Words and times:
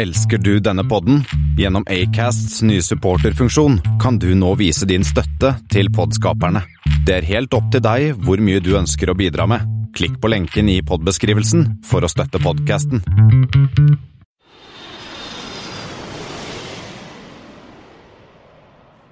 Elsker 0.00 0.38
du 0.38 0.54
denne 0.64 0.80
podden? 0.88 1.18
Gjennom 1.60 1.84
Acasts 1.84 2.62
nye 2.64 2.80
supporterfunksjon 2.80 3.74
kan 4.00 4.16
du 4.16 4.30
nå 4.32 4.54
vise 4.56 4.86
din 4.88 5.02
støtte 5.04 5.50
til 5.68 5.90
podskaperne. 5.92 6.62
Det 7.04 7.18
er 7.18 7.26
helt 7.28 7.52
opp 7.52 7.66
til 7.74 7.82
deg 7.84 8.22
hvor 8.24 8.40
mye 8.40 8.62
du 8.64 8.70
ønsker 8.78 9.12
å 9.12 9.14
bidra 9.18 9.44
med. 9.50 9.66
Klikk 9.92 10.16
på 10.22 10.30
lenken 10.32 10.70
i 10.72 10.78
podbeskrivelsen 10.88 11.66
for 11.84 12.00
å 12.00 12.08
støtte 12.08 12.40
podkasten. 12.40 13.04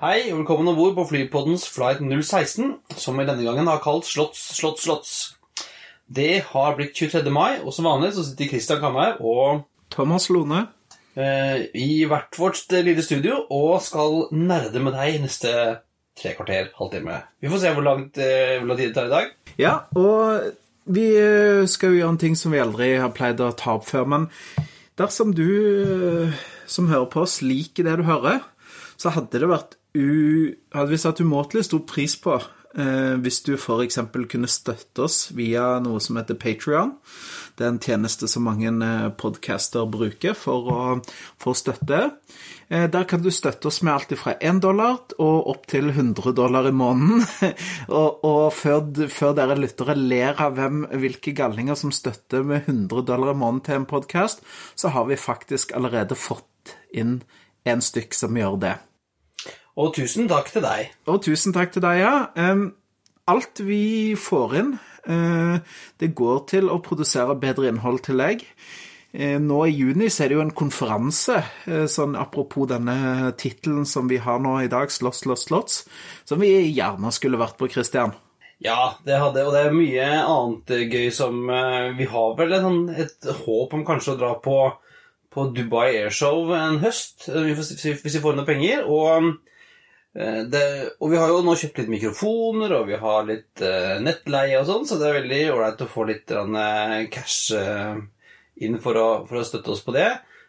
Hei, 0.01 0.31
og 0.33 0.41
velkommen 0.41 0.73
om 0.73 0.81
bord 0.81 0.97
på 0.97 1.05
flypoddens 1.11 1.69
Flight 1.69 2.01
016, 2.01 2.79
som 2.97 3.21
vi 3.21 3.29
denne 3.29 3.45
gangen 3.45 3.69
har 3.69 3.85
kalt 3.85 4.09
Slotts, 4.09 4.41
Slotts, 4.57 4.89
Slotts. 4.89 5.15
Det 6.09 6.47
har 6.55 6.81
blitt 6.81 6.97
23. 6.97 7.29
mai, 7.29 7.61
og 7.61 7.77
som 7.77 7.93
vanlig 7.93 8.15
så 8.17 8.25
sitter 8.25 8.55
Christian 8.55 8.81
Kamhaug 8.81 9.21
og 9.21 9.67
Thomas 9.93 10.33
Lone. 10.33 10.65
Eh, 11.19 11.67
i 11.75 12.05
hvert 12.09 12.39
vårt 12.39 12.73
lille 12.73 13.05
studio 13.05 13.43
og 13.55 13.83
skal 13.85 14.29
nerde 14.35 14.83
med 14.85 14.97
deg 14.97 15.21
neste 15.25 15.53
tre 16.19 16.35
kvarter, 16.35 16.73
halvtime. 16.79 17.21
Vi 17.41 17.51
får 17.51 17.63
se 17.63 17.75
hvor 17.77 17.87
eh, 17.87 18.65
lang 18.65 18.79
tid 18.79 18.89
det 18.89 18.95
tar 18.97 19.11
i 19.11 19.15
dag. 19.15 19.31
Ja, 19.59 19.75
og 19.99 20.51
vi 20.89 21.09
eh, 21.21 21.67
skal 21.71 21.93
jo 21.93 22.01
gjøre 22.01 22.15
en 22.17 22.23
ting 22.23 22.39
som 22.39 22.55
vi 22.55 22.63
aldri 22.63 22.95
har 22.99 23.15
pleid 23.15 23.43
å 23.45 23.53
ta 23.57 23.77
opp 23.79 23.89
før. 23.91 24.07
Men 24.09 24.29
dersom 24.99 25.35
du 25.37 25.49
eh, 25.49 26.39
som 26.69 26.91
hører 26.91 27.11
på 27.13 27.25
oss, 27.25 27.41
liker 27.45 27.87
det 27.87 27.99
du 28.01 28.07
hører, 28.09 28.43
så 28.99 29.15
hadde 29.15 29.41
det 29.41 29.51
vært 29.51 29.77
u... 29.95 30.55
hadde 30.75 30.93
vi 30.93 31.01
satt 31.01 31.23
umåtelig 31.23 31.69
stor 31.69 31.85
pris 31.89 32.17
på 32.21 32.37
eh, 32.39 33.15
hvis 33.23 33.43
du 33.47 33.55
f.eks. 33.57 34.01
kunne 34.31 34.51
støtte 34.51 35.07
oss 35.07 35.29
via 35.37 35.77
noe 35.85 36.03
som 36.03 36.19
heter 36.21 36.39
Patrion. 36.41 36.97
Det 37.59 37.65
er 37.67 37.73
en 37.73 37.81
tjeneste 37.83 38.29
som 38.31 38.45
mange 38.47 38.71
eh, 38.71 39.09
podcaster 39.19 39.89
bruker 39.91 40.37
for 40.39 40.69
å 40.71 40.83
få 41.43 41.55
støtte. 41.59 41.99
Eh, 42.71 42.87
Der 42.87 43.07
kan 43.11 43.25
du 43.25 43.33
støtte 43.35 43.67
oss 43.67 43.81
med 43.83 43.97
alt 43.97 44.15
fra 44.21 44.37
1 44.39 44.61
dollar 44.63 45.01
og 45.19 45.49
opp 45.51 45.67
til 45.67 45.91
100 45.91 46.37
dollar 46.39 46.69
i 46.71 46.75
måneden. 46.75 47.27
og 47.99 48.23
og 48.29 48.55
før, 48.55 49.09
før 49.11 49.35
dere 49.35 49.59
lyttere 49.59 49.99
ler 49.99 50.39
av 50.39 50.55
hvem, 50.55 50.85
hvilke 51.03 51.35
galninger 51.35 51.75
som 51.75 51.91
støtter 51.91 52.47
med 52.47 52.69
100 52.71 53.03
dollar 53.11 53.35
i 53.35 53.39
måneden 53.43 53.65
til 53.67 53.81
en 53.81 53.91
podkast, 53.91 54.47
så 54.79 54.95
har 54.95 55.11
vi 55.11 55.19
faktisk 55.19 55.75
allerede 55.75 56.15
fått 56.15 56.77
inn 56.95 57.23
en 57.67 57.83
stykk 57.83 58.15
som 58.15 58.39
gjør 58.39 58.61
det. 58.63 58.77
Og 59.79 59.95
tusen 59.99 60.31
takk 60.31 60.51
til 60.55 60.63
deg. 60.63 60.93
Og 61.11 61.23
tusen 61.27 61.55
takk 61.55 61.75
til 61.75 61.83
deg, 61.83 62.03
ja. 62.03 62.15
Alt 63.29 63.61
vi 63.61 64.15
får 64.19 64.55
inn, 64.59 64.71
det 65.09 66.11
går 66.15 66.45
til 66.51 66.69
å 66.69 66.81
produsere 66.85 67.35
bedre 67.41 67.71
innhold 67.73 68.03
til 68.05 68.21
deg. 68.21 68.45
Eh, 69.17 69.39
Nå 69.41 69.63
i 69.65 69.73
juni 69.73 70.11
så 70.13 70.27
er 70.27 70.29
det 70.29 70.37
jo 70.37 70.43
en 70.45 70.53
konferanse, 70.53 71.39
eh, 71.67 71.87
sånn 71.89 72.13
apropos 72.21 72.69
denne 72.69 73.33
tittelen 73.41 73.87
som 73.89 74.09
vi 74.11 74.19
har 74.21 74.39
nå 74.45 74.59
i 74.61 74.69
dag, 74.69 74.91
Slåss, 74.93 75.23
slåss, 75.25 75.47
slåss, 75.49 75.79
som 76.29 76.41
vi 76.45 76.51
gjerne 76.77 77.09
skulle 77.17 77.41
vært 77.41 77.57
på, 77.57 77.71
Christian. 77.73 78.13
Ja, 78.61 78.99
det 79.07 79.17
hadde, 79.23 79.47
og 79.47 79.55
det 79.55 79.63
er 79.65 79.73
mye 79.73 80.11
annet 80.27 80.71
eh, 80.77 80.85
gøy 80.93 81.09
som 81.15 81.49
eh, 81.49 81.93
Vi 81.97 82.05
har 82.11 82.37
vel 82.37 82.53
en, 82.59 82.65
sånn- 82.69 82.99
et 83.01 83.29
håp 83.47 83.73
om 83.79 83.85
kanskje 83.87 84.13
å 84.17 84.19
dra 84.21 84.35
på, 84.45 84.57
på 85.33 85.45
Dubai 85.57 85.93
Airshow 86.03 86.53
en 86.59 86.81
høst, 86.83 87.29
eh, 87.33 87.55
hvis 87.57 88.03
vi 88.19 88.21
får 88.25 88.37
noe 88.37 88.45
penger. 88.49 88.85
Og, 88.85 89.09
eh, 89.17 89.33
det, 90.51 90.63
og 90.99 91.13
vi 91.13 91.19
har 91.21 91.31
jo 91.31 91.43
nå 91.47 91.53
kjøpt 91.61 91.83
litt 91.83 91.91
mikrofoner, 91.93 92.73
og 92.81 92.89
vi 92.91 92.97
har 92.99 93.27
litt 93.29 93.63
uh, 93.63 93.99
nettleie 94.03 94.59
og 94.59 94.67
sånn, 94.67 94.87
så 94.89 94.99
det 94.99 95.09
er 95.11 95.19
veldig 95.21 95.43
ålreit 95.55 95.85
å 95.85 95.91
få 95.91 96.07
litt 96.09 96.33
eh, 96.35 96.97
cash 97.15 97.53
uh, 97.55 98.01
inn 98.59 98.81
for 98.83 98.99
å, 98.99 99.09
for 99.29 99.39
å 99.41 99.47
støtte 99.47 99.71
oss 99.75 99.85
på 99.87 99.95
det. 99.95 100.09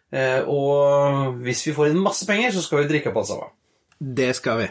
Eh, 0.10 0.42
og 0.50 1.38
hvis 1.46 1.68
vi 1.68 1.76
får 1.76 1.92
inn 1.92 2.02
masse 2.02 2.26
penger, 2.26 2.54
så 2.56 2.64
skal 2.66 2.84
vi 2.84 2.90
drikke 2.94 3.12
opp 3.12 3.22
alt 3.22 3.30
sammen. 3.30 3.52
Det 4.00 4.32
skal 4.38 4.64
vi. 4.64 4.70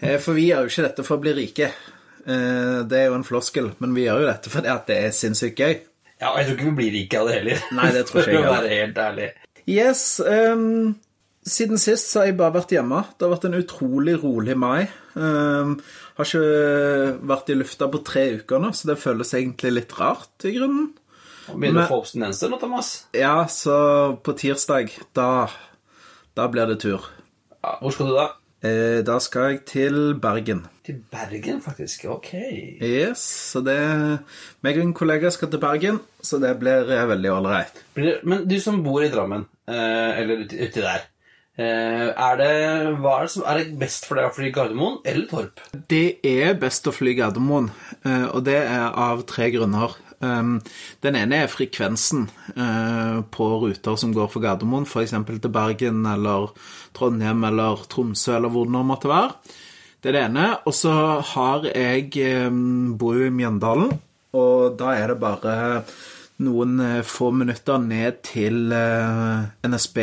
Eh, 0.00 0.18
For 0.20 0.36
vi 0.36 0.48
gjør 0.50 0.66
jo 0.66 0.72
ikke 0.72 0.86
dette 0.88 1.06
for 1.06 1.16
å 1.16 1.24
bli 1.24 1.36
rike. 1.38 1.70
Eh, 2.26 2.80
Det 2.90 2.98
er 2.98 3.06
jo 3.08 3.16
en 3.16 3.24
floskel, 3.26 3.72
men 3.80 3.94
vi 3.96 4.04
gjør 4.04 4.24
jo 4.24 4.32
dette 4.32 4.52
fordi 4.52 4.72
at 4.72 4.90
det 4.90 4.98
er 5.06 5.14
sinnssykt 5.16 5.62
gøy. 5.62 5.78
Ja, 6.20 6.34
og 6.34 6.40
jeg 6.40 6.50
tror 6.50 6.58
ikke 6.58 6.68
vi 6.68 6.78
blir 6.82 6.92
rike 6.98 7.20
av 7.20 7.30
det 7.30 7.38
heller. 7.38 7.62
Nei, 7.78 7.92
det 7.96 8.04
tror 8.08 8.20
ikke 8.20 8.34
jeg 8.34 8.42
For 8.42 8.50
å 8.50 8.56
være 8.58 8.74
helt 8.74 8.98
ærlig. 9.00 9.28
Yes, 9.70 10.02
ehm, 10.20 10.96
siden 11.46 11.80
sist 11.80 12.10
så 12.10 12.22
har 12.22 12.30
jeg 12.30 12.38
bare 12.40 12.56
vært 12.58 12.74
hjemme. 12.74 13.02
Det 13.16 13.26
har 13.26 13.34
vært 13.34 13.46
en 13.48 13.58
utrolig 13.60 14.16
rolig 14.22 14.56
mai. 14.58 14.88
Um, 15.14 15.76
har 16.18 16.28
ikke 16.28 17.20
vært 17.30 17.52
i 17.52 17.56
lufta 17.58 17.88
på 17.90 18.02
tre 18.06 18.26
uker 18.40 18.62
nå, 18.62 18.72
så 18.76 18.92
det 18.92 19.00
føles 19.00 19.32
egentlig 19.36 19.72
litt 19.78 19.94
rart 19.98 20.48
i 20.48 20.54
grunnen. 20.56 20.90
Begynner 21.50 21.86
å 21.86 21.90
få 21.90 22.02
abstinenser 22.04 22.52
nå, 22.52 22.60
Thomas. 22.62 22.92
Ja, 23.16 23.42
så 23.50 23.76
på 24.22 24.36
tirsdag, 24.38 24.92
da, 25.16 25.48
da 26.38 26.46
blir 26.52 26.68
det 26.70 26.78
tur. 26.84 27.08
Ja, 27.60 27.74
hvor 27.80 27.94
skal 27.94 28.12
du 28.12 28.14
da? 28.18 28.28
Eh, 28.60 29.00
da 29.06 29.16
skal 29.24 29.54
jeg 29.54 29.62
til 29.68 29.96
Bergen. 30.20 30.66
Til 30.84 30.98
Bergen, 31.10 31.62
faktisk. 31.64 32.04
Ok. 32.12 32.34
Yes, 32.84 33.22
så 33.54 33.62
det 33.64 33.78
meg 34.60 34.76
og 34.76 34.84
en 34.84 34.96
kollega 34.96 35.32
skal 35.32 35.48
til 35.52 35.62
Bergen, 35.62 36.02
så 36.20 36.38
det 36.42 36.52
blir 36.60 36.84
veldig 37.08 37.32
ålreit. 37.32 37.80
Men 37.96 38.44
du 38.48 38.58
som 38.60 38.82
bor 38.84 39.00
i 39.02 39.08
Drammen, 39.12 39.46
eh, 39.66 40.20
eller 40.20 40.44
uti, 40.44 40.76
der, 40.76 41.08
er, 41.64 42.36
det, 42.40 42.50
hva 43.00 43.16
er, 43.18 43.26
det 43.26 43.32
som, 43.34 43.44
er 43.48 43.60
det 43.60 43.78
best 43.80 44.06
for 44.08 44.18
deg 44.18 44.28
å 44.28 44.34
fly 44.36 44.50
Gardermoen 44.54 45.00
eller 45.08 45.26
Torp? 45.30 45.64
Det 45.90 46.20
er 46.26 46.54
best 46.60 46.88
å 46.88 46.94
fly 46.94 47.14
Gardermoen, 47.18 47.70
eh, 48.04 48.26
og 48.30 48.44
det 48.48 48.58
er 48.62 48.86
av 48.90 49.24
tre 49.30 49.50
grunner. 49.54 49.96
Um, 50.20 50.58
Den 51.00 51.16
ene 51.16 51.38
er 51.46 51.48
frekvensen 51.48 52.26
eh, 52.52 53.20
på 53.32 53.46
ruter 53.62 53.96
som 53.96 54.12
går 54.12 54.28
for 54.32 54.44
Gardermoen, 54.44 54.84
f.eks. 54.84 55.16
til 55.16 55.52
Bergen 55.54 56.04
eller 56.08 56.52
Trondheim 56.96 57.46
eller 57.48 57.86
Tromsø 57.88 58.36
eller 58.36 58.52
hvor 58.52 58.68
det 58.68 58.76
nå 58.76 58.84
måtte 58.88 59.10
være. 59.10 59.56
Det 60.00 60.10
er 60.10 60.16
det 60.16 60.24
ene. 60.30 60.46
Og 60.68 60.76
så 60.76 60.92
har 61.32 61.66
jeg 61.72 62.12
eh, 62.20 62.48
bor 63.00 63.20
i 63.20 63.32
Mjøndalen, 63.32 63.94
og 64.36 64.76
da 64.80 64.94
er 64.96 65.12
det 65.12 65.20
bare 65.22 65.56
noen 66.44 66.80
eh, 66.84 67.00
få 67.06 67.30
minutter 67.36 67.80
ned 67.82 68.20
til 68.26 68.72
eh, 68.72 69.48
NSB 69.66 69.98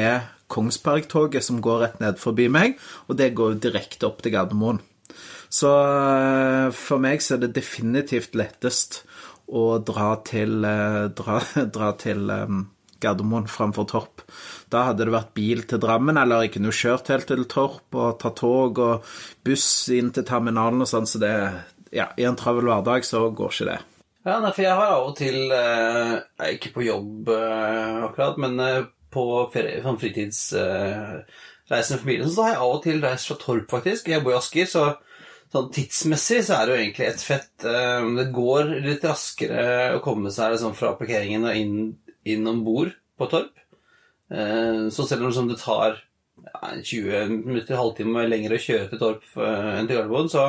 Kongsberg-toget 0.52 1.44
som 1.44 1.62
går 1.64 1.82
rett 1.84 2.00
ned 2.04 2.20
forbi 2.22 2.48
meg, 2.52 2.78
og 3.08 3.20
det 3.20 3.34
går 3.38 3.60
direkte 3.64 4.08
opp 4.10 4.24
til 4.24 4.36
Gardermoen. 4.36 4.80
Så 5.50 5.72
eh, 5.72 6.70
for 6.76 7.04
meg 7.04 7.24
så 7.24 7.36
er 7.36 7.46
det 7.46 7.56
definitivt 7.56 8.36
lettest 8.36 9.02
å 9.48 9.78
dra 9.80 10.16
til, 10.28 10.60
eh, 10.68 11.06
dra, 11.16 11.40
dra 11.78 11.94
til 12.00 12.32
eh, 12.34 12.58
Gardermoen 13.04 13.48
framfor 13.52 13.88
Torp. 13.90 14.24
Da 14.74 14.88
hadde 14.90 15.08
det 15.08 15.16
vært 15.16 15.36
bil 15.38 15.64
til 15.70 15.82
Drammen, 15.84 16.20
eller 16.20 16.46
jeg 16.46 16.58
kunne 16.58 16.76
kjørt 16.76 17.12
helt 17.14 17.30
til 17.30 17.46
Torp 17.50 17.96
og 17.96 18.18
tatt 18.24 18.40
tog 18.42 18.82
og 18.84 19.12
buss 19.46 19.70
inn 19.94 20.12
til 20.16 20.28
terminalen 20.28 20.84
og 20.84 20.90
sånn, 20.90 21.08
så 21.08 21.22
det 21.24 21.36
ja, 21.96 22.10
I 22.20 22.26
en 22.28 22.36
travel 22.36 22.68
hverdag 22.68 23.06
så 23.08 23.30
går 23.32 23.54
ikke 23.54 23.70
det. 23.70 23.78
Ja, 24.28 24.42
nei, 24.44 24.52
for 24.52 24.60
jeg 24.66 24.76
har 24.76 24.90
av 24.92 25.06
og 25.08 25.14
til, 25.16 25.38
eh, 25.56 26.18
ikke 26.52 26.74
på 26.76 26.84
jobb 26.84 27.30
akkurat, 27.32 28.42
men 28.44 28.60
eh, 28.60 28.90
på 29.18 29.26
ferie, 29.54 29.82
sånn 29.82 30.00
fritidsreisende 30.00 31.98
med 31.98 32.06
familien, 32.06 32.32
så 32.32 32.46
har 32.46 32.54
jeg 32.54 32.64
av 32.64 32.78
og 32.78 32.82
til 32.86 33.04
reist 33.04 33.32
fra 33.32 33.42
Torp, 33.42 33.68
faktisk. 33.74 34.14
Jeg 34.14 34.24
bor 34.24 34.36
i 34.36 34.38
Asker, 34.38 34.70
så 34.70 34.88
sånn 35.54 35.70
tidsmessig 35.74 36.42
så 36.48 36.58
er 36.58 36.68
det 36.68 36.74
jo 36.74 36.82
egentlig 36.82 37.08
et 37.08 37.24
fett 37.24 37.68
uh, 37.68 38.04
Det 38.18 38.28
går 38.36 38.74
litt 38.84 39.06
raskere 39.08 39.96
å 39.96 40.04
komme 40.04 40.34
seg 40.34 40.56
liksom, 40.56 40.76
fra 40.78 40.94
parkeringen 41.00 41.48
og 41.48 41.62
inn, 41.62 41.78
inn 42.28 42.52
om 42.52 42.64
bord 42.66 42.94
på 43.18 43.30
Torp. 43.32 43.54
Uh, 44.28 44.88
så 44.94 45.08
selv 45.08 45.24
om 45.24 45.32
liksom, 45.32 45.52
det 45.52 45.60
tar 45.62 46.02
ja, 46.44 46.74
20 46.76 47.36
minutter, 47.48 47.80
halvtime 47.80 48.28
lenger 48.28 48.56
å 48.56 48.62
kjøre 48.62 48.90
til 48.92 49.00
Torp 49.02 49.24
eh, 49.42 49.70
enn 49.80 49.88
til 49.90 49.98
Gardermoen, 49.98 50.30
så 50.32 50.44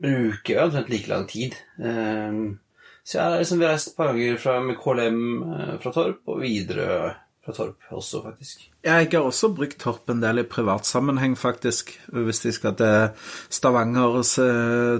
bruker 0.00 0.54
jeg 0.54 0.62
omtrent 0.62 0.92
like 0.92 1.10
lang 1.10 1.26
tid. 1.28 1.56
Så 1.76 3.18
jeg 3.18 3.24
har 3.24 3.34
liksom 3.42 3.64
reist 3.66 3.90
et 3.90 3.96
par 3.98 4.12
ganger 4.12 4.38
fra, 4.40 4.54
med 4.64 4.78
KLM 4.80 5.18
fra 5.82 5.92
Torp 5.92 6.30
og 6.30 6.40
videre 6.40 6.86
Torp 7.56 7.90
også, 7.90 8.22
faktisk. 8.24 8.68
Ja, 8.84 9.00
Jeg 9.00 9.10
har 9.12 9.26
også 9.26 9.52
brukt 9.54 9.78
Torp 9.78 10.10
en 10.10 10.22
del 10.22 10.42
i 10.42 10.46
privatsammenheng, 10.48 11.36
faktisk. 11.38 11.92
Hvis 12.12 12.40
de 12.44 12.52
skal 12.52 12.74
til 12.78 13.10
Stavanger 13.50 14.22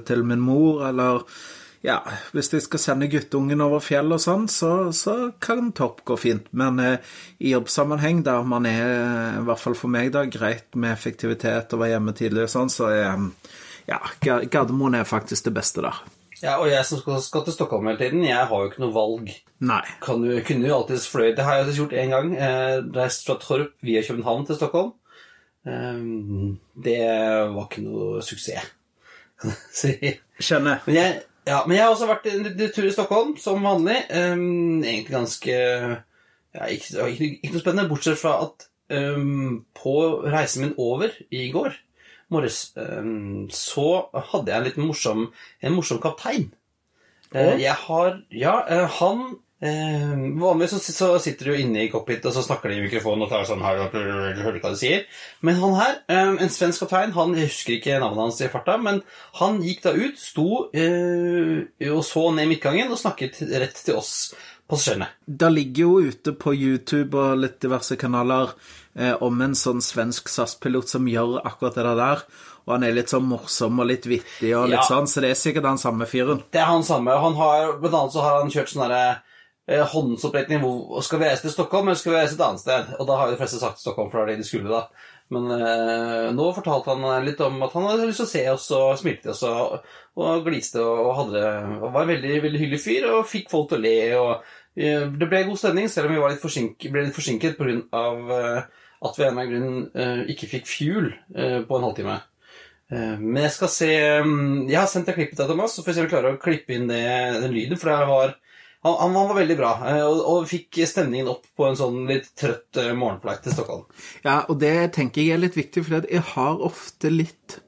til 0.06 0.24
min 0.24 0.40
mor, 0.40 0.84
eller 0.88 1.24
ja, 1.82 1.96
hvis 2.32 2.50
de 2.52 2.60
skal 2.60 2.82
sende 2.82 3.08
guttungen 3.08 3.60
over 3.64 3.80
fjell 3.80 4.12
og 4.12 4.20
sånn, 4.20 4.46
så, 4.52 4.90
så 4.92 5.32
kan 5.40 5.72
Torp 5.72 6.04
gå 6.04 6.18
fint. 6.20 6.50
Men 6.52 6.80
eh, 6.84 7.16
i 7.40 7.54
jobbsammenheng, 7.54 8.20
der 8.26 8.44
man 8.44 8.68
er, 8.68 9.40
i 9.40 9.44
hvert 9.48 9.62
fall 9.62 9.78
for 9.78 9.92
meg, 9.92 10.12
da, 10.12 10.26
greit 10.28 10.76
med 10.76 10.92
effektivitet 10.92 11.72
og 11.72 11.80
være 11.80 11.96
hjemme 11.96 12.16
tidlig 12.18 12.44
og 12.44 12.52
sånn, 12.52 12.72
så 12.72 12.92
er 12.92 13.28
ja, 13.88 13.98
Gardermoen 14.20 15.00
er 15.00 15.08
faktisk 15.08 15.48
det 15.48 15.56
beste 15.56 15.82
der. 15.82 16.04
Ja, 16.40 16.56
og 16.56 16.70
jeg 16.70 16.84
som 16.88 17.00
skal, 17.00 17.18
skal 17.20 17.44
til 17.44 17.54
Stockholm 17.54 17.88
hele 17.90 18.00
tiden, 18.00 18.24
jeg 18.24 18.48
har 18.48 18.62
jo 18.62 18.70
ikke 18.70 18.80
noe 18.80 18.94
valg. 18.94 19.32
Nei. 19.60 19.82
Kan 20.00 20.24
jo, 20.24 20.38
kunne 20.46 20.68
jo 20.70 20.76
alltids 20.78 21.08
fløy 21.12 21.34
Det 21.36 21.44
har 21.44 21.58
jeg 21.58 21.64
alltid 21.66 21.80
gjort 21.82 21.96
én 22.00 22.14
gang. 22.14 22.30
Eh, 22.32 22.76
reist 22.96 23.26
fra 23.28 23.36
Torp 23.42 23.74
via 23.84 24.02
København 24.06 24.46
til 24.48 24.56
Stockholm. 24.56 24.94
Eh, 25.68 25.98
det 26.86 27.00
var 27.52 27.66
ikke 27.66 27.84
noe 27.84 28.22
suksess. 28.24 28.70
kan 29.40 29.52
jeg 29.52 29.74
si. 29.76 30.14
Skjønner. 30.40 30.80
Men 30.86 30.96
jeg, 30.96 31.20
ja, 31.48 31.60
men 31.66 31.76
jeg 31.76 31.84
har 31.84 31.92
også 31.92 32.08
vært 32.08 32.30
en 32.32 32.48
tur 32.72 32.88
i 32.88 32.94
Stockholm, 32.94 33.36
som 33.40 33.64
vanlig. 33.64 33.98
Um, 34.08 34.80
egentlig 34.80 35.12
ganske 35.12 35.60
ja, 36.54 36.66
ikke, 36.66 37.06
ikke, 37.06 37.28
ikke 37.44 37.54
noe 37.54 37.62
spennende, 37.62 37.88
bortsett 37.90 38.18
fra 38.18 38.34
at 38.46 38.66
ehm, 38.90 39.60
på 39.76 39.94
reisen 40.26 40.64
min 40.64 40.74
over 40.80 41.14
i 41.30 41.46
går 41.54 41.76
morges, 42.32 42.72
ehm, 42.80 43.48
så 43.52 44.06
hadde 44.14 44.52
jeg 44.52 44.58
en 44.58 44.66
liten 44.68 44.88
morsom, 44.88 45.28
en 45.62 45.76
morsom 45.76 46.00
kaptein. 46.02 46.50
Eh, 47.32 47.60
jeg 47.62 47.76
har 47.86 48.22
Ja, 48.34 48.64
eh, 48.66 48.88
han 48.98 49.38
eh, 49.62 50.14
Vanligvis 50.40 50.72
så, 50.82 50.92
så 50.92 51.08
sitter 51.22 51.46
du 51.46 51.52
jo 51.52 51.60
inne 51.62 51.84
i 51.84 51.90
cockpit, 51.92 52.24
og 52.26 52.34
så 52.34 52.42
snakker 52.42 52.72
de 52.72 52.80
i 52.80 52.84
mikrofonen 52.88 53.26
og 53.26 53.30
tar 53.30 53.46
sånn 53.46 53.62
her, 53.62 53.84
og 53.84 53.94
hører 53.94 54.58
hva 54.58 54.72
de 54.72 54.80
sier. 54.80 55.04
Men 55.46 55.60
han 55.60 55.76
her, 55.78 55.98
eh, 56.10 56.32
en 56.46 56.50
svensk 56.52 56.86
kaptein, 56.86 57.14
han 57.14 57.36
jeg 57.38 57.50
husker 57.52 57.76
ikke 57.76 58.00
navnet 58.02 58.24
hans 58.24 58.40
i 58.42 58.50
farta, 58.50 58.78
men 58.82 59.02
han 59.38 59.60
gikk 59.62 59.84
da 59.86 59.94
ut, 59.94 60.18
sto 60.18 60.48
eh, 60.74 61.68
og 61.90 62.02
så 62.08 62.30
ned 62.34 62.50
midtgangen 62.50 62.90
og 62.90 62.98
snakket 62.98 63.42
rett 63.52 63.84
til 63.84 64.00
oss 64.00 64.14
passasjerene. 64.70 65.08
Det 65.26 65.50
ligger 65.52 65.82
jo 65.82 66.10
ute 66.10 66.34
på 66.38 66.54
YouTube 66.54 67.18
og 67.18 67.40
litt 67.42 67.58
diverse 67.62 67.96
kanaler 68.00 68.52
eh, 68.96 69.14
om 69.22 69.40
en 69.42 69.54
sånn 69.54 69.80
svensk 69.84 70.28
SAS-pilot 70.28 70.88
som 70.88 71.06
gjør 71.08 71.40
akkurat 71.44 71.74
det 71.78 71.96
der. 72.00 72.24
Og 72.66 72.74
han 72.76 72.84
er 72.84 72.92
litt 72.96 73.08
sånn 73.12 73.24
morsom 73.26 73.80
og 73.80 73.86
litt 73.88 74.06
vittig 74.06 74.52
og 74.56 74.68
litt 74.68 74.80
Ja. 74.80 74.86
sånn, 74.88 75.06
så 75.08 75.20
det 75.24 75.30
er 75.30 75.38
sikkert 75.40 75.64
han 75.64 75.78
samme 75.78 76.06
fyren. 76.06 76.42
Det 76.52 76.60
er 76.60 76.66
han 76.70 76.82
samme. 76.84 77.10
og 77.14 77.22
Han 77.22 77.34
har, 77.34 77.72
blant 77.80 77.94
annet 77.94 78.12
så 78.12 78.20
har 78.22 78.40
han 78.42 78.50
kjørt 78.50 78.68
sånn 78.74 78.88
derre 78.88 79.22
eh, 79.68 79.84
håndsopprekning 79.86 80.60
hvor 80.60 81.02
skal 81.02 81.18
vi 81.20 81.24
reise 81.30 81.42
til 81.42 81.50
Stockholm 81.54 81.88
eller 81.88 81.96
skal 81.98 82.12
vi 82.12 82.18
reise 82.18 82.34
et 82.34 82.40
annet 82.46 82.60
sted? 82.60 82.94
Og 82.98 83.06
da 83.06 83.16
har 83.16 83.26
jo 83.30 83.36
de 83.36 83.40
fleste 83.40 83.58
sagt 83.62 83.78
Stockholm, 83.80 84.10
for 84.10 84.18
det 84.26 84.34
er 84.34 84.36
det 84.36 84.44
de 84.44 84.48
skulle, 84.48 84.68
da. 84.68 84.86
Men 85.30 85.46
eh, 85.54 86.30
nå 86.34 86.48
fortalte 86.56 86.90
han 86.90 87.24
litt 87.24 87.40
om 87.46 87.62
at 87.62 87.72
han 87.72 87.84
hadde 87.86 88.06
lyst 88.08 88.18
til 88.18 88.26
å 88.26 88.30
se 88.34 88.40
oss 88.50 88.70
og 88.74 88.98
smilte 88.98 89.30
oss 89.30 89.44
og, 89.46 89.84
og 90.18 90.44
gliste 90.44 90.82
og, 90.82 91.12
hadde, 91.20 91.42
og 91.80 91.92
var 91.94 92.02
en 92.02 92.08
veldig, 92.10 92.40
veldig 92.42 92.58
hyggelig 92.64 92.80
fyr 92.82 93.06
og 93.12 93.28
fikk 93.30 93.46
folk 93.52 93.68
til 93.70 93.78
å 93.78 93.84
le. 93.84 93.94
og 94.18 94.32
eh, 94.34 94.48
Det 94.74 95.26
ble 95.26 95.42
god 95.48 95.58
stemning, 95.58 95.88
selv 95.90 96.08
om 96.08 96.14
vi 96.14 96.20
litt 96.20 96.84
ble 96.92 97.02
litt 97.06 97.16
forsinket 97.16 97.58
pga. 97.58 98.04
Uh, 98.30 98.86
at 99.00 99.16
vi 99.18 99.24
av 99.24 99.38
en 99.38 99.48
grunn 99.48 99.78
eh, 99.96 100.26
ikke 100.34 100.48
fikk 100.50 100.68
fuel 100.68 101.08
eh, 101.32 101.60
på 101.64 101.76
en 101.76 101.86
halvtime. 101.86 102.18
Eh, 102.92 103.16
Men 103.16 103.46
jeg 103.46 103.54
skal 103.54 103.72
se 103.72 103.90
mm, 104.26 104.68
Jeg 104.68 104.76
har 104.76 104.90
sendt 104.92 105.08
deg 105.08 105.16
klippet 105.16 105.40
til 105.40 105.48
Thomas, 105.48 105.74
så 105.74 105.84
får 105.84 105.92
vi 105.92 105.96
se 105.96 106.02
om 106.02 106.08
vi 106.08 106.12
klarer 106.12 106.36
å 106.36 106.42
klippe 106.42 106.76
inn 106.76 106.90
det, 106.90 107.00
den 107.40 107.56
lyden. 107.56 107.80
For 107.80 107.92
var 108.10 108.36
han, 108.80 108.94
han 109.00 109.16
var 109.16 109.36
veldig 109.36 109.56
bra, 109.56 109.72
eh, 109.88 110.02
og, 110.04 110.20
og 110.34 110.50
fikk 110.50 110.82
stemningen 110.88 111.32
opp 111.32 111.48
på 111.56 111.66
en 111.68 111.80
sånn 111.80 112.04
litt 112.08 112.30
trøtt 112.40 112.80
eh, 112.80 112.92
morgenflight 112.96 113.42
til 113.44 113.56
Stockholm. 113.56 113.88
Ja, 114.24 114.42
og 114.46 114.60
det 114.62 114.92
tenker 114.96 115.24
jeg 115.24 115.36
er 115.36 115.44
litt 115.46 115.58
viktig, 115.58 115.84
for 115.86 116.04
jeg 116.04 116.24
har 116.34 116.64
ofte 116.64 117.12
litt 117.12 117.58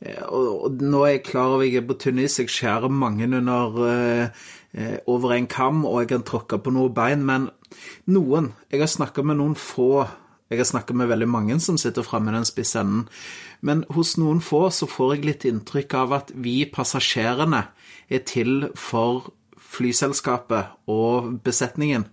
eh, 0.00 0.20
og, 0.28 0.80
nå 0.80 1.04
er 1.04 1.18
jeg 1.18 1.26
klar 1.28 1.58
over 1.58 1.68
jeg 1.68 1.80
er 1.80 1.88
på 1.88 1.96
tynn 2.00 2.24
is, 2.24 2.40
jeg 2.40 2.52
skjærer 2.52 2.92
mange 2.92 3.28
under 3.28 3.80
eh, 3.88 4.24
eh, 4.24 4.44
over 5.06 5.36
en 5.36 5.46
kam, 5.46 5.84
og 5.86 6.00
jeg 6.02 6.08
kan 6.10 6.24
tråkke 6.26 6.58
på 6.58 6.72
noen 6.74 6.94
bein, 6.94 7.20
men 7.22 7.48
noen 8.10 8.52
Jeg 8.72 8.80
har 8.80 8.90
snakka 8.90 9.22
med 9.22 9.38
noen 9.38 9.54
få 9.54 10.06
Jeg 10.50 10.58
har 10.58 10.66
snakka 10.66 10.94
med 10.94 11.08
veldig 11.10 11.28
mange 11.30 11.60
som 11.62 11.78
sitter 11.78 12.02
framme 12.02 12.32
i 12.32 12.34
den 12.34 12.46
spisse 12.48 12.80
enden, 12.82 13.06
men 13.62 13.84
hos 13.94 14.16
noen 14.18 14.42
få 14.44 14.66
så 14.74 14.86
får 14.90 15.14
jeg 15.14 15.24
litt 15.24 15.46
inntrykk 15.48 15.94
av 15.94 16.12
at 16.18 16.34
vi 16.34 16.64
passasjerene 16.66 17.62
er 18.10 18.26
til 18.28 18.68
for 18.74 19.30
flyselskapet 19.74 20.90
og 20.90 21.38
besetningen. 21.46 22.06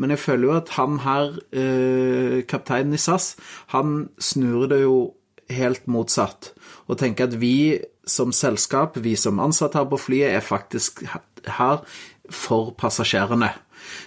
Men 0.00 0.14
jeg 0.14 0.22
føler 0.22 0.48
jo 0.48 0.56
at 0.56 0.74
han 0.76 0.98
her, 1.04 1.38
eh, 1.52 2.42
kapteinen 2.48 2.94
i 2.94 3.00
SAS, 3.00 3.36
han 3.68 4.08
snur 4.18 4.68
det 4.68 4.82
jo 4.82 5.14
helt 5.50 5.86
motsatt. 5.86 6.52
Og 6.88 6.98
tenker 6.98 7.24
at 7.24 7.40
vi 7.40 7.80
som 8.06 8.32
selskap, 8.32 8.96
vi 8.96 9.14
som 9.16 9.40
ansatte 9.40 9.78
her 9.78 9.84
på 9.84 9.98
flyet, 9.98 10.34
er 10.34 10.40
faktisk 10.40 11.04
her 11.46 11.82
for 12.30 12.72
passasjerene. 12.78 13.52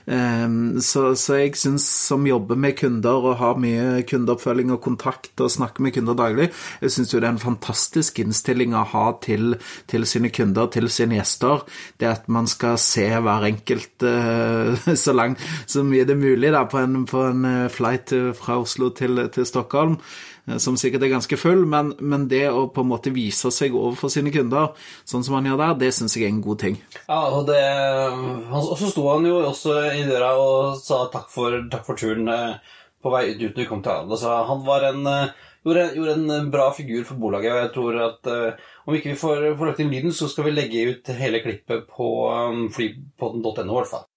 Um, 0.06 0.82
så, 0.84 1.14
så 1.16 1.38
jeg 1.40 1.56
syns 1.58 1.86
som 2.08 2.26
jobber 2.28 2.58
med 2.60 2.76
kunder 2.80 3.26
og 3.30 3.38
har 3.40 3.60
mye 3.60 4.04
kundeoppfølging 4.08 4.74
og 4.76 4.82
kontakt 4.84 5.40
og 5.44 5.52
snakker 5.52 5.84
med 5.84 5.96
kunder 5.96 6.18
daglig, 6.20 6.50
jeg 6.84 6.94
syns 6.94 7.14
jo 7.14 7.22
det 7.22 7.30
er 7.30 7.36
en 7.38 7.42
fantastisk 7.42 8.20
innstilling 8.24 8.76
å 8.76 8.84
ha 8.94 9.06
til, 9.24 9.58
til 9.92 10.08
sine 10.10 10.32
kunder, 10.34 10.70
til 10.74 10.90
sine 10.94 11.18
gjester. 11.20 11.64
Det 12.00 12.12
at 12.12 12.30
man 12.32 12.50
skal 12.52 12.78
se 12.82 13.08
hver 13.14 13.48
enkelt 13.50 14.08
uh, 14.08 14.76
så 15.06 15.16
langt 15.16 15.42
så 15.68 15.86
mye 15.88 16.06
det 16.08 16.18
er 16.18 16.22
mulig 16.22 16.54
da, 16.56 16.66
på 16.70 16.84
en, 16.84 17.04
på 17.10 17.26
en 17.32 17.48
uh, 17.48 17.72
flight 17.72 18.14
fra 18.38 18.60
Oslo 18.62 18.92
til, 18.96 19.28
til 19.34 19.48
Stockholm 19.48 19.98
som 20.60 20.76
sikkert 20.80 21.06
er 21.06 21.14
ganske 21.14 21.38
full, 21.40 21.64
men, 21.70 21.94
men, 22.04 22.28
det 22.32 22.44
å 22.52 22.66
på 22.74 22.84
en 22.84 22.90
måte 22.90 23.14
vise 23.16 23.52
seg 23.54 23.76
overfor 23.80 24.12
sine 24.12 24.34
kunder, 24.34 24.74
sånn 25.08 25.24
som 25.24 25.38
han 25.38 25.48
gjør 25.48 25.62
der, 25.62 25.78
det 25.86 25.94
syns 25.96 26.18
jeg 26.18 26.28
er 26.28 26.34
en 26.34 26.44
god 26.44 26.60
ting. 26.66 26.76
Ja, 27.06 27.22
og, 27.30 27.48
det, 27.48 27.62
og 28.52 28.76
så 28.80 28.92
sto 28.92 29.08
han 29.08 29.28
jo 29.30 29.40
også 29.48 29.78
i 29.94 30.04
døra 30.10 30.34
og 30.42 30.76
sa 30.84 31.06
takk 31.14 31.32
for, 31.32 31.58
takk 31.72 31.88
for 31.88 32.00
turen 32.00 32.28
eh, 32.34 32.76
på 33.04 33.14
vei 33.14 33.26
ut 33.32 33.50
når 33.54 33.64
vi 33.64 33.70
kom 33.72 33.84
til 33.86 33.96
Arendal. 33.96 34.20
Så 34.20 34.36
han 34.52 34.64
var 34.68 34.88
en, 34.92 35.08
gjorde, 35.64 35.90
gjorde, 35.96 36.20
en 36.20 36.52
bra 36.52 36.70
figur 36.76 37.08
for 37.08 37.24
bolaget, 37.24 37.54
og 37.56 37.62
jeg 37.64 37.74
tror 37.78 38.02
at 38.10 38.34
om 38.84 38.98
ikke 38.98 39.14
vi 39.14 39.20
får, 39.20 39.54
får 39.60 39.72
lagt 39.72 39.84
inn 39.84 39.92
lyden, 39.96 40.16
så 40.16 40.28
skal 40.32 40.50
vi 40.50 40.58
legge 40.58 40.88
ut 40.92 41.14
hele 41.20 41.44
klippet 41.44 41.88
på 41.92 42.10
flypodden.no 42.76 43.64
i 43.64 43.78
hvert 43.80 43.96
fall. 43.96 44.10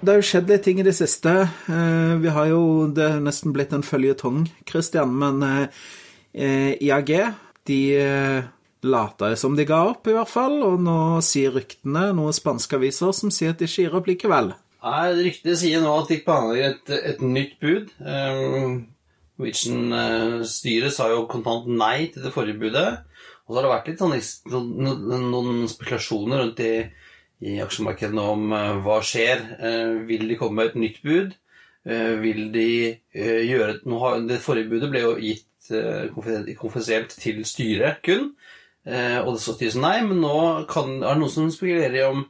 Det 0.00 0.08
har 0.08 0.16
jo 0.16 0.24
skjedd 0.24 0.48
litt 0.48 0.62
ting 0.64 0.78
i 0.80 0.84
det 0.86 0.94
siste. 0.96 1.28
Vi 1.68 2.30
har 2.32 2.46
jo 2.48 2.88
Det 2.88 3.04
er 3.04 3.20
nesten 3.20 3.52
blitt 3.52 3.74
en 3.76 3.84
føljetong, 3.84 4.48
Christian, 4.68 5.12
men 5.12 5.68
IAG 6.32 7.10
de 7.68 7.80
lata 8.80 9.36
som 9.36 9.52
de 9.56 9.64
ga 9.68 9.88
opp, 9.90 10.06
i 10.08 10.12
hvert 10.16 10.28
fall, 10.30 10.62
og 10.64 10.80
nå 10.80 11.20
sier 11.24 11.52
ryktene, 11.52 12.12
noen 12.16 12.32
spanske 12.32 12.76
aviser, 12.78 13.12
som 13.12 13.30
sier 13.34 13.50
at 13.52 13.58
de 13.60 13.64
ikke 13.68 13.82
gir 13.84 13.96
opp 13.98 14.06
likevel. 14.08 14.52
Nei, 14.80 15.12
Ryktene 15.26 15.56
sier 15.60 15.80
nå 15.84 15.92
at 16.00 16.08
de 16.08 16.24
planlegger 16.24 16.68
et, 16.70 16.88
et 17.12 17.20
nytt 17.20 17.60
bud. 17.60 17.92
Norwegian-styret 18.00 20.92
sa 20.96 21.12
jo 21.12 21.28
kontant 21.28 21.68
nei 21.68 22.08
til 22.14 22.24
det 22.24 22.32
forrige 22.32 22.56
budet. 22.62 23.04
Og 23.44 23.52
så 23.52 23.56
har 23.58 23.64
det 23.66 23.74
vært 23.74 23.88
litt 23.90 24.00
sånn, 24.00 24.16
noen, 24.80 25.28
noen 25.28 25.68
spekulasjoner 25.68 26.40
rundt 26.44 26.60
i 26.64 26.88
i 27.40 27.56
aksjemarkedet 27.62 28.20
om 28.20 28.52
uh, 28.52 28.80
hva 28.84 29.00
skjer. 29.04 29.44
Uh, 29.60 30.00
vil 30.08 30.26
de 30.28 30.38
komme 30.40 30.60
med 30.60 30.70
et 30.70 30.80
nytt 30.84 31.00
bud? 31.04 31.36
Uh, 31.88 32.20
vil 32.20 32.50
de 32.52 32.70
gjøre 33.16 33.80
noe 33.88 34.18
Det 34.28 34.36
forrige 34.44 34.68
budet 34.68 34.90
ble 34.92 35.04
jo 35.06 35.14
gitt 35.16 35.46
konfidensielt 35.70 37.12
til 37.20 37.44
styret 37.46 38.00
kun. 38.02 38.32
og 38.90 39.28
det 39.36 39.42
så 39.44 39.52
styret 39.54 39.74
som 39.76 39.84
nei, 39.84 40.00
men 40.02 40.18
nå 40.18 40.38
kan, 40.66 40.96
er 40.98 41.14
det 41.14 41.20
noen 41.20 41.30
som 41.30 41.50
spekulerer 41.52 41.94
i 41.94 42.06
om 42.08 42.24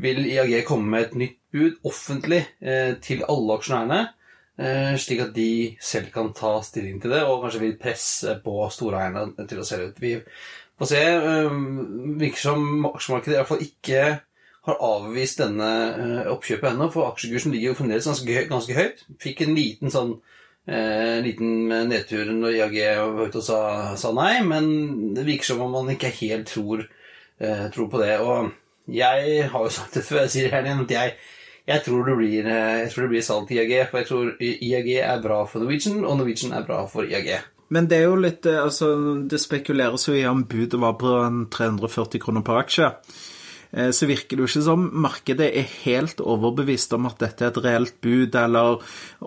vil 0.00 0.24
IAG 0.26 0.64
komme 0.66 0.90
med 0.90 1.04
et 1.04 1.14
nytt 1.20 1.36
bud 1.54 1.76
offentlig 1.86 2.40
til 3.04 3.22
alle 3.30 3.58
aksjonærene, 3.60 4.00
slik 4.98 5.22
at 5.22 5.30
de 5.36 5.76
selv 5.78 6.10
kan 6.10 6.32
ta 6.34 6.56
stilling 6.66 6.98
til 7.04 7.14
det, 7.14 7.20
og 7.22 7.44
kanskje 7.44 7.62
vil 7.62 7.78
presse 7.78 8.34
på 8.42 8.56
storeierne 8.74 9.28
til 9.44 9.62
å 9.62 9.68
selge 9.68 9.92
ut. 9.92 10.02
Vi 10.02 10.16
får 10.80 10.90
se. 10.90 11.04
virker 12.24 12.42
som 12.48 12.90
aksjemarkedet 12.90 13.36
i 13.36 13.38
hvert 13.38 13.52
fall 13.52 13.68
ikke 13.68 14.02
har 14.68 14.80
avvist 14.84 15.40
denne 15.40 15.68
uh, 15.96 16.32
oppkjøpet 16.34 16.74
ennå, 16.74 16.90
for 16.92 17.10
aksjekursen 17.10 17.54
ligger 17.54 17.72
jo 17.72 17.78
fremdeles 17.78 18.08
ganske, 18.10 18.44
ganske, 18.50 18.76
høyt. 18.76 19.04
Fikk 19.22 19.44
en 19.46 19.56
liten 19.56 19.92
sånn 19.92 20.14
eh, 20.68 21.18
liten 21.24 21.70
nedtur 21.88 22.28
når 22.34 22.58
IAG 22.58 22.76
var 23.16 23.30
ute 23.30 23.40
og 23.40 23.46
sa, 23.46 23.60
sa, 23.98 24.12
nei, 24.16 24.34
men 24.46 24.66
det 25.16 25.24
virker 25.28 25.52
som 25.52 25.64
om 25.64 25.72
man 25.78 25.92
ikke 25.94 26.12
helt 26.20 26.50
tror, 26.52 26.84
eh, 27.40 27.66
tror 27.72 27.88
på 27.92 28.02
det. 28.02 28.18
Og 28.20 28.50
jeg 28.90 29.46
har 29.48 29.64
jo 29.64 29.72
sagt 29.72 29.96
det 29.96 30.04
før, 30.06 30.26
jeg 30.26 30.34
sier 30.34 30.48
det 30.48 30.54
her 30.58 30.68
igjen, 30.68 30.84
at 30.84 30.94
jeg, 30.98 31.16
jeg, 31.72 31.84
tror 31.86 32.04
det 32.10 32.18
blir, 32.20 32.52
jeg 32.52 32.92
tror 32.92 33.06
det 33.06 33.12
blir 33.14 33.26
salg 33.30 33.48
til 33.48 33.62
IAG, 33.62 33.74
for 33.88 34.02
jeg 34.02 34.10
tror 34.10 34.44
IAG 34.44 34.92
er 35.00 35.24
bra 35.24 35.40
for 35.48 35.64
Norwegian, 35.64 36.04
og 36.04 36.20
Norwegian 36.20 36.54
er 36.58 36.68
bra 36.68 36.84
for 36.90 37.08
IAG. 37.08 37.32
Men 37.70 37.86
det 37.86 38.00
er 38.00 38.08
jo 38.08 38.16
litt 38.18 38.46
Altså, 38.50 38.86
det 39.30 39.38
spekuleres 39.38 40.08
jo 40.08 40.16
i 40.18 40.24
om 40.26 40.42
budet 40.50 40.80
var 40.82 40.96
på 41.00 41.12
340 41.54 42.20
kroner 42.20 42.44
per 42.44 42.64
aksje 42.64 42.88
så 43.70 44.08
virker 44.10 44.34
det 44.34 44.42
jo 44.42 44.48
ikke 44.48 44.62
som 44.66 44.86
markedet 45.04 45.46
er 45.46 45.68
helt 45.84 46.18
overbevist 46.18 46.90
om 46.96 47.04
at 47.06 47.20
dette 47.22 47.44
er 47.46 47.52
et 47.52 47.60
reelt 47.62 48.00
bud, 48.02 48.34
eller 48.34 48.80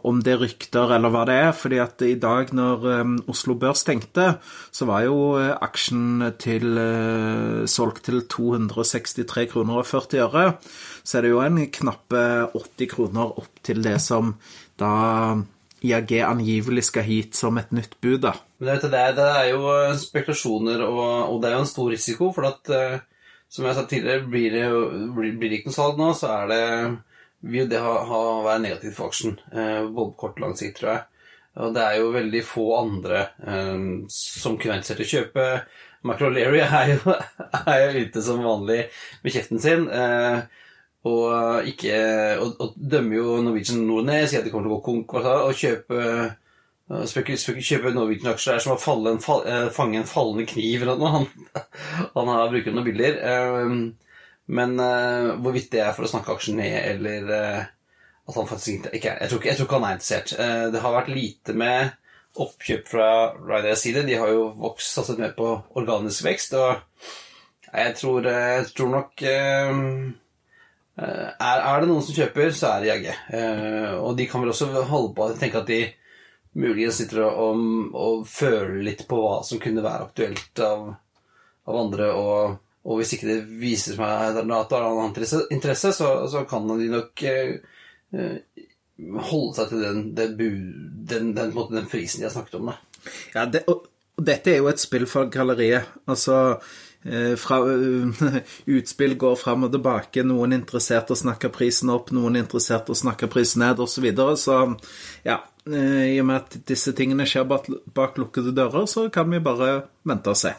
om 0.03 0.19
det 0.19 0.33
er 0.33 0.41
rykter, 0.41 0.91
eller 0.97 1.13
hva 1.13 1.21
det 1.29 1.37
er. 1.45 1.51
fordi 1.55 1.79
at 1.79 2.03
i 2.03 2.17
dag 2.19 2.51
når 2.51 2.83
Oslo 3.31 3.55
Børs 3.55 3.85
stengte, 3.85 4.25
så 4.71 4.87
var 4.89 5.05
jo 5.07 5.39
aksjen 5.39 6.27
til 6.43 6.75
solgt 7.71 8.03
til 8.09 8.25
263 8.27 9.47
kroner 9.53 9.79
og 9.79 9.87
40 9.87 10.25
øre. 10.27 10.45
Så 11.03 11.17
er 11.17 11.25
det 11.25 11.31
jo 11.31 11.41
en 11.43 11.63
knappe 11.79 12.23
80 12.51 12.91
kroner 12.91 13.39
opp 13.39 13.63
til 13.63 13.79
det 13.85 13.99
som 14.03 14.35
da 14.79 14.91
IAG 15.83 16.13
angivelig 16.23 16.85
skal 16.87 17.03
hit 17.07 17.35
som 17.35 17.57
et 17.59 17.71
nytt 17.75 17.97
bud, 18.01 18.21
da. 18.23 18.37
Men 18.63 18.79
det, 18.79 18.91
er, 18.95 19.15
det 19.17 19.25
er 19.27 19.49
jo 19.51 19.73
spekulasjoner, 19.99 20.83
og, 20.87 21.33
og, 21.33 21.41
det 21.43 21.49
er 21.49 21.57
jo 21.57 21.63
en 21.65 21.73
stor 21.73 21.89
risiko, 21.91 22.31
for 22.35 22.47
at 22.47 22.71
som 23.53 23.67
jeg 23.67 23.77
sa 23.77 23.85
tidligere, 23.85 24.25
blir 24.33 24.53
det, 24.55 24.67
blir, 25.13 25.35
det 25.37 25.59
ikke 25.59 25.69
noe 25.69 25.77
salg 25.77 25.99
nå, 25.99 26.09
så 26.17 26.31
er 26.39 26.47
det, 26.49 26.61
vil 27.53 27.67
det 27.69 27.81
ha, 27.83 27.95
ha, 28.09 28.21
være 28.47 28.63
negativt 28.63 28.97
for 28.97 29.13
aksjen. 29.13 29.35
Eh, 29.53 29.83
både 29.93 30.17
kort 30.17 30.39
og 30.39 30.47
lang 30.47 30.55
sikt, 30.57 30.79
tror 30.79 30.95
jeg. 30.95 31.03
Og 31.61 31.75
det 31.75 31.83
er 31.85 31.99
jo 31.99 32.13
veldig 32.15 32.41
få 32.49 32.67
andre 32.79 33.19
eh, 33.45 33.83
som 34.09 34.57
kunne 34.57 34.79
vært 34.79 34.89
i 34.95 35.05
å 35.05 35.11
kjøpe 35.11 35.47
Michael 36.03 36.33
O'Leary 36.33 36.63
er 36.65 36.95
er 37.75 37.83
jo 37.83 38.01
ute 38.07 38.23
som 38.25 38.41
vanlig 38.43 38.79
med 39.23 39.35
kjeften 39.35 39.61
sin. 39.61 39.85
Eh, 39.87 40.41
og, 41.07 41.67
ikke, 41.67 41.97
og, 42.39 42.57
og 42.63 42.73
dømmer 42.79 43.19
jo 43.19 43.37
Norwegian 43.43 43.85
Nordnes, 43.85 44.31
sier 44.31 44.41
at 44.41 44.47
de 44.47 44.51
kommer 44.53 44.69
til 44.69 44.73
å 44.73 44.79
gå 44.79 44.85
konk 44.87 45.13
og 45.19 45.59
kjøpe 45.59 46.01
eh, 46.91 47.03
ikke 47.07 47.37
spøker, 47.39 47.63
kjøpe 47.63 47.93
Norwegian-aksjer 47.95 48.55
Det 48.55 48.59
er 48.59 48.63
som 48.65 48.75
å 48.75 48.81
falle 48.81 49.13
en, 49.13 49.21
eh, 49.47 49.67
fange 49.73 49.99
en 50.01 50.09
fallende 50.09 50.45
kniv 50.49 50.83
eller 50.83 50.99
noe. 50.99 51.11
Han, 51.13 51.27
han 52.17 52.31
har 52.33 52.51
brukt 52.51 52.71
noen 52.71 52.87
bilder. 52.87 53.19
Eh, 53.23 53.75
men 54.53 54.75
uh, 54.75 55.39
hvorvidt 55.39 55.71
det 55.71 55.79
er 55.85 55.93
for 55.95 56.03
å 56.03 56.11
snakke 56.11 56.33
aksjen 56.33 56.57
ned, 56.59 56.75
eller 56.75 57.29
uh, 57.31 57.61
at 58.27 58.35
han 58.35 58.47
faktisk 58.49 58.89
ikke 58.91 59.13
er 59.13 59.21
jeg 59.23 59.31
tror, 59.31 59.39
ikke, 59.39 59.49
jeg 59.49 59.59
tror 59.59 59.67
ikke 59.69 59.77
han 59.77 59.85
er 59.87 59.95
interessert. 59.97 60.33
Det 60.73 60.81
har 60.83 60.95
vært 60.97 61.11
lite 61.11 61.55
med 61.59 61.79
oppkjøp 62.43 62.87
fra 62.91 63.07
Ryders 63.35 63.83
side. 63.83 64.03
De 64.07 64.17
har 64.19 64.31
jo 64.31 64.45
vokst 64.59 64.95
satset 64.95 65.19
mer 65.19 65.33
på 65.37 65.47
organisk 65.79 66.23
vekst, 66.27 66.55
og 66.59 66.71
jeg 67.67 67.95
tror, 67.99 68.27
jeg 68.27 68.69
tror 68.75 68.91
nok 68.93 69.23
er, 69.27 69.73
er, 70.99 71.83
det 71.83 71.89
noen 71.89 72.05
som 72.05 72.15
kjøper, 72.15 72.51
så 72.55 72.71
er 72.71 72.83
det 72.83 72.91
Jagge. 72.91 73.17
og 73.99 74.15
de 74.19 74.29
kan 74.31 74.43
vel 74.43 74.53
også 74.53 74.71
holde 74.87 75.11
på 75.17 75.27
å 75.27 75.35
tenke 75.39 75.59
at 75.59 75.71
de 75.71 75.81
muligens 76.59 76.99
sitter 77.01 77.23
og, 77.25 77.63
og, 77.97 78.27
føler 78.29 78.83
litt 78.85 79.07
på 79.09 79.17
hva 79.21 79.39
som 79.45 79.61
kunne 79.61 79.83
være 79.85 80.09
aktuelt 80.09 80.61
av, 80.63 80.91
av 81.65 81.79
andre. 81.85 82.11
og 82.13 82.59
og 82.83 82.99
hvis 82.99 83.13
ikke 83.15 83.29
det 83.29 83.37
viser 83.61 83.95
seg 83.95 84.03
at 84.03 84.35
det 84.43 84.43
har 84.75 84.89
en 84.89 84.97
annen 84.99 85.45
interesse, 85.55 85.93
så, 85.95 86.09
så, 86.27 86.43
kan 86.49 86.67
de 86.67 86.89
nok 86.91 87.21
eh, 87.23 87.53
eh, 88.11 88.65
holde 89.29 89.53
seg 89.55 89.69
til 89.71 89.83
den, 89.85 90.01
den, 90.17 90.33
den, 91.07 91.29
den, 91.37 91.53
den 91.55 91.87
prisen 91.87 92.19
de 92.19 92.27
har 92.27 92.33
snakket 92.33 92.59
om. 92.59 92.73
Da. 92.73 93.13
Ja, 93.35 93.45
det, 93.47 93.63
og, 93.71 93.87
dette 94.19 94.51
er 94.51 94.59
jo 94.59 94.67
et 94.67 94.83
spill 94.83 95.07
for 95.09 95.31
galleriet. 95.31 95.87
Altså 96.11 96.59
eh, 97.07 97.33
fra, 97.39 97.61
Utspill 98.75 99.15
går 99.21 99.39
fram 99.39 99.63
og 99.69 99.71
tilbake. 99.73 100.27
Noen 100.27 100.51
er 100.51 100.61
interessert 100.61 101.15
å 101.15 101.19
snakke 101.23 101.53
prisen 101.55 101.93
opp, 101.93 102.11
noen 102.11 102.35
er 102.35 102.43
interessert 102.43 102.91
å 102.91 102.99
snakke 102.99 103.31
prisen 103.31 103.63
ned, 103.63 103.79
osv. 103.79 103.95
Så, 103.95 104.03
videre. 104.03 104.35
så 104.43 104.59
ja, 105.23 105.39
i 105.63 106.17
og 106.19 106.25
med 106.27 106.41
at 106.41 106.57
disse 106.67 106.91
tingene 106.97 107.23
skjer 107.29 107.45
bak, 107.47 108.17
lukkede 108.19 108.51
dører, 108.55 108.83
så 108.89 109.07
kan 109.13 109.29
vi 109.31 109.39
bare 109.43 109.77
vente 110.03 110.33
og 110.33 110.39
se. 110.39 110.51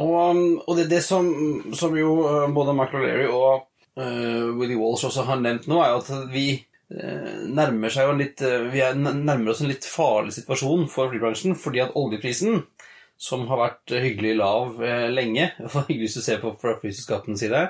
Og, 0.00 0.36
og 0.66 0.76
det, 0.78 0.88
det 0.90 1.02
som, 1.04 1.28
som, 1.76 1.96
jo 1.98 2.16
eh, 2.28 2.50
både 2.54 2.74
Michael 2.76 3.04
O'Leary 3.04 3.26
og 3.28 3.66
uh, 4.00 4.52
Willy 4.56 4.76
Walsh 4.80 5.06
også 5.08 5.26
har 5.28 5.42
nevnt 5.42 5.68
nå, 5.68 5.82
er 5.82 5.92
jo 5.92 6.00
at 6.00 6.30
vi 6.32 6.46
uh, 6.56 7.42
nærmer 7.44 7.92
seg 7.92 8.08
jo 8.08 8.14
litt 8.16 8.40
uh, 8.46 8.70
Vi 8.72 8.80
nærmer 8.96 9.52
oss 9.52 9.60
en 9.64 9.68
litt 9.72 9.88
farlig 9.88 10.32
situasjon 10.38 10.88
for 10.92 11.12
flybransjen, 11.12 11.58
fordi 11.60 11.84
at 11.84 11.96
oljeprisen, 11.98 12.64
som 13.20 13.44
har 13.50 13.60
vært 13.60 13.92
hyggelig 14.02 14.32
lav 14.40 14.80
lenge, 15.12 15.52
for 15.72 15.84
hyggelig 15.90 16.08
hvis 16.08 16.18
du 16.18 16.24
ser 16.24 16.40
på 16.42 16.54
fra 16.58 16.78
flyselskapenes 16.80 17.44
side, 17.44 17.66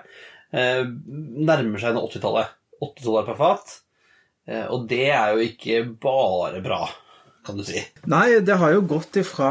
nærmer 0.52 1.80
seg 1.80 1.96
80-tallet. 1.96 2.58
8 2.82 3.04
dollar 3.06 3.24
per 3.28 3.38
fat. 3.38 3.76
og 4.74 4.88
det 4.90 5.06
er 5.14 5.36
jo 5.36 5.44
ikke 5.46 5.84
bare 6.02 6.60
bra 6.64 6.82
kan 7.46 7.58
du 7.58 7.64
si? 7.66 7.80
Nei, 8.10 8.38
det 8.46 8.54
har 8.60 8.70
jo 8.76 8.84
gått 8.86 9.18
ifra 9.18 9.50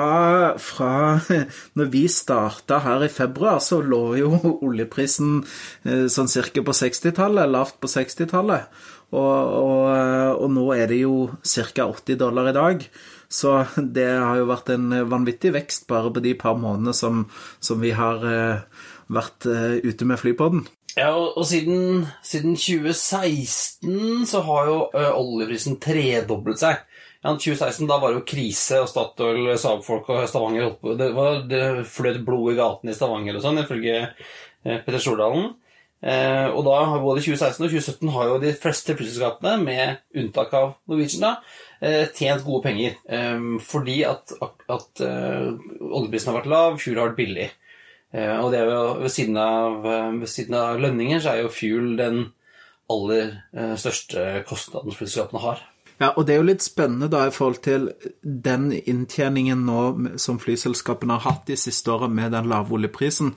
fra 0.62 1.20
Når 1.78 1.92
vi 1.92 2.06
starta 2.12 2.80
her 2.86 3.04
i 3.04 3.12
februar, 3.12 3.60
så 3.64 3.82
lå 3.84 4.04
jo 4.22 4.32
oljeprisen 4.68 5.42
eh, 5.84 6.08
sånn 6.12 6.32
cirka 6.32 6.64
på 6.64 6.76
60-tallet, 6.76 7.52
lavt 7.52 7.82
på 7.84 7.92
60-tallet. 7.92 8.72
Og, 9.12 9.20
og, 9.20 9.90
og, 10.38 10.46
nå 10.56 10.70
er 10.78 10.88
det 10.88 11.02
jo 11.02 11.16
ca. 11.44 11.90
80 11.90 12.22
dollar 12.22 12.52
i 12.52 12.56
dag. 12.56 12.86
Så 13.32 13.58
det 13.98 14.08
har 14.08 14.40
jo 14.40 14.48
vært 14.52 14.72
en 14.72 14.88
vanvittig 15.12 15.52
vekst 15.58 15.90
bare 15.92 16.14
på 16.16 16.24
de 16.24 16.36
par 16.40 16.56
månedene 16.60 16.96
som, 16.96 17.26
som 17.60 17.84
vi 17.84 17.92
har 17.98 18.24
eh, 18.24 18.86
vært 19.12 19.50
eh, 19.52 19.82
ute 19.84 20.08
med 20.08 20.22
flypodden. 20.22 20.64
Ja, 20.98 21.14
og, 21.16 21.38
og 21.40 21.46
siden, 21.48 22.06
siden, 22.26 22.58
2016 22.60 24.26
så 24.28 24.42
har 24.44 24.68
jo 24.68 24.78
ø, 24.92 25.06
oljeprisen 25.22 25.80
tredoblet 25.80 26.60
seg. 26.60 26.82
Ja, 27.22 27.32
2016 27.38 27.88
da 27.88 28.00
var 28.02 28.12
det 28.12 28.20
jo 28.20 28.28
krise, 28.28 28.82
og 28.82 28.90
Statoil, 28.92 29.54
Saab-folk 29.62 30.10
og 30.12 30.28
Stavanger 30.28 30.66
holdt 30.66 30.80
på 30.82 30.96
Det, 31.00 31.12
var, 31.16 31.44
det 31.48 31.64
fløt 31.88 32.20
blod 32.26 32.52
i 32.52 32.58
gatene 32.60 32.92
i 32.92 32.98
Stavanger 32.98 33.38
og 33.38 33.46
sånn, 33.46 33.62
ifølge 33.62 34.00
Petter 34.66 35.00
Stordalen. 35.02 35.52
Eh, 36.02 36.48
og 36.50 36.64
da, 36.66 36.80
har 36.90 37.02
både 37.04 37.22
2016 37.22 37.62
og 37.62 37.74
2017 37.76 38.14
har 38.16 38.30
jo 38.32 38.38
de 38.42 38.54
fleste 38.58 38.96
flyselskapene, 38.98 39.54
med 39.62 40.02
unntak 40.18 40.54
av 40.58 40.72
Norwegian, 40.90 41.28
da, 41.28 41.34
eh, 41.86 42.08
tjent 42.18 42.46
gode 42.48 42.66
penger. 42.66 42.98
Eh, 43.06 43.44
fordi 43.62 44.02
at, 44.10 44.34
at 44.42 45.04
oljeprisen 45.06 46.32
har 46.32 46.42
vært 46.42 46.52
lav, 46.52 46.80
fuel 46.82 46.98
har 46.98 47.12
vært 47.12 47.22
billig. 47.22 47.50
Eh, 48.12 48.38
og 48.38 48.52
det 48.52 48.60
er 48.60 48.70
jo 48.72 48.84
ved 49.02 49.10
siden, 49.10 49.38
av, 49.38 49.86
eh, 49.86 50.12
ved 50.20 50.28
siden 50.28 50.58
av 50.60 50.80
lønninger 50.84 51.20
så 51.24 51.36
er 51.36 51.44
jo 51.44 51.56
fuel 51.56 51.96
den 52.00 52.26
aller 52.92 53.38
største 53.80 54.44
kostnaden 54.44 54.92
flyselskapene 54.92 55.40
har. 55.40 55.62
Ja, 56.02 56.10
og 56.18 56.26
det 56.26 56.34
er 56.34 56.40
jo 56.40 56.48
litt 56.48 56.64
spennende 56.66 57.12
da 57.14 57.28
i 57.28 57.34
forhold 57.34 57.60
til 57.62 57.84
den 58.24 58.72
inntjeningen 58.74 59.60
nå 59.68 59.82
som 60.22 60.40
flyselskapene 60.42 61.20
har 61.20 61.28
hatt 61.28 61.52
de 61.52 61.58
siste 61.60 61.92
årene 61.94 62.18
med 62.18 62.34
den 62.34 62.50
lave 62.50 62.74
oljeprisen. 62.74 63.36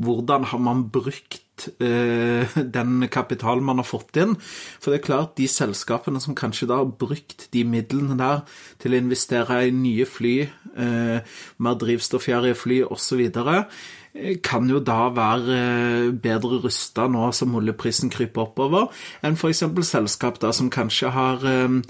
Hvordan 0.00 0.46
har 0.48 0.62
man 0.64 0.86
brukt 0.94 1.66
eh, 1.76 2.56
den 2.78 3.04
kapitalen 3.12 3.66
man 3.68 3.82
har 3.82 3.88
fått 3.88 4.16
inn? 4.22 4.32
For 4.80 4.94
det 4.94 5.02
er 5.02 5.06
klart, 5.10 5.36
de 5.36 5.50
selskapene 5.50 6.22
som 6.24 6.38
kanskje 6.38 6.70
da 6.70 6.80
har 6.80 6.88
brukt 6.88 7.50
de 7.52 7.66
midlene 7.68 8.16
der 8.16 8.46
til 8.80 8.96
å 8.96 9.02
investere 9.02 9.66
i 9.66 9.76
nye 9.76 10.08
fly, 10.08 10.34
eh, 10.72 11.36
mer 11.60 11.80
drivstoffgjerrige 11.84 12.56
fly 12.62 12.80
osv., 12.88 13.26
kan 14.42 14.68
jo 14.70 14.80
da 14.80 15.08
være 15.14 15.56
eh, 15.56 16.10
bedre 16.12 16.60
rusta 16.64 17.06
nå 17.10 17.30
som 17.36 17.56
oljeprisen 17.58 18.12
kryper 18.12 18.46
oppover, 18.46 18.88
enn 19.26 19.36
f.eks. 19.36 19.64
selskap 19.88 20.40
da 20.42 20.52
som 20.56 20.70
kanskje 20.72 21.12
har 21.14 21.44
eh, 21.46 21.80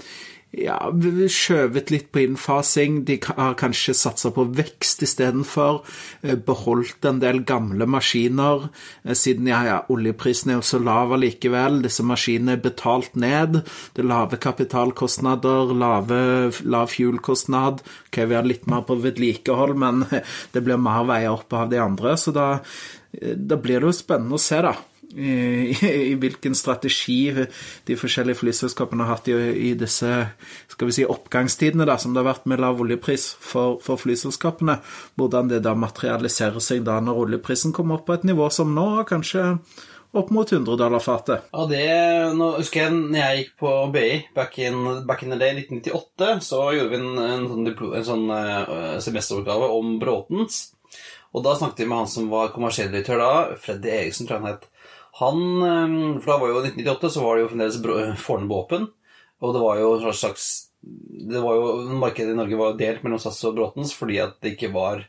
ja, 0.55 0.77
skjøvet 0.89 1.91
litt 1.91 2.07
på 2.15 2.21
innfasing. 2.23 3.01
De 3.07 3.17
har 3.25 3.57
kanskje 3.59 3.95
satsa 3.97 4.31
på 4.33 4.45
vekst 4.55 5.03
istedenfor. 5.03 5.81
Eh, 6.21 6.37
beholdt 6.39 7.05
en 7.05 7.19
del 7.21 7.43
gamle 7.47 7.85
maskiner, 7.89 8.69
siden 9.11 9.49
ja, 9.51 9.59
ja, 9.67 9.77
oljeprisen 9.91 10.53
er 10.53 10.59
jo 10.59 10.65
så 10.69 10.79
lav 10.79 11.11
allikevel. 11.17 11.81
Disse 11.83 12.05
maskinene 12.07 12.55
er 12.55 12.63
betalt 12.63 13.19
ned. 13.19 13.61
Det 13.93 14.05
er 14.05 14.09
lave 14.09 14.39
kapitalkostnader, 14.41 15.75
lave, 15.75 16.19
lav 16.63 16.93
fuel-kostnad. 16.95 17.83
Ok, 18.07 18.23
vi 18.23 18.39
har 18.39 18.47
litt 18.47 18.69
mer 18.71 18.87
på 18.87 18.97
vedlikehold, 19.03 19.75
men 19.77 20.05
det 20.53 20.63
blir 20.63 20.79
mer 20.79 21.03
veier 21.11 21.35
opp 21.35 21.53
av 21.53 21.67
de 21.73 21.83
andre. 21.83 22.15
Så 22.17 22.31
da, 22.35 22.53
da 23.11 23.59
blir 23.59 23.81
det 23.81 23.91
jo 23.91 23.99
spennende 23.99 24.39
å 24.39 24.41
se, 24.41 24.63
da 24.63 24.77
i, 25.15 26.15
hvilken 26.19 26.55
strategi 26.55 27.31
de 27.87 27.97
forskjellige 27.97 28.41
flyselskapene 28.41 29.05
har 29.05 29.17
hatt 29.17 29.29
i, 29.31 29.35
i, 29.69 29.73
disse 29.79 30.11
skal 30.67 30.89
vi 30.89 30.95
si, 30.97 31.05
oppgangstidene 31.07 31.87
da, 31.87 31.97
som 32.01 32.13
det 32.13 32.23
har 32.23 32.33
vært 32.33 32.47
med 32.49 32.61
lav 32.63 32.81
oljepris 32.83 33.29
for, 33.39 33.77
for, 33.83 33.99
flyselskapene. 34.01 34.79
Hvordan 35.15 35.51
det 35.51 35.63
da 35.65 35.75
materialiserer 35.79 36.63
seg 36.63 36.83
da 36.87 36.99
når 37.03 37.23
oljeprisen 37.27 37.75
kommer 37.75 37.99
opp 37.99 38.07
på 38.09 38.17
et 38.17 38.27
nivå 38.27 38.49
som 38.53 38.73
nå, 38.75 38.89
kanskje 39.07 39.53
opp 40.17 40.29
mot 40.33 40.51
100 40.51 40.77
dollar 40.79 41.03
fatet. 41.03 41.49
Ja, 41.51 41.65
det 41.69 41.83
nå 42.37 42.53
husker 42.57 42.87
jeg 42.87 42.95
når 42.95 43.19
jeg 43.19 43.41
gikk 43.41 43.51
på 43.61 43.73
BI 43.93 44.07
back 44.35 44.55
in, 44.63 44.79
back 45.07 45.23
in 45.23 45.33
the 45.33 45.39
day 45.39 45.53
1998, 45.59 46.39
så 46.47 46.63
gjorde 46.75 46.93
vi 46.93 47.01
en, 47.01 47.19
en, 47.21 47.45
sånn 47.51 47.67
en 47.99 48.07
sånn 48.07 48.25
uh, 48.31 48.97
semesteroppgave 49.03 49.69
om 49.77 49.97
Bråtens. 50.01 50.65
Og 51.35 51.43
da 51.45 51.53
snakket 51.59 51.83
vi 51.83 51.89
med 51.91 52.01
han 52.01 52.09
som 52.09 52.31
var 52.31 52.53
kommersielldirektør 52.55 53.21
da, 53.21 53.31
Freddy 53.61 53.91
Eriksen, 53.93 54.27
tror 54.27 54.39
jeg 54.39 54.45
han 54.45 54.55
het. 54.55 54.67
Han 55.17 55.43
ehm, 55.65 55.97
For 56.21 56.33
da 56.33 56.39
var 56.41 56.53
jo 56.53 56.63
1998, 56.63 57.11
så 57.13 57.25
var 57.25 57.35
det 57.35 57.45
jo 57.45 57.51
fremdeles 57.51 58.21
Fornebu 58.21 58.55
åpen. 58.59 58.87
Og 59.41 59.53
det 59.53 59.61
var 59.63 59.81
jo 59.81 59.91
en 59.97 60.17
slags 60.17 60.47
det 61.27 61.41
var 61.41 61.55
jo, 61.57 61.69
Markedet 61.99 62.31
i 62.31 62.37
Norge 62.37 62.57
var 62.59 62.77
delt 62.79 63.03
mellom 63.03 63.19
SAS 63.19 63.41
og 63.49 63.55
Bråtens 63.57 63.91
fordi 63.97 64.19
at 64.23 64.37
det 64.43 64.53
ikke 64.53 64.69
var 64.71 65.01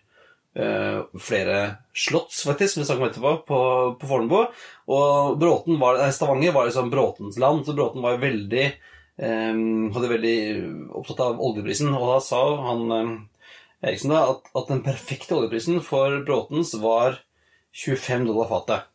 uh, 0.59 1.05
flere 1.23 1.59
slotts, 1.95 2.41
faktisk, 2.49 2.75
som 2.75 2.83
vi 2.83 2.87
snakket 2.89 3.03
om 3.03 3.09
etterpå, 3.11 3.33
på, 3.47 3.61
på 4.01 4.11
Fornebu. 4.11 4.39
Og 4.91 5.39
Bråten 5.39 5.79
var, 5.79 6.01
Stavanger 6.15 6.57
var 6.57 6.67
liksom 6.67 6.91
Bråtens 6.91 7.39
land, 7.39 7.65
så 7.67 7.77
Bråten 7.77 8.03
var 8.03 8.21
veldig 8.23 8.65
um, 9.19 9.91
hadde 9.95 10.13
veldig 10.15 10.37
opptatt 10.99 11.25
av 11.27 11.43
oljeprisen. 11.51 11.93
Og 11.95 12.15
da 12.15 12.19
sa 12.25 12.43
han 12.71 12.85
um, 12.91 13.17
Eriksen 13.85 14.11
da, 14.11 14.25
at, 14.33 14.49
at 14.59 14.71
den 14.73 14.83
perfekte 14.87 15.37
oljeprisen 15.37 15.83
for 15.87 16.21
Bråtens 16.27 16.75
var 16.83 17.21
25 17.77 18.27
dollar 18.31 18.51
fatet. 18.51 18.89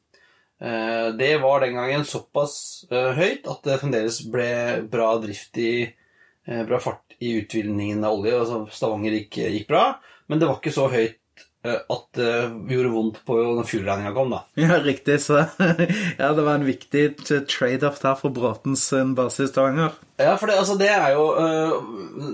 Eh, 0.61 1.07
det 1.15 1.37
var 1.37 1.59
den 1.59 1.75
gangen 1.75 2.05
såpass 2.05 2.85
eh, 2.91 3.11
høyt 3.17 3.47
at 3.51 3.65
det 3.65 3.79
fremdeles 3.81 4.21
ble 4.31 4.85
bra 4.91 5.09
drift 5.19 5.57
i 5.59 5.73
eh, 5.83 6.61
Bra 6.67 6.79
fart 6.79 7.17
i 7.19 7.33
utvinningen 7.41 8.03
av 8.05 8.19
olje. 8.19 8.37
altså 8.37 8.61
Stavanger 8.71 9.17
gikk, 9.17 9.41
gikk 9.57 9.67
bra, 9.67 9.83
men 10.31 10.39
det 10.39 10.47
var 10.47 10.61
ikke 10.61 10.75
så 10.75 10.87
høyt 10.91 11.19
at 11.63 12.17
det 12.17 12.31
gjorde 12.73 12.89
vondt 12.91 13.19
på 13.23 13.37
når 13.39 13.67
fuelregninga 13.69 14.09
kom, 14.11 14.33
da. 14.33 14.41
Ja, 14.59 14.81
riktig. 14.83 15.15
Så 15.23 15.37
ja, 16.19 16.31
det 16.35 16.43
var 16.43 16.57
en 16.57 16.65
viktig 16.67 17.03
trade-off 17.23 18.01
der 18.01 18.17
for 18.19 18.35
Bråtens 18.35 18.83
base 19.15 19.45
i 19.45 19.47
Stavanger. 19.47 19.95
Ja, 20.19 20.33
for 20.35 20.51
det, 20.51 20.57
altså, 20.59 20.75
det 20.75 20.89
er 20.91 21.13
jo 21.15 21.23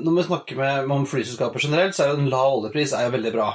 Når 0.01 0.15
vi 0.15 0.25
snakker 0.31 0.57
med, 0.57 0.89
om 0.97 1.05
flyselskaper 1.05 1.61
generelt, 1.61 1.93
så 1.93 2.07
er 2.07 2.15
jo 2.15 2.23
en 2.23 2.31
lav 2.33 2.55
oljepris 2.57 2.95
er 2.97 3.05
jo 3.05 3.13
veldig 3.19 3.35
bra. 3.37 3.51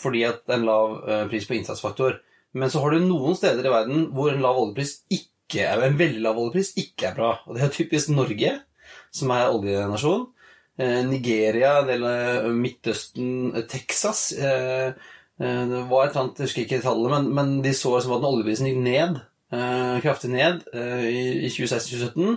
Fordi 0.00 0.24
at 0.30 0.56
en 0.56 0.64
lav 0.64 0.96
pris 1.28 1.44
på 1.44 1.58
innsatsfaktor. 1.58 2.16
Men 2.56 2.72
så 2.72 2.82
har 2.82 2.94
du 2.94 3.04
noen 3.04 3.36
steder 3.38 3.66
i 3.66 3.72
verden 3.72 4.08
hvor 4.14 4.32
en 4.32 4.42
lav 4.42 4.58
ikke 4.60 5.64
er, 5.66 5.82
en 5.82 5.98
veldig 5.98 6.22
lav 6.24 6.38
oljepris 6.38 6.74
ikke 6.78 7.10
er 7.10 7.16
bra. 7.16 7.30
Og 7.46 7.56
det 7.56 7.64
er 7.64 7.72
typisk 7.74 8.12
Norge, 8.14 8.52
som 9.14 9.32
er 9.34 9.50
oljenasjon. 9.50 10.28
Eh, 10.80 11.00
Nigeria, 11.06 11.80
en 11.80 11.90
del 11.90 12.06
av 12.06 12.50
Midtøsten, 12.54 13.52
Texas 13.70 14.30
Det 14.34 15.80
var 15.88 16.04
et 16.04 16.10
eller 16.12 16.20
annet, 16.20 16.38
jeg 16.38 16.48
husker 16.50 16.64
ikke 16.66 16.82
tallet, 16.84 17.12
men, 17.14 17.28
men 17.34 17.52
de 17.64 17.72
så 17.72 17.94
som 18.04 18.12
at 18.18 18.26
oljeprisen 18.28 18.66
gikk 18.68 18.82
ned, 18.84 19.14
kraftig 20.04 20.28
ned, 20.34 20.66
i 21.08 21.48
2016-2017, 21.48 22.34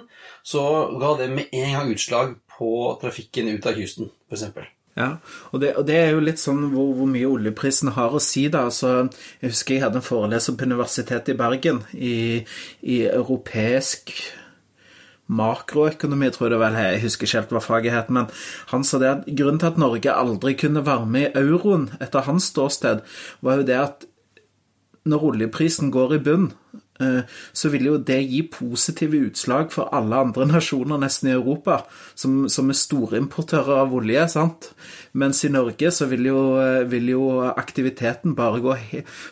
så 0.48 0.63
ga 1.01 1.10
det 1.20 1.27
med 1.34 1.51
en 1.51 1.75
gang 1.75 1.91
utslag 1.91 2.32
på 2.55 2.72
trafikken 3.01 3.51
ut 3.51 3.67
av 3.67 3.75
kysten, 3.75 4.08
f.eks. 4.32 4.48
Ja, 4.93 5.15
og 5.50 5.63
det, 5.63 5.71
og 5.79 5.88
det, 5.88 5.95
er 5.97 6.12
jo 6.13 6.21
litt 6.21 6.38
sånn 6.38 6.67
hvor, 6.69 6.91
hvor, 6.93 7.07
mye 7.09 7.25
oljeprisen 7.25 7.95
har 7.95 8.13
å 8.13 8.21
si, 8.21 8.45
da. 8.53 8.67
Altså, 8.69 9.07
jeg 9.41 9.55
husker 9.55 9.77
jeg 9.77 9.85
hadde 9.88 9.97
en 10.01 10.05
foreleser 10.05 10.53
på 10.57 10.67
Universitetet 10.69 11.33
i 11.33 11.38
Bergen 11.39 11.81
i, 11.97 12.15
i 12.85 13.00
europeisk 13.09 14.13
makroøkonomi, 15.33 16.29
tror 16.35 16.47
jeg 16.47 16.53
det 16.53 16.62
vel 16.62 16.77
Jeg 16.83 17.03
husker 17.07 17.27
ikke 17.27 17.39
helt 17.39 17.53
hva 17.55 17.63
faget 17.63 17.95
het, 17.95 18.09
men 18.13 18.29
han 18.69 18.85
sa 18.85 19.00
det 19.01 19.09
at 19.09 19.27
grunnen 19.29 19.62
til 19.62 19.71
at 19.71 19.79
Norge 19.81 20.13
aldri 20.13 20.53
kunne 20.59 20.85
være 20.85 21.09
med 21.09 21.29
i 21.29 21.41
euroen, 21.41 21.88
etter 22.03 22.27
hans 22.27 22.51
ståsted, 22.51 23.01
var 23.41 23.62
jo 23.62 23.69
det 23.69 23.79
at 23.79 24.05
når 25.09 25.25
oljeprisen 25.31 25.89
går 25.91 26.19
i 26.19 26.21
bunn, 26.23 26.51
så 27.53 27.72
vil 27.74 27.88
jo 27.89 27.98
det 27.98 28.19
gi 28.27 28.41
positive 28.51 29.19
utslag 29.29 29.72
for 29.74 29.93
alle 29.95 30.22
andre 30.27 30.48
nasjoner 30.55 31.01
nesten 31.01 31.31
i 31.31 31.36
Europa, 31.38 31.81
som, 32.15 32.43
som 32.51 32.72
er 32.72 32.79
storimportører 32.79 33.83
av 33.83 33.95
olje. 33.95 34.27
sant? 34.31 34.72
Mens 35.19 35.43
i 35.45 35.51
Norge 35.53 35.91
så 35.93 36.07
vil 36.10 36.25
jo, 36.29 36.39
eh, 36.62 36.83
vil 36.89 37.12
jo 37.12 37.24
aktiviteten 37.45 38.33
bare 38.38 38.62
gå, 38.63 38.75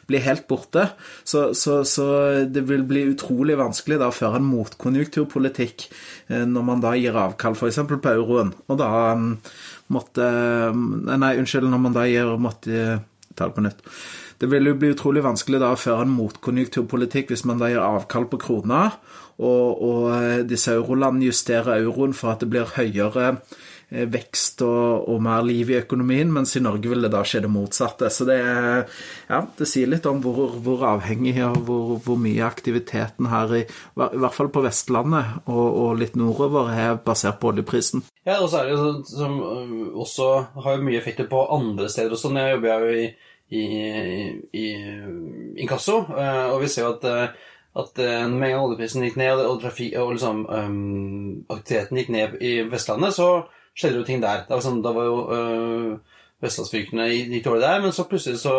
bli 0.10 0.22
helt 0.22 0.48
borte. 0.50 0.88
Så, 1.24 1.52
så, 1.58 1.82
så, 1.88 2.08
det 2.46 2.66
vil 2.70 2.86
bli 2.88 3.08
utrolig 3.10 3.58
vanskelig 3.60 3.98
da 4.02 4.12
å 4.12 4.16
føre 4.16 4.42
en 4.42 4.50
motkonjunkturpolitikk 4.50 5.88
eh, 6.30 6.46
når 6.46 6.68
man 6.68 6.84
da 6.84 6.94
gir 7.00 7.18
avkall 7.18 7.58
f.eks. 7.58 7.82
på 7.92 8.14
euroen. 8.14 8.54
Og 8.70 8.82
da 8.82 8.92
mm, 9.18 9.32
måtte 9.92 10.28
Nei, 10.72 11.36
unnskyld, 11.40 11.68
når 11.70 11.82
man 11.82 11.96
da 11.96 12.06
gir 12.10 12.36
måtte 12.42 13.00
Ta 13.32 13.48
det 13.48 13.56
på 13.56 13.64
nytt. 13.64 13.80
Det 14.42 14.50
vil 14.50 14.72
jo 14.72 14.78
bli 14.82 14.90
utrolig 14.96 15.22
vanskelig 15.22 15.60
da 15.62 15.74
å 15.76 15.80
føre 15.80 16.08
en 16.08 16.16
motkonjunkturpolitikk 16.16 17.30
hvis 17.30 17.44
man 17.46 17.60
da 17.62 17.70
gir 17.70 17.84
avkall 17.86 18.26
på 18.32 18.40
krona, 18.42 18.88
og, 19.42 19.84
og 19.86 20.08
eh, 20.16 20.40
disse 20.50 20.74
eurolandene 20.74 21.30
justerer 21.30 21.78
euroen 21.78 22.16
for 22.18 22.34
at 22.34 22.42
det 22.42 22.50
blir 22.50 22.74
høyere 22.74 23.28
eh, 23.30 24.08
vekst 24.10 24.64
og, 24.66 25.06
og, 25.06 25.22
mer 25.22 25.46
liv 25.46 25.70
i 25.70 25.78
økonomien, 25.84 26.34
mens 26.34 26.56
i 26.58 26.64
Norge 26.66 26.90
vil 26.90 27.06
det 27.06 27.14
da 27.14 27.22
skje 27.22 27.44
det 27.46 27.54
motsatte. 27.54 28.10
Så 28.10 28.26
det, 28.26 28.42
ja, 29.30 29.44
det 29.62 29.70
sier 29.70 29.94
litt 29.94 30.10
om 30.10 30.22
hvor, 30.26 30.58
hvor 30.58 30.86
avhengig 30.90 31.38
og 31.46 31.62
hvor, 31.70 31.96
hvor, 32.02 32.22
mye 32.22 32.46
aktiviteten 32.46 33.30
her, 33.30 33.58
i, 33.62 33.64
i 33.66 34.22
hvert 34.26 34.38
fall 34.38 34.50
på 34.54 34.66
Vestlandet 34.66 35.42
og, 35.46 35.66
og, 35.68 35.90
litt 36.02 36.18
nordover, 36.18 36.74
er 36.74 37.02
basert 37.06 37.38
på 37.42 37.54
oljeprisen. 37.54 38.06
Ja, 38.26 38.40
og 38.42 38.50
så 38.50 38.64
er 38.64 38.70
det 38.70 38.78
jo 38.78 38.86
sånn 38.86 39.04
som 39.10 39.42
øh, 39.42 39.92
også 40.02 40.32
har 40.66 40.82
mye 40.82 41.02
effekter 41.02 41.30
på 41.30 41.46
andre 41.54 41.90
steder 41.94 42.18
også. 42.18 42.34
Jeg 42.38 42.58
jobber 42.58 42.90
jo 42.90 43.04
i 43.06 43.12
i, 43.52 43.66
i 44.56 44.66
inkasso. 45.62 46.02
Eh, 46.18 46.46
og 46.54 46.62
vi 46.64 46.70
ser 46.72 46.86
jo 46.86 46.94
at, 46.96 47.08
eh, 47.08 47.50
at 47.82 48.00
eh, 48.04 48.28
med 48.28 48.48
en 48.48 48.56
gang 48.56 48.66
oljeprisen 48.66 49.06
gikk 49.06 49.20
ned, 49.20 49.44
og, 49.44 49.60
trafik, 49.64 49.96
og 50.00 50.16
liksom, 50.16 50.46
um, 50.48 51.44
aktiviteten 51.52 52.00
gikk 52.00 52.14
ned 52.16 52.38
i 52.44 52.54
Vestlandet, 52.72 53.16
så 53.18 53.30
skjedde 53.76 54.02
jo 54.02 54.08
ting 54.08 54.24
der. 54.24 54.46
Var 54.50 54.64
sånn, 54.64 54.82
da 54.86 54.96
var 54.96 55.08
jo 55.08 55.20
uh, 55.32 56.18
vestlandsfylkene 56.44 57.10
gikk 57.12 57.46
dårlig 57.48 57.66
der, 57.68 57.84
men 57.84 57.96
så 57.96 58.08
plutselig 58.10 58.42
så 58.42 58.56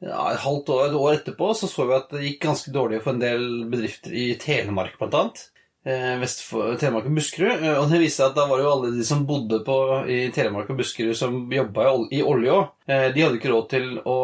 ja, 0.00 0.30
et 0.30 0.40
halvt 0.40 0.70
år, 0.72 0.84
et 0.88 0.96
år 0.96 1.14
etterpå 1.18 1.50
så 1.54 1.68
så 1.68 1.84
vi 1.88 1.96
at 1.98 2.12
det 2.14 2.24
gikk 2.24 2.44
ganske 2.46 2.72
dårlig 2.72 3.02
for 3.04 3.12
en 3.12 3.22
del 3.22 3.48
bedrifter 3.70 4.14
i 4.16 4.30
Telemark, 4.40 4.96
blant 4.98 5.18
annet. 5.18 5.42
Eh, 5.80 6.18
vest 6.20 6.42
for 6.44 6.74
Telemark 6.76 7.06
og 7.08 7.14
Buskerud. 7.16 7.62
Eh, 7.64 7.78
og 7.80 7.86
det 7.88 8.02
viste 8.02 8.20
seg 8.20 8.30
at 8.30 8.36
da 8.36 8.44
var 8.50 8.60
jo 8.60 8.68
alle 8.68 8.90
de 8.92 9.04
som 9.06 9.22
bodde 9.24 9.62
på, 9.64 9.76
i 10.12 10.18
Telemark 10.34 10.68
og 10.68 10.76
Buskerud, 10.82 11.14
som 11.16 11.38
jobba 11.56 11.86
i 12.12 12.20
olje 12.20 12.52
òg. 12.52 12.66
Eh, 12.84 13.06
de 13.14 13.24
hadde 13.24 13.38
ikke 13.38 13.52
råd 13.52 13.70
til 13.70 13.86
å 14.04 14.16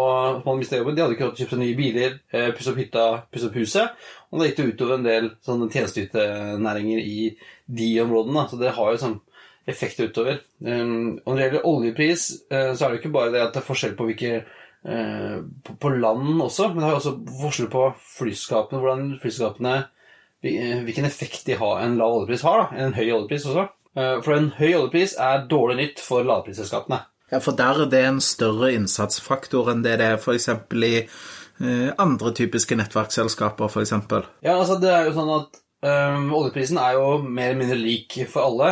man 0.45 0.61
jobben, 0.61 0.99
de 0.99 1.05
hadde 1.05 1.17
ikke 1.17 1.31
råd 1.31 1.39
til 1.39 1.47
å 1.47 1.49
kjøpe 1.49 1.61
nye 1.63 1.79
biler, 1.79 2.19
pusse 2.59 2.75
opp 2.75 2.83
hytta, 2.83 3.07
pusse 3.33 3.49
opp 3.49 3.57
huset. 3.57 4.05
Og 4.29 4.43
det 4.43 4.51
gikk 4.51 4.61
det 4.61 4.69
utover 4.75 4.99
en 4.99 5.09
del 5.09 5.31
sånne 5.47 5.71
tjenesteytenæringer 5.73 7.01
i 7.01 7.33
de 7.81 7.91
områdene. 8.05 8.45
Så 8.51 8.61
det 8.61 8.77
har 8.77 8.93
jo 8.93 9.01
sånn 9.01 9.19
effekt 9.67 10.03
utover. 10.03 10.43
Og 10.61 11.25
når 11.25 11.39
det 11.39 11.47
gjelder 11.47 11.69
oljepris, 11.73 12.29
så 12.51 12.77
er 12.77 12.93
det 12.93 13.01
ikke 13.01 13.15
bare 13.17 13.33
det 13.33 13.45
at 13.47 13.57
det 13.57 13.63
er 13.63 13.69
forskjell 13.71 13.97
på 13.97 14.11
hvilke 14.11 14.35
på 14.87 15.91
land 15.97 16.43
også, 16.45 16.69
men 16.69 16.83
det 16.83 16.87
har 16.87 16.93
jo 16.95 17.01
også 17.01 17.15
forskjell 17.41 17.71
på 17.73 17.87
flyskapene, 18.19 18.83
hvordan 18.83 19.09
flyskapene 19.23 19.79
hvilken 20.43 21.09
effekt 21.09 21.47
de 21.47 21.57
har, 21.59 21.81
en 21.81 21.97
lav 21.99 22.21
oljepris 22.21 22.45
har. 22.47 22.67
da, 22.67 22.85
En 22.85 22.95
høy 22.97 23.09
oljepris 23.09 23.47
også. 23.49 23.69
Eh, 23.97 24.17
for 24.25 24.37
en 24.37 24.51
høy 24.59 24.73
oljepris 24.77 25.17
er 25.23 25.47
dårlig 25.51 25.77
nytt 25.81 26.03
for 26.05 26.27
lavprisselskapene. 26.27 27.01
Ja, 27.33 27.41
for 27.43 27.57
der 27.59 27.83
er 27.83 27.91
det 27.91 28.03
en 28.07 28.23
større 28.23 28.71
innsatsfaktor 28.77 29.73
enn 29.73 29.83
det 29.83 29.97
det 29.99 30.11
er 30.13 30.19
f.eks. 30.21 30.51
i 30.77 30.97
eh, 31.03 31.89
andre 31.99 32.33
typiske 32.37 32.77
nettverksselskaper, 32.79 33.73
f.eks. 33.73 33.95
Ja, 34.45 34.59
altså 34.59 34.77
det 34.83 34.93
er 34.93 35.09
jo 35.09 35.17
sånn 35.17 35.33
at 35.35 35.59
um, 35.83 36.29
oljeprisen 36.37 36.79
er 36.79 36.99
jo 36.99 37.17
mer 37.25 37.51
eller 37.51 37.63
mindre 37.63 37.81
lik 37.81 38.19
for 38.31 38.45
alle. 38.45 38.71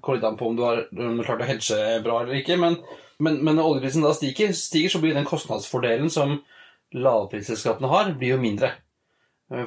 Kommer 0.00 0.18
litt 0.18 0.28
an 0.30 0.40
på 0.40 0.48
om 0.50 0.56
du 0.58 0.64
har, 0.66 0.86
um, 0.98 1.20
klart 1.22 1.44
å 1.44 1.50
hedge 1.50 1.82
bra 2.02 2.22
eller 2.22 2.40
ikke. 2.40 2.56
Men, 2.58 2.80
men, 3.22 3.38
men, 3.44 3.58
når 3.58 3.74
oljeprisen 3.74 4.06
da 4.06 4.14
stiger, 4.16 4.56
stiger, 4.56 4.96
så 4.96 5.02
blir 5.04 5.14
den 5.14 5.28
kostnadsfordelen 5.28 6.10
som 6.10 6.40
lavprisselskapene 6.96 7.92
har, 7.92 8.16
blir 8.18 8.34
jo 8.34 8.40
mindre. 8.40 8.72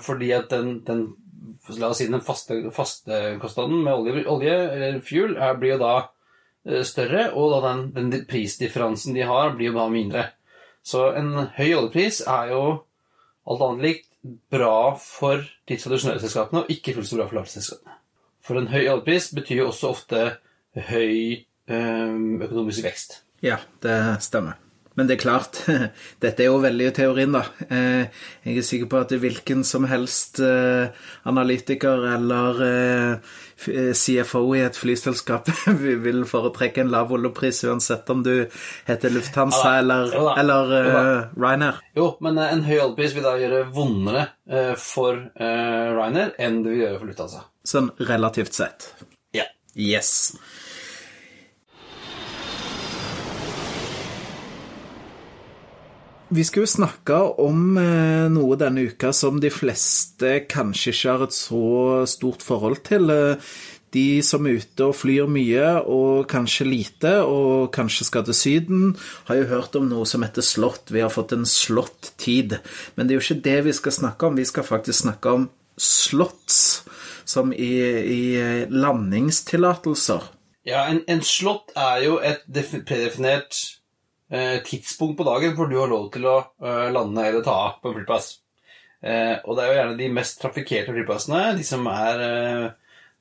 Fordi 0.01 0.31
at 0.33 0.49
den, 0.49 0.79
den 0.81 1.05
La 1.79 1.89
oss 1.89 1.99
si 2.01 2.07
den 2.09 2.21
faste, 2.21 2.59
faste 2.73 3.19
kostnaden 3.41 3.81
med 3.83 3.93
olje, 3.93 4.25
olje 4.29 4.55
eller 4.55 4.99
fuel 5.05 5.35
er, 5.37 5.55
blir 5.57 5.75
jo 5.75 5.81
da 5.81 5.93
eh, 6.67 6.83
større, 6.85 7.29
og 7.33 7.55
da 7.55 7.61
den, 7.69 7.85
den, 7.95 8.25
prisdifferansen 8.29 9.17
de 9.17 9.25
har, 9.25 9.55
blir 9.57 9.71
jo 9.71 9.77
da 9.79 9.85
mindre. 9.91 10.25
Så 10.85 11.07
en 11.17 11.31
høy 11.57 11.71
oljepris 11.71 12.21
er 12.29 12.53
jo 12.53 12.63
alt 13.45 13.65
annet 13.65 13.87
likt 13.87 14.11
bra 14.53 14.93
for 15.01 15.41
de 15.69 15.77
tradisjonelle 15.77 16.21
selskapene, 16.21 16.63
og 16.63 16.73
ikke 16.73 16.95
fullt 16.97 17.09
så 17.09 17.19
bra 17.19 17.29
for 17.29 17.39
lavselskapene. 17.39 17.97
For 18.45 18.61
en 18.61 18.69
høy 18.69 18.83
oljepris 18.83 19.31
betyr 19.37 19.63
jo 19.63 19.71
også 19.71 19.93
ofte 19.95 20.25
høy 20.91 21.15
eh, 21.33 22.19
økonomisk 22.45 22.85
vekst. 22.85 23.21
Ja, 23.45 23.59
det 23.81 23.97
stemmer. 24.25 24.61
Men 24.95 25.09
det 25.09 25.17
er 25.17 25.23
klart, 25.25 25.57
dette 26.23 26.43
er 26.43 26.47
jo 26.47 26.61
veldig 26.63 26.87
teorien, 26.95 27.35
da. 27.35 27.43
Eh, 27.67 28.21
jeg 28.47 28.61
er 28.61 28.67
sikker 28.67 28.89
på 28.91 29.01
at 29.03 29.11
hvilken 29.19 29.65
som 29.67 29.87
helst 29.91 30.39
eh, 30.43 30.87
analytiker 31.27 32.05
eller 32.13 32.61
eh, 32.65 33.33
CFO 33.95 34.43
i 34.55 34.63
et 34.63 34.79
flyselskap 34.79 35.51
vil 36.05 36.23
foretrekke 36.29 36.83
en 36.83 36.93
lav 36.93 37.11
oljepris 37.15 37.63
uansett 37.67 38.09
om 38.11 38.23
du 38.23 38.33
heter 38.87 39.11
Lufthansa 39.11 39.75
ja, 39.75 39.81
eller, 39.83 40.15
eller 40.39 40.73
uh, 40.75 41.39
Ryanair. 41.39 41.79
Jo, 41.95 42.09
men 42.23 42.39
en 42.43 42.63
høy 42.67 42.77
oljepris 42.77 43.15
vil 43.15 43.27
da 43.27 43.35
gjøre 43.39 43.63
vondere 43.75 44.27
for 44.79 45.19
Ryanair 45.39 46.35
enn 46.39 46.61
det 46.63 46.75
vil 46.75 46.83
gjøre 46.85 47.01
for 47.01 47.11
Lufthansa. 47.11 47.45
Sånn 47.65 47.89
relativt 48.11 48.55
sett. 48.55 48.91
Ja. 49.35 49.47
Yes. 49.73 50.35
Vi 56.33 56.41
skal 56.41 56.63
jo 56.63 56.69
snakke 56.69 57.17
om 57.37 57.75
eh, 57.77 58.25
noe 58.33 58.55
denne 58.57 58.87
uka 58.89 59.11
som 59.13 59.37
de 59.41 59.51
fleste 59.53 60.39
kanskje 60.49 60.93
ikke 60.95 61.11
har 61.11 61.23
et 61.27 61.35
så 61.37 61.65
stort 62.09 62.41
forhold 62.41 62.81
til. 62.87 63.11
Eh, 63.13 63.51
de 63.93 64.23
som 64.25 64.47
er 64.49 64.57
ute 64.57 64.87
og 64.89 64.97
flyr 64.97 65.29
mye 65.31 65.67
og 65.85 66.25
kanskje 66.27 66.65
lite, 66.67 67.13
og 67.21 67.69
kanskje 67.75 68.09
skal 68.09 68.25
til 68.25 68.35
Syden, 68.35 68.89
har 69.29 69.39
jo 69.39 69.51
hørt 69.53 69.77
om 69.77 69.85
noe 69.87 70.09
som 70.09 70.25
heter 70.25 70.43
slått. 70.43 70.89
Vi 70.91 71.05
har 71.05 71.13
fått 71.13 71.35
en 71.37 71.45
slått-tid. 71.45 72.57
Men 72.97 73.05
det 73.05 73.13
er 73.13 73.21
jo 73.21 73.25
ikke 73.27 73.45
det 73.45 73.59
vi 73.69 73.77
skal 73.77 73.97
snakke 74.01 74.27
om. 74.27 74.41
Vi 74.41 74.49
skal 74.49 74.67
faktisk 74.67 75.05
snakke 75.05 75.37
om 75.37 75.47
slotts, 75.77 76.59
som 77.29 77.53
i, 77.53 77.71
i 78.17 78.25
landingstillatelser. 78.73 80.27
Ja, 80.65 80.87
en, 80.89 81.05
en 81.07 81.21
slott 81.21 81.71
er 81.77 82.01
jo 82.09 82.17
et 82.17 82.43
predefinert 82.49 83.53
Eh, 83.53 83.84
tidspunkt 84.65 85.17
på 85.19 85.27
dagen 85.27 85.53
hvor 85.57 85.69
du 85.69 85.77
har 85.79 85.91
lov 85.91 86.09
til 86.13 86.25
å 86.25 86.37
eh, 86.41 86.87
lande 86.93 87.27
eller 87.27 87.45
ta 87.45 87.55
av 87.67 87.77
på 87.81 87.91
en 87.91 87.99
flyplass. 87.99 88.31
Eh, 89.05 89.35
og 89.43 89.55
det 89.55 89.63
er 89.63 89.69
jo 89.69 89.77
gjerne 89.79 89.99
de 89.99 90.11
mest 90.17 90.39
trafikkerte 90.41 90.95
flyplassene, 90.95 91.41
de 91.59 91.65
som 91.67 91.85
er 91.91 92.23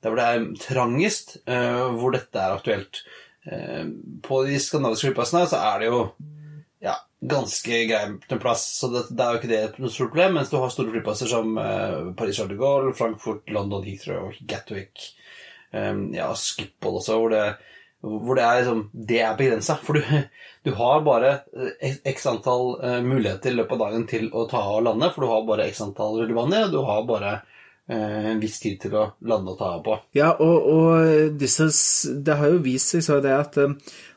der 0.05 0.11
hvor 0.11 0.19
det 0.19 0.25
er 0.29 0.47
trangest, 0.61 1.37
hvor 1.45 2.13
dette 2.13 2.37
er 2.37 2.53
aktuelt. 2.53 2.99
På 4.21 4.41
de 4.45 4.57
skandinaviske 4.61 5.09
flyplassene 5.09 5.47
så 5.49 5.61
er 5.65 5.79
det 5.81 5.87
jo 5.87 6.01
ja, 6.85 6.93
ganske 7.25 7.79
en 7.97 8.19
plass, 8.41 8.67
så 8.77 8.91
det, 8.93 9.01
det, 9.09 9.23
er 9.23 9.31
jo 9.33 9.39
ikke 9.39 9.49
det 9.49 9.81
noe 9.81 9.93
stort 9.93 10.11
problem. 10.13 10.37
Mens 10.37 10.51
du 10.51 10.59
har 10.61 10.73
store 10.73 10.93
flyplasser 10.93 11.31
som 11.31 11.57
Paris 11.57 12.37
Charles 12.37 12.53
de 12.53 12.59
Gaulle, 12.59 12.93
Frankfurt, 12.97 13.49
London 13.49 13.87
Heathrow, 13.87 14.29
Gatwick, 14.45 15.07
ja, 15.73 16.29
Schiphol 16.37 16.99
også, 17.01 17.17
hvor 17.23 17.33
det, 17.33 17.47
hvor 18.03 18.37
det 18.37 18.43
er 18.45 18.59
liksom 18.59 18.81
Det 18.93 19.19
er 19.21 19.37
begrensa. 19.37 19.77
For 19.81 19.97
du, 19.97 20.03
du, 20.65 20.71
har 20.77 21.03
bare 21.05 21.33
x 22.05 22.27
antall 22.29 22.75
uh, 22.83 23.01
muligheter 23.05 23.51
i 23.51 23.59
løpet 23.59 23.77
av 23.77 23.83
dagen 23.87 24.07
til 24.09 24.29
å 24.33 24.45
ta 24.51 24.61
av 24.61 24.79
og 24.79 24.87
lande, 24.89 25.11
for 25.13 25.25
du 25.25 25.31
har 25.33 25.45
bare 25.47 25.69
x 25.71 25.83
antall 25.85 26.19
rullebaner, 26.21 26.67
og 26.67 26.75
du 26.75 26.81
har 26.85 27.05
bare 27.09 27.35
uh, 27.91 28.31
en 28.33 28.41
viss 28.43 28.59
tid 28.63 28.81
til 28.85 28.97
å 28.97 29.07
lande 29.25 29.55
og 29.55 29.61
ta 29.61 29.71
av 29.77 29.85
på. 29.85 29.99
Ja, 30.17 30.33
og, 30.39 30.69
og 30.75 31.39
disse 31.39 31.69
Det 32.25 32.37
har 32.41 32.53
jo 32.53 32.65
vist 32.65 32.93
seg 32.93 33.07
så 33.07 33.21
det 33.23 33.37
at 33.37 33.63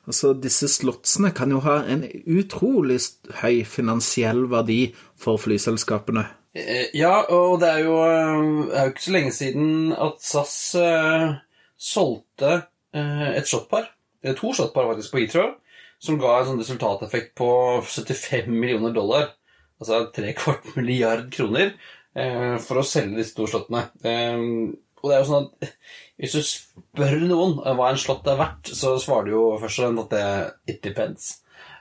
Altså, 0.08 0.32
disse 0.40 0.70
slottsene 0.72 1.34
kan 1.36 1.50
jo 1.52 1.60
ha 1.66 1.82
en 1.84 2.06
utrolig 2.32 2.96
høy 3.42 3.60
finansiell 3.68 4.46
verdi 4.48 4.94
for 5.20 5.36
flyselskapene. 5.42 6.24
Eh, 6.56 6.88
ja, 6.96 7.26
og 7.28 7.58
det 7.60 7.68
er 7.74 7.82
jo, 7.84 7.98
eh, 8.06 8.46
det 8.70 8.78
er 8.78 8.86
jo 8.86 8.94
ikke 8.94 9.04
så 9.04 9.14
lenge 9.14 9.34
siden 9.36 9.68
at 9.92 10.22
SAS 10.24 10.56
uh, 10.80 11.36
solgte 11.76 12.62
et 12.94 13.48
slottpar, 13.48 13.90
to 14.38 14.52
slottpar 14.56 14.88
faktisk, 14.92 15.12
på 15.12 15.22
Heathrow, 15.22 15.54
som 16.02 16.18
ga 16.20 16.38
en 16.38 16.50
sånn 16.52 16.60
resultateffekt 16.62 17.34
på 17.38 17.48
75 17.84 18.50
millioner 18.52 18.94
dollar, 18.94 19.32
altså 19.80 20.04
tre 20.14 20.34
kvart 20.38 20.70
milliard 20.78 21.26
kroner, 21.34 21.74
uh, 22.18 22.54
for 22.62 22.80
å 22.80 22.86
selge 22.86 23.18
disse 23.20 23.36
to 23.36 23.48
slottene. 23.50 23.88
og 23.98 25.10
det 25.10 25.16
er 25.16 25.20
jo 25.22 25.28
sånn 25.28 25.48
at 25.48 25.74
hvis 26.18 26.38
du 26.38 26.46
spør 26.46 27.18
noen 27.26 27.58
hva 27.62 27.90
en 27.90 28.00
slott 28.00 28.26
er 28.30 28.40
verdt, 28.40 28.72
så 28.74 28.96
svarer 29.02 29.28
du 29.28 29.36
jo 29.36 29.44
først 29.62 29.82
og 29.82 29.86
fremst 29.86 30.06
at 30.06 30.16
det 30.16 30.74
it 30.74 30.82
depends. 30.86 31.36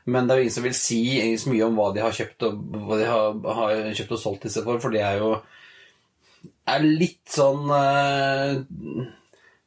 Men 0.07 0.27
det 0.27 0.33
er 0.33 0.39
jo 0.39 0.45
ingen 0.45 0.55
som 0.55 0.63
vil 0.63 0.75
si 0.77 1.01
så 1.35 1.51
mye 1.51 1.65
om 1.67 1.75
hva 1.75 1.89
de 1.91 1.99
har 1.99 2.13
kjøpt 2.15 2.45
og, 2.47 2.59
de 2.95 3.07
har, 3.09 3.39
har 3.57 3.71
kjøpt 3.97 4.13
og 4.15 4.21
solgt 4.21 4.45
disse 4.47 4.61
for, 4.63 4.79
for 4.79 4.93
de 4.93 5.01
er 5.03 5.17
jo 5.19 5.33
er 6.67 6.85
litt 6.85 7.25
sånn 7.31 7.67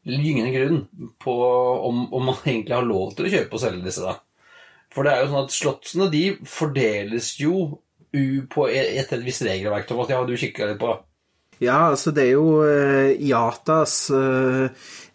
gyngende 0.07 0.53
grunn 0.55 0.81
på 1.21 1.37
om, 1.89 2.07
om, 2.13 2.31
man 2.31 2.43
egentlig 2.45 2.77
har 2.77 2.89
lov 2.89 3.15
til 3.17 3.29
å 3.29 3.33
kjøpe 3.35 3.57
og 3.57 3.63
selge 3.63 3.87
disse, 3.87 4.07
da. 4.07 4.17
For 4.91 5.07
det 5.07 5.13
er 5.13 5.23
jo 5.23 5.31
sånn 5.31 5.47
at 5.47 5.55
slottsene 5.55 6.09
de 6.11 6.25
fordeles 6.51 7.35
jo 7.39 7.61
på 8.51 8.65
etter 8.67 9.21
et 9.21 9.27
visst 9.27 9.45
regelverk. 9.47 9.87
Thomas, 9.87 10.09
det 10.11 10.17
har 10.19 10.27
du 10.27 10.35
kikka 10.35 10.67
litt 10.67 10.81
på. 10.81 10.97
Ja, 11.61 11.93
altså 11.93 12.11
det 12.17 12.25
er 12.25 12.33
jo 12.33 12.63
eh, 12.65 13.13
IATAs 13.21 14.09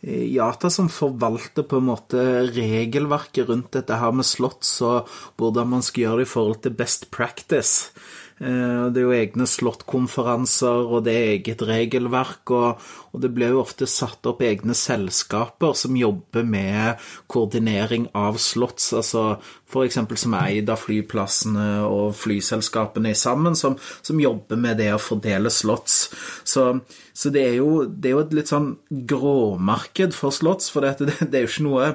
IATA 0.05 0.69
som 0.69 0.91
forvalter 0.93 1.65
på 1.65 1.79
en 1.81 1.87
måte 1.89 2.21
regelverket 2.53 3.49
rundt 3.49 3.73
dette 3.73 3.97
her 3.97 4.13
med 4.13 4.27
slotts 4.27 4.77
og 4.85 5.09
hvordan 5.39 5.71
man 5.73 5.85
skal 5.85 6.05
gjøre 6.05 6.21
det 6.21 6.27
i 6.27 6.33
forhold 6.35 6.61
til 6.61 6.77
best 6.77 7.09
practice. 7.11 7.89
Eh, 8.35 8.85
det 8.91 8.99
er 8.99 9.05
jo 9.05 9.13
egne 9.15 9.45
slottkonferanser, 9.47 10.89
og 10.91 11.05
det 11.05 11.13
er 11.15 11.29
eget 11.37 11.61
regelverk. 11.63 12.51
Og, 12.51 12.81
og, 13.13 13.21
det 13.23 13.31
blir 13.35 13.53
jo 13.53 13.61
ofte 13.61 13.87
satt 13.87 14.27
opp 14.27 14.43
egne 14.43 14.75
selskaper 14.75 15.75
som 15.79 15.95
jobber 15.95 16.43
med 16.43 17.05
koordinering 17.31 18.09
av 18.17 18.39
slotts. 18.41 18.91
altså 18.93 19.37
F.eks. 19.71 20.01
som 20.19 20.35
er 20.35 20.57
eid 20.57 20.69
av 20.71 20.83
flyplassene 20.83 21.69
og 21.87 22.11
flyselskapene 22.19 23.15
sammen, 23.15 23.55
som, 23.55 23.79
som, 24.01 24.19
jobber 24.19 24.59
med 24.59 24.83
det 24.83 24.91
å 24.93 25.01
fordele 25.01 25.51
slotts. 25.51 25.97
Så, 26.43 26.67
så 27.15 27.31
det, 27.31 27.47
er 27.53 27.57
jo, 27.61 27.85
det, 27.87 28.11
er 28.11 28.17
jo, 28.17 28.25
et 28.27 28.37
litt 28.41 28.51
sånn 28.51 28.73
gråmarked 28.91 30.15
for 30.15 30.35
slotts, 30.35 30.69
for 30.73 30.83
det, 30.83 31.07
det 31.31 31.39
er 31.39 31.47
jo 31.47 31.53
ikke 31.53 31.67
noe 31.69 31.89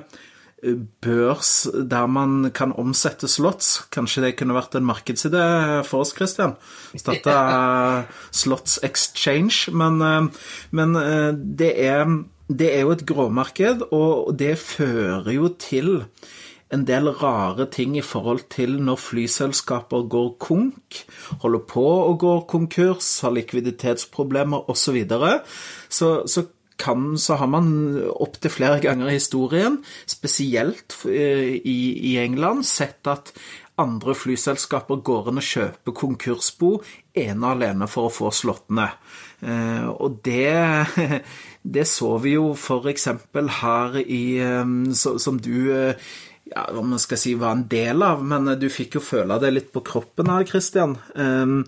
børs 1.01 1.69
der 1.73 2.07
man 2.07 2.51
kan 2.55 2.73
omsette 2.77 3.29
slotts. 3.29 3.87
Kanskje 3.93 4.27
det 4.27 4.35
kunne 4.39 4.57
vært 4.57 4.77
en 4.77 4.89
markedsidé 4.89 5.45
for 5.89 6.05
oss, 6.05 6.13
Christian? 6.17 6.57
Starte 6.95 7.37
Slots 8.43 8.79
Exchange. 8.87 9.73
Men, 9.73 10.01
eh, 10.05 10.29
men 10.77 11.01
eh, 11.01 11.31
det, 11.35 11.73
er, 11.81 12.05
det, 12.49 12.75
er, 12.75 12.85
jo 12.85 12.95
et 12.97 13.07
gråmarked, 13.09 13.89
og 13.91 14.37
det 14.39 14.59
fører 14.61 15.33
jo 15.35 15.55
til 15.61 15.99
en 16.71 16.85
del 16.87 17.11
rare 17.19 17.67
ting 17.67 17.97
i 17.99 18.05
forhold 18.05 18.45
til 18.53 18.77
når 18.85 19.01
flyselskaper 19.03 20.05
går 20.13 20.29
konk, 20.39 21.01
holder 21.43 21.65
på 21.67 21.83
å 22.05 22.15
gå 22.21 22.37
konkurs, 22.53 23.09
har 23.25 23.35
likviditetsproblemer 23.35 24.71
osv. 24.71 25.01
Så, 25.91 26.13
så 26.31 26.31
så 26.31 26.47
kan, 26.81 27.13
så 27.21 27.37
har 27.41 27.51
man 27.53 27.71
opptil 28.11 28.53
flere 28.53 28.81
ganger 28.83 29.11
i 29.11 29.19
historien, 29.19 29.81
spesielt 30.09 30.97
eh, 31.09 31.57
i, 31.61 31.81
i 32.13 32.17
England, 32.23 32.67
sett 32.69 33.11
at 33.11 33.35
andre 33.81 34.15
flyselskaper 34.17 35.01
går 35.05 35.31
inn 35.31 35.41
og 35.41 35.47
kjøper 35.47 35.97
konkursbo 35.97 36.73
ene 37.17 37.47
og 37.47 37.53
alene 37.55 37.89
for 37.91 38.09
å 38.09 38.13
få 38.13 38.33
slåttene. 38.35 38.91
Eh, 39.41 39.87
og 39.91 40.21
det, 40.27 40.91
det 41.77 41.87
så 41.89 42.15
vi 42.23 42.35
jo 42.37 42.51
f.eks. 42.57 43.09
her 43.61 44.01
i 44.05 44.25
eh, 44.45 44.75
Som 44.93 45.41
du 45.41 45.95
ja, 46.51 46.65
hva 46.75 46.83
man 46.83 46.99
skal 46.99 47.19
si 47.21 47.33
var 47.39 47.55
en 47.55 47.65
del 47.71 48.03
av, 48.03 48.23
men 48.27 48.49
du 48.59 48.67
fikk 48.73 48.97
jo 48.99 49.03
føle 49.05 49.39
det 49.43 49.53
litt 49.55 49.71
på 49.75 49.83
kroppen 49.87 50.31
her, 50.33 50.45
Christian. 50.49 50.97
Um, 51.15 51.63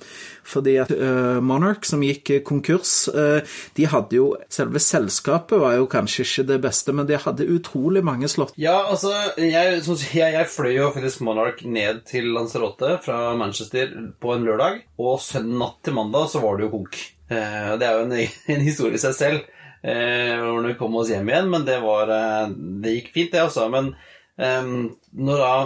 fordi 0.47 0.75
at 0.83 0.91
uh, 0.91 1.39
Monarch, 1.45 1.87
som 1.87 2.03
gikk 2.03 2.33
konkurs, 2.49 3.07
uh, 3.15 3.41
de 3.79 3.87
hadde 3.89 4.19
jo 4.19 4.33
Selve 4.53 4.81
selskapet 4.83 5.61
var 5.61 5.77
jo 5.77 5.87
kanskje 5.91 6.25
ikke 6.25 6.45
det 6.49 6.59
beste, 6.65 6.93
men 6.97 7.07
de 7.09 7.19
hadde 7.21 7.47
utrolig 7.53 8.03
mange 8.05 8.29
slott. 8.31 8.53
Ja, 8.61 8.75
altså, 8.91 9.13
jeg, 9.39 9.81
jeg, 9.85 10.35
jeg 10.37 10.51
fløy 10.51 10.75
jo 10.75 10.91
faktisk 10.95 11.23
Monarch 11.27 11.63
ned 11.65 12.03
til 12.09 12.31
Lanzarote 12.35 12.97
fra 13.05 13.33
Manchester 13.39 13.93
på 14.21 14.35
en 14.35 14.47
lørdag, 14.49 14.83
og 15.01 15.21
søndag 15.23 15.61
natt 15.63 15.83
til 15.85 15.97
mandag 15.97 16.31
så 16.33 16.41
var 16.43 16.57
det 16.57 16.67
jo 16.67 16.73
konk. 16.73 16.97
Det 17.29 17.87
er 17.87 17.99
jo 17.99 18.07
en, 18.07 18.15
en 18.57 18.65
historie 18.65 18.99
i 18.99 19.03
seg 19.03 19.17
selv. 19.17 19.59
Når 19.83 20.69
vi 20.69 20.79
kom 20.79 20.95
oss 21.01 21.11
hjem 21.11 21.29
igjen, 21.29 21.49
men 21.51 21.65
det 21.67 21.81
var 21.83 22.11
Det 22.55 22.93
gikk 22.93 23.09
fint, 23.17 23.33
det, 23.35 23.43
altså. 23.43 23.67
Men 23.73 23.93
Um, 24.41 24.95
når 25.13 25.41
da 25.43 25.57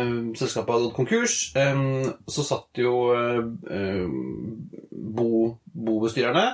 um, 0.00 0.30
selskapet 0.32 0.72
hadde 0.72 0.86
gått 0.86 0.96
konkurs, 0.96 1.34
um, 1.60 2.06
så 2.24 2.44
satt 2.46 2.80
jo 2.80 2.94
bo, 4.90 5.28
bobestyrerne 5.68 6.46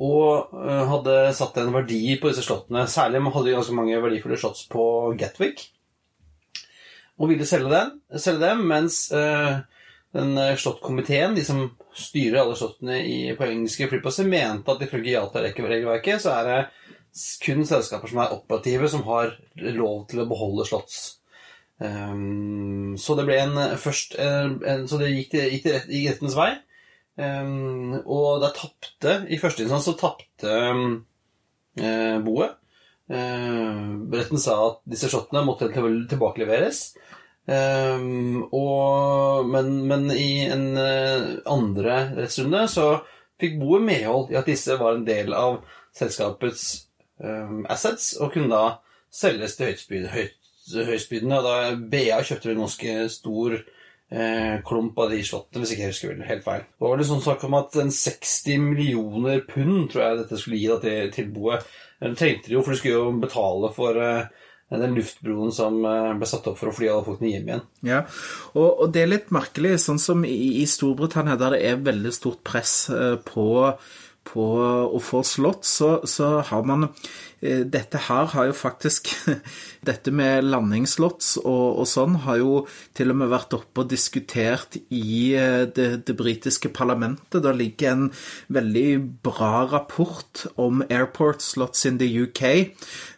og 0.00 0.54
uh, 0.56 0.84
hadde 0.90 1.18
satt 1.36 1.60
en 1.60 1.74
verdi 1.76 2.16
på 2.18 2.32
disse 2.32 2.46
slottene. 2.46 2.86
Særlig 2.90 3.20
hadde 3.20 3.46
de 3.50 3.54
ganske 3.58 3.76
mange 3.76 4.00
verdifulle 4.02 4.40
slotts 4.40 4.64
på 4.72 4.86
Gatwick. 5.20 5.68
Og 7.20 7.30
ville 7.30 7.46
selge, 7.46 7.70
den, 7.70 7.92
selge 8.18 8.42
dem, 8.48 8.64
mens 8.72 9.04
uh, 9.14 9.60
den 10.16 10.34
slottkomiteen, 10.58 11.36
de 11.36 11.44
som 11.46 11.66
styrer 11.94 12.40
alle 12.40 12.56
slottene 12.58 12.98
i, 13.04 13.18
på 13.38 13.46
engelske 13.46 13.86
flyplasser, 13.92 14.26
mente 14.30 14.72
at 14.72 14.82
ifølge 14.86 15.14
Yata-regelverket 15.14 16.22
så 16.24 16.32
er 16.40 16.48
det 16.48 16.58
kun 17.44 17.62
selskaper 17.68 18.10
som 18.10 18.22
er 18.24 18.34
operative, 18.34 18.88
som 18.90 19.04
har 19.06 19.36
lov 19.54 20.06
til 20.10 20.22
å 20.22 20.28
beholde 20.30 20.66
slotts. 20.68 21.02
Um, 21.78 22.94
så 22.98 23.16
det 23.18 23.24
ble 23.26 23.36
en 23.42 23.56
først 23.82 24.12
en, 24.22 24.84
Så 24.86 24.98
det 25.00 25.08
gikk, 25.10 25.32
gikk, 25.34 25.64
rett, 25.66 25.88
gikk 25.90 26.12
rettens 26.12 26.36
vei. 26.38 26.52
Um, 27.18 27.94
og 28.10 28.42
da 28.42 28.50
tapte 28.54 29.16
I 29.30 29.38
første 29.38 29.62
instans 29.62 29.86
så 29.86 29.94
tapte 29.98 30.50
um, 30.70 31.02
eh, 31.78 32.18
boet. 32.22 32.56
Uh, 33.10 34.00
retten 34.14 34.40
sa 34.40 34.56
at 34.70 34.80
disse 34.88 35.10
slottene 35.12 35.44
måtte 35.46 35.70
tilbakeleveres. 35.70 36.86
Um, 37.44 38.46
og, 38.56 39.50
men, 39.52 39.74
men, 39.90 40.08
i 40.16 40.46
en 40.48 40.70
uh, 40.78 41.34
andre 41.52 41.98
rettsrunde 42.16 42.62
så 42.72 42.86
fikk 43.40 43.58
boet 43.60 43.84
medhold 43.84 44.32
i 44.32 44.38
at 44.40 44.48
disse 44.48 44.78
var 44.80 44.96
en 44.96 45.04
del 45.04 45.34
av 45.36 45.58
selskapets 45.94 46.64
assets, 47.70 48.14
og 48.18 48.32
kunne 48.34 48.50
da 48.50 48.64
selges 49.14 49.56
til 49.58 49.70
høyestbydende. 50.10 51.38
Og 51.38 51.46
da 51.46 51.56
BA 51.76 52.20
kjøpte 52.26 52.52
en 52.52 52.62
ganske 52.64 52.94
stor 53.12 53.56
eh, 53.58 54.60
klump 54.66 54.98
av 54.98 55.12
de 55.12 55.20
slottene, 55.26 55.62
hvis 55.62 55.74
ikke 55.74 55.86
jeg 55.86 55.94
husker 55.94 56.12
vel 56.12 56.24
helt 56.28 56.46
feil. 56.46 56.64
Det 56.66 56.86
var 56.86 56.96
vel 56.96 57.08
sånn 57.08 57.24
snakk 57.24 57.44
om 57.48 57.58
at 57.60 57.76
en 57.82 57.92
60 57.94 58.64
millioner 58.70 59.44
pund 59.48 59.90
tror 59.92 60.06
jeg 60.06 60.22
dette 60.22 60.40
skulle 60.40 60.60
gi 60.60 60.70
da, 60.72 60.80
til, 60.84 61.12
tilboet. 61.14 61.68
Det 62.00 62.16
trengte 62.18 62.50
de 62.50 62.58
jo, 62.58 62.64
for 62.64 62.74
de 62.74 62.80
skulle 62.80 62.98
jo 62.98 63.12
betale 63.22 63.70
for 63.74 64.00
eh, 64.02 64.44
den 64.74 64.96
luftbroen 64.98 65.52
som 65.54 65.78
eh, 65.88 66.12
ble 66.18 66.28
satt 66.28 66.48
opp 66.50 66.58
for 66.60 66.70
å 66.70 66.76
fly 66.76 66.90
alle 66.90 67.06
folkene 67.06 67.32
hjem 67.32 67.50
igjen. 67.50 67.66
Ja, 67.86 68.04
og, 68.54 68.68
og, 68.68 68.86
det 68.94 69.04
er 69.04 69.12
litt 69.12 69.34
merkelig, 69.34 69.76
sånn 69.84 70.02
som 70.02 70.24
i, 70.28 70.38
i 70.62 70.66
Storbritannia, 70.70 71.38
der 71.40 71.56
det 71.56 71.62
er 71.70 71.84
veldig 71.84 72.14
stort 72.14 72.42
press 72.46 72.74
eh, 72.92 73.14
på 73.24 73.46
på 74.24 74.44
å 74.88 75.00
få 75.02 75.22
slått, 75.26 75.66
så, 75.68 75.98
så 76.08 76.40
har 76.48 76.64
man 76.66 76.88
eh, 77.40 77.62
Dette 77.68 78.00
her 78.06 78.30
har 78.32 78.48
jo 78.48 78.56
faktisk 78.56 79.10
Dette 79.88 80.12
med 80.14 80.46
landingslots 80.48 81.34
og, 81.42 81.80
og, 81.82 81.86
sånn 81.88 82.16
har 82.24 82.40
jo 82.40 82.54
til 82.96 83.12
og 83.12 83.20
med 83.20 83.32
vært 83.32 83.56
oppe 83.56 83.84
og 83.84 83.90
diskutert 83.92 84.78
i 84.88 85.34
eh, 85.36 85.64
det, 85.68 85.88
det 86.08 86.16
britiske 86.18 86.72
parlamentet. 86.74 87.42
Det 87.44 87.54
ligger 87.56 87.92
en 87.92 88.06
veldig 88.52 88.88
bra 89.26 89.66
rapport 89.70 90.46
om 90.56 90.82
airport 90.88 91.44
slots 91.44 91.84
in 91.88 92.00
the 92.00 92.08
UK, 92.24 92.42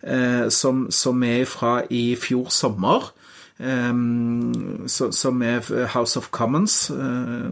eh, 0.02 0.48
som, 0.50 0.88
som 0.90 1.22
er 1.26 1.46
fra 1.48 1.78
i 1.90 2.08
fjor 2.18 2.50
sommer. 2.50 3.12
Så, 3.56 5.06
som 5.16 5.42
er 5.42 5.64
House 5.94 6.18
of 6.20 6.26
Commons, 6.28 6.74
uh, 6.92 7.48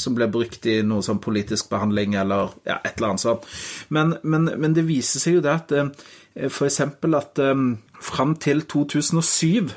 som 0.00 0.14
ble 0.16 0.30
brukt 0.32 0.64
i 0.64 0.78
noe 0.80 1.04
sånn 1.04 1.20
politisk 1.20 1.68
behandling 1.68 2.16
eller 2.16 2.54
ja, 2.64 2.78
et 2.80 2.96
eller 2.96 3.10
annet 3.10 3.24
sånt. 3.26 3.44
Men, 3.92 4.14
men, 4.22 4.48
men 4.56 4.72
det 4.72 4.86
viser 4.88 5.20
seg 5.20 5.36
jo 5.36 5.44
det 5.44 5.52
at 5.52 5.74
f.eks. 5.76 6.56
for 6.56 6.70
eksempel 6.70 7.18
at 7.20 7.42
um, 7.44 7.74
fram 8.00 8.32
til 8.40 8.64
2007 8.64 9.74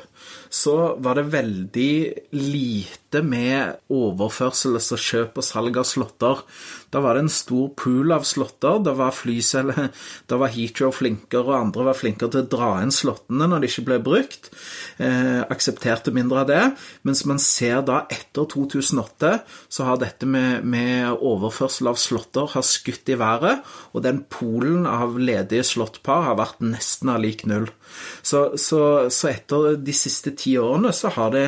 så 0.56 0.96
var 1.04 1.20
det 1.20 1.32
veldig 1.34 1.94
lite 2.40 3.05
med 3.24 3.78
overførsel, 3.94 4.76
altså 4.80 4.98
kjøp 5.00 5.40
og 5.40 5.46
salg 5.46 5.78
av 5.80 5.88
slåtter. 5.88 6.42
Da 6.96 7.02
var 7.04 7.16
det 7.16 7.26
en 7.26 7.32
stor 7.34 7.70
pool 7.76 8.14
av 8.16 8.24
slåtter. 8.28 8.80
Da 8.86 8.94
var 8.96 9.16
flyceller, 9.16 9.90
da 10.30 10.40
var 10.40 10.54
Heathrow 10.54 10.94
flinkere, 10.96 11.44
og 11.50 11.58
andre 11.58 11.90
var 11.90 11.98
flinkere 12.00 12.32
til 12.34 12.46
å 12.46 12.50
dra 12.56 12.70
inn 12.84 12.94
slåttene 12.96 13.50
når 13.52 13.64
de 13.64 13.72
ikke 13.72 13.86
ble 13.90 14.00
brukt. 14.06 14.52
Eh, 14.98 15.42
aksepterte 15.52 16.14
mindre 16.16 16.44
av 16.44 16.50
det. 16.52 16.64
Mens 17.08 17.26
man 17.28 17.42
ser 17.42 17.84
da 17.88 18.04
etter 18.12 18.48
2008, 18.52 19.34
så 19.68 19.88
har 19.90 20.00
dette 20.02 20.30
med, 20.30 20.64
med 20.64 21.12
overførsel 21.16 21.92
av 21.92 22.00
slåtter 22.00 22.56
har 22.56 22.66
skutt 22.66 23.12
i 23.12 23.20
været, 23.20 23.64
og 23.94 24.04
den 24.06 24.24
poolen 24.32 24.88
av 24.90 25.18
ledige 25.20 25.66
slåttpar 25.68 26.30
har 26.30 26.40
vært 26.40 26.64
nesten 26.64 27.12
av 27.12 27.22
lik 27.24 27.46
null. 27.50 27.68
Så, 28.26 28.56
så, 28.62 28.82
så 29.14 29.30
etter 29.32 29.76
de 29.82 29.96
siste 29.96 30.34
ti 30.38 30.56
årene 30.60 30.94
så 30.96 31.12
har 31.16 31.34
det 31.36 31.46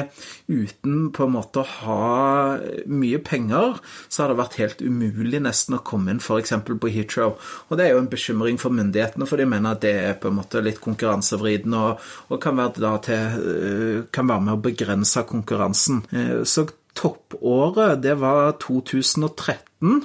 uten 0.48 1.10
på 1.16 1.26
en 1.26 1.36
måte 1.36 1.57
å 1.60 1.66
ha 1.66 2.58
mye 2.90 3.20
penger, 3.24 3.78
så 4.08 4.24
har 4.24 4.32
det 4.32 4.40
vært 4.40 4.58
helt 4.62 4.82
umulig 4.82 5.42
nesten 5.44 5.78
å 5.78 5.84
komme 5.86 6.14
inn 6.14 6.22
f.eks. 6.24 6.56
på 6.68 6.92
Heathrow. 6.94 7.36
Og 7.68 7.80
det 7.80 7.88
er 7.88 7.96
jo 7.96 8.02
en 8.04 8.10
bekymring 8.12 8.60
for 8.62 8.76
myndighetene, 8.76 9.28
for 9.30 9.42
de 9.42 9.48
mener 9.50 9.76
at 9.76 9.84
det 9.86 9.94
er 10.02 10.18
på 10.22 10.32
en 10.32 10.40
måte 10.40 10.64
litt 10.64 10.82
konkurransevridende 10.84 11.84
og, 11.92 12.10
og 12.32 12.42
kan, 12.44 12.58
være 12.58 12.96
til, 13.08 13.38
eh, 13.54 14.02
kan 14.14 14.30
være 14.30 14.48
med 14.48 14.58
å 14.58 14.66
begrense 14.70 15.26
konkurransen. 15.30 16.04
Eh, 16.12 16.42
så 16.48 16.68
toppåret, 16.98 18.02
det 18.02 18.18
var 18.22 18.56
2013. 18.64 20.02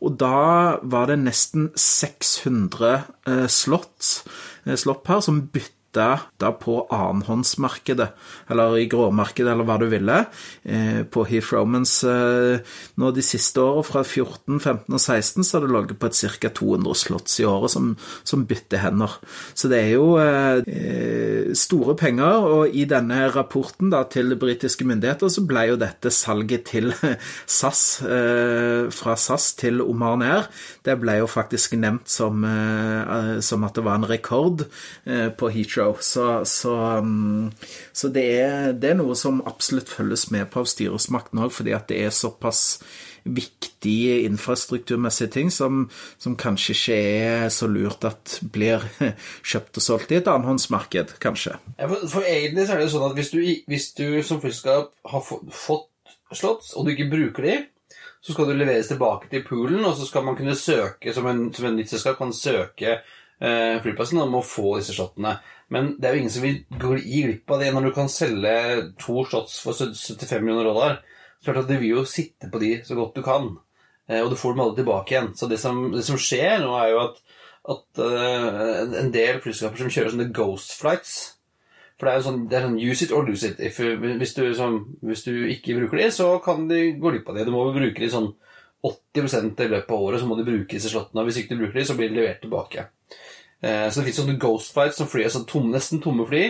Og 0.00 0.16
da 0.16 0.78
var 0.80 1.10
det 1.10 1.18
nesten 1.24 1.68
600 1.76 2.92
eh, 3.28 3.46
slott, 3.50 4.24
slott 4.64 5.10
her 5.10 5.20
som 5.24 5.42
bytta 5.52 5.79
da 5.94 6.50
på 6.54 6.84
annenhåndsmarkedet, 6.92 8.08
eller 8.50 8.76
i 8.78 8.86
gråmarkedet, 8.90 9.50
eller 9.52 9.66
hva 9.66 9.76
du 9.80 9.86
ville, 9.90 10.18
eh, 10.64 11.02
på 11.02 11.24
Heath 11.26 11.64
Mens 11.66 12.02
eh, 12.04 12.60
nå 12.96 13.10
de 13.10 13.24
siste 13.24 13.60
årene, 13.60 13.86
fra 13.90 14.02
14, 14.04 14.60
15 14.60 14.94
og 14.94 15.00
16, 15.00 15.44
så 15.44 15.58
har 15.58 15.66
det 15.66 15.74
ligget 15.74 16.00
på 16.00 16.10
et 16.10 16.20
ca. 16.40 16.50
200 16.60 16.94
slotts 16.94 17.40
i 17.40 17.46
året 17.48 17.72
som, 17.74 17.90
som, 18.24 18.44
bytter 18.46 18.82
hender. 18.82 19.16
Så 19.54 19.70
det 19.70 19.80
er 19.82 19.92
jo 19.96 20.14
eh, 20.20 21.50
store 21.58 21.96
penger, 21.98 22.46
og 22.46 22.76
i 22.76 22.86
denne 22.88 23.26
rapporten 23.34 23.90
da, 23.92 24.04
til 24.10 24.36
britiske 24.40 24.86
myndigheter 24.86 25.30
så 25.32 25.44
ble 25.46 25.66
jo 25.72 25.80
dette 25.80 26.12
salget 26.14 26.68
til 26.70 26.92
SAS, 27.60 27.82
fra 28.94 29.14
SAS 29.18 29.52
til 29.58 29.80
Oman 29.82 30.22
Air, 30.24 30.48
det 30.86 30.96
ble 31.00 31.18
jo 31.20 31.28
faktisk 31.30 31.76
nevnt 31.80 32.10
som, 32.10 32.44
som 33.44 33.66
at 33.66 33.76
det 33.76 33.84
var 33.86 33.98
en 34.00 34.08
rekord 34.08 34.64
på 35.04 35.50
Heathrow 35.52 35.79
show. 35.80 35.96
Så, 36.00 36.44
så, 36.44 36.74
um, 36.98 37.52
så 37.92 38.08
det, 38.08 38.24
er, 38.40 38.72
det, 38.72 38.92
er, 38.92 38.98
noe 39.00 39.16
som 39.18 39.42
absolutt 39.48 39.90
følges 39.90 40.28
med 40.34 40.50
på 40.52 40.62
av 40.62 40.68
styresmakten 40.70 41.40
òg, 41.42 41.52
fordi 41.54 41.74
at 41.76 41.88
det 41.90 42.02
er 42.04 42.14
såpass 42.14 42.80
viktige 43.20 44.22
infrastrukturmessige 44.24 45.28
ting 45.34 45.50
som, 45.52 45.82
som, 46.18 46.38
kanskje 46.40 46.72
ikke 46.72 46.94
er 46.96 47.50
så 47.52 47.68
lurt 47.68 48.06
at 48.08 48.38
blir 48.52 48.86
kjøpt 49.50 49.80
og 49.80 49.84
solgt 49.84 50.14
i 50.14 50.20
et 50.20 50.30
annenhåndsmarked, 50.30 51.18
kanskje. 51.20 51.58
Ja, 51.76 51.90
for, 51.90 52.06
for, 52.08 52.24
egentlig 52.24 52.66
så 52.66 52.76
er 52.76 52.80
det 52.80 52.88
jo 52.88 52.94
sånn 52.96 53.10
at 53.10 53.18
hvis 53.18 53.34
du, 53.34 53.42
hvis 53.68 53.90
du 53.98 54.06
som 54.26 54.40
flyselskap 54.40 54.94
har 55.12 55.26
fått 55.26 55.88
slått, 56.32 56.72
og 56.78 56.86
du 56.86 56.94
ikke 56.94 57.10
bruker 57.12 57.44
de, 57.44 57.58
så 58.20 58.34
skal 58.34 58.50
du 58.50 58.56
leveres 58.56 58.88
tilbake 58.88 59.30
til 59.32 59.44
poolen, 59.44 59.84
og 59.84 59.96
så 59.96 60.06
skal 60.08 60.24
man 60.24 60.36
kunne 60.36 60.56
søke, 60.56 61.12
som 61.16 61.28
en, 61.28 61.46
som 61.56 61.68
en 61.68 61.76
nytt 61.76 61.92
selskap 61.92 62.18
kan 62.20 62.32
søke 62.36 62.98
flyplassen 63.40 64.20
om 64.20 64.34
å 64.36 64.42
få 64.44 64.74
disse 64.76 64.92
shottene. 64.92 65.38
Men 65.72 65.94
det 65.96 66.08
er 66.08 66.16
jo 66.16 66.20
ingen 66.24 66.32
som 66.34 66.44
vil 66.44 66.58
gi 67.00 67.22
glipp 67.24 67.52
av 67.54 67.62
det 67.62 67.70
når 67.72 67.86
du 67.86 67.92
kan 67.96 68.10
selge 68.12 68.52
to 69.00 69.22
shots 69.24 69.60
for 69.64 69.72
75 69.72 70.42
millioner 70.42 70.66
dollar. 70.68 70.98
Så 71.40 71.52
klart 71.52 71.64
at 71.64 71.68
Du 71.68 71.78
vil 71.78 71.94
jo 71.94 72.04
sitte 72.04 72.50
på 72.52 72.60
de 72.60 72.72
så 72.84 72.96
godt 72.98 73.16
du 73.16 73.22
kan, 73.24 73.56
eh, 74.08 74.20
og 74.20 74.30
du 74.30 74.36
får 74.36 74.52
dem 74.52 74.64
alle 74.64 74.76
tilbake 74.76 75.14
igjen. 75.14 75.30
Så 75.36 75.48
det 75.48 75.60
som, 75.62 75.92
det 75.92 76.04
som 76.04 76.18
skjer 76.20 76.60
nå, 76.60 76.74
er 76.76 76.90
jo 76.92 76.98
at, 77.06 77.20
at 77.74 78.02
uh, 78.02 78.98
en 79.00 79.12
del 79.14 79.40
flyselskaper 79.40 79.80
som 79.80 79.92
kjører 79.92 80.14
sånne 80.14 80.32
ghost 80.36 80.74
flights 80.80 81.14
For 82.00 82.08
det 82.08 82.12
er 82.12 82.20
jo 82.20 82.26
sånn, 82.26 82.44
det 82.48 82.56
er 82.56 82.64
sånn 82.64 82.78
use 82.80 83.04
it 83.04 83.12
or 83.12 83.26
lose 83.28 83.46
it. 83.46 83.60
If, 83.60 83.78
hvis, 83.80 84.34
du, 84.36 84.44
som, 84.56 84.78
hvis, 85.04 85.24
du, 85.24 85.34
ikke 85.52 85.78
bruker 85.78 86.00
de, 86.00 86.10
så 86.16 86.30
kan 86.44 86.68
de 86.68 86.94
gå 86.96 87.12
glipp 87.12 87.28
av 87.28 87.36
de. 87.36 87.44
Du 87.44 87.52
må 87.54 87.66
jo 87.68 87.76
bruke 87.76 88.00
de 88.00 88.08
sånn 88.12 88.30
80 88.86 89.60
i 89.60 89.68
løpet 89.68 89.92
av 89.92 90.02
året, 90.02 90.20
så 90.20 90.28
må 90.28 90.38
de 90.38 90.46
bruke 90.46 90.72
disse 90.72 90.92
slottene. 90.92 91.24
Hvis 91.26 91.40
ikke 91.40 91.54
de 91.54 91.60
bruker 91.62 91.80
de, 91.80 91.86
så 91.88 91.96
blir 91.98 92.12
de 92.12 92.20
levert 92.20 92.40
tilbake. 92.44 92.86
Eh, 93.60 93.86
så 93.90 94.00
det 94.00 94.06
fins 94.08 94.20
sånne 94.22 94.38
ghost 94.40 94.72
flights 94.74 95.00
som 95.00 95.08
flyr 95.10 95.28
altså 95.28 95.44
tom, 95.48 95.68
nesten 95.72 96.00
tomme 96.02 96.26
fly. 96.28 96.44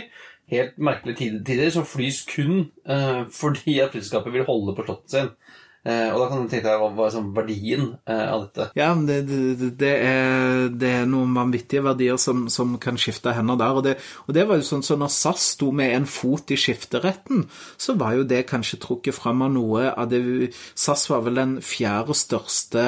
Helt 0.50 0.78
merkelige 0.82 1.40
tider 1.46 1.70
som 1.70 1.86
flys 1.86 2.24
kun 2.26 2.64
uh, 2.90 3.22
fordi 3.30 3.76
at 3.84 3.92
flyselskapet 3.94 4.34
vil 4.34 4.46
holde 4.48 4.74
på 4.74 4.82
slottet 4.82 5.12
sin. 5.14 5.28
Uh, 5.80 6.12
og 6.12 6.18
da 6.20 6.24
kan 6.28 6.42
du 6.42 6.50
tenke 6.52 6.68
deg 6.68 6.80
hva, 6.82 6.90
hva 6.92 7.06
er 7.06 7.14
sånn 7.14 7.30
verdien 7.32 7.86
uh, 8.04 8.26
av 8.34 8.42
dette? 8.42 8.66
Ja, 8.76 8.90
det, 8.94 9.20
det, 9.30 9.70
det, 9.80 9.92
er, 10.10 10.66
det, 10.74 10.90
er, 10.98 11.06
noen 11.08 11.32
vanvittige 11.32 11.84
verdier 11.86 12.18
som, 12.20 12.50
som 12.52 12.74
kan 12.82 13.00
skifte 13.00 13.32
hender 13.32 13.56
der. 13.60 13.78
Og 13.78 13.88
og 14.28 14.34
det, 14.36 14.44
var 14.48 14.60
jo 14.60 14.66
sånn 14.66 14.84
så 14.84 14.98
når 15.00 15.12
SAS 15.14 15.46
sto 15.54 15.70
med 15.72 15.94
en 15.96 16.08
fot 16.08 16.52
i 16.52 16.58
skifteretten, 16.60 17.46
så 17.80 17.96
var 17.96 18.18
jo 18.18 18.26
det 18.28 18.42
kanskje 18.50 18.80
trukket 18.82 19.16
fram 19.16 19.46
av 19.46 19.54
noe 19.56 19.88
av 19.88 20.10
det 20.12 20.52
SAS 20.74 21.06
var 21.08 21.24
vel 21.24 21.40
den 21.40 21.56
fjerde 21.64 22.16
største 22.18 22.84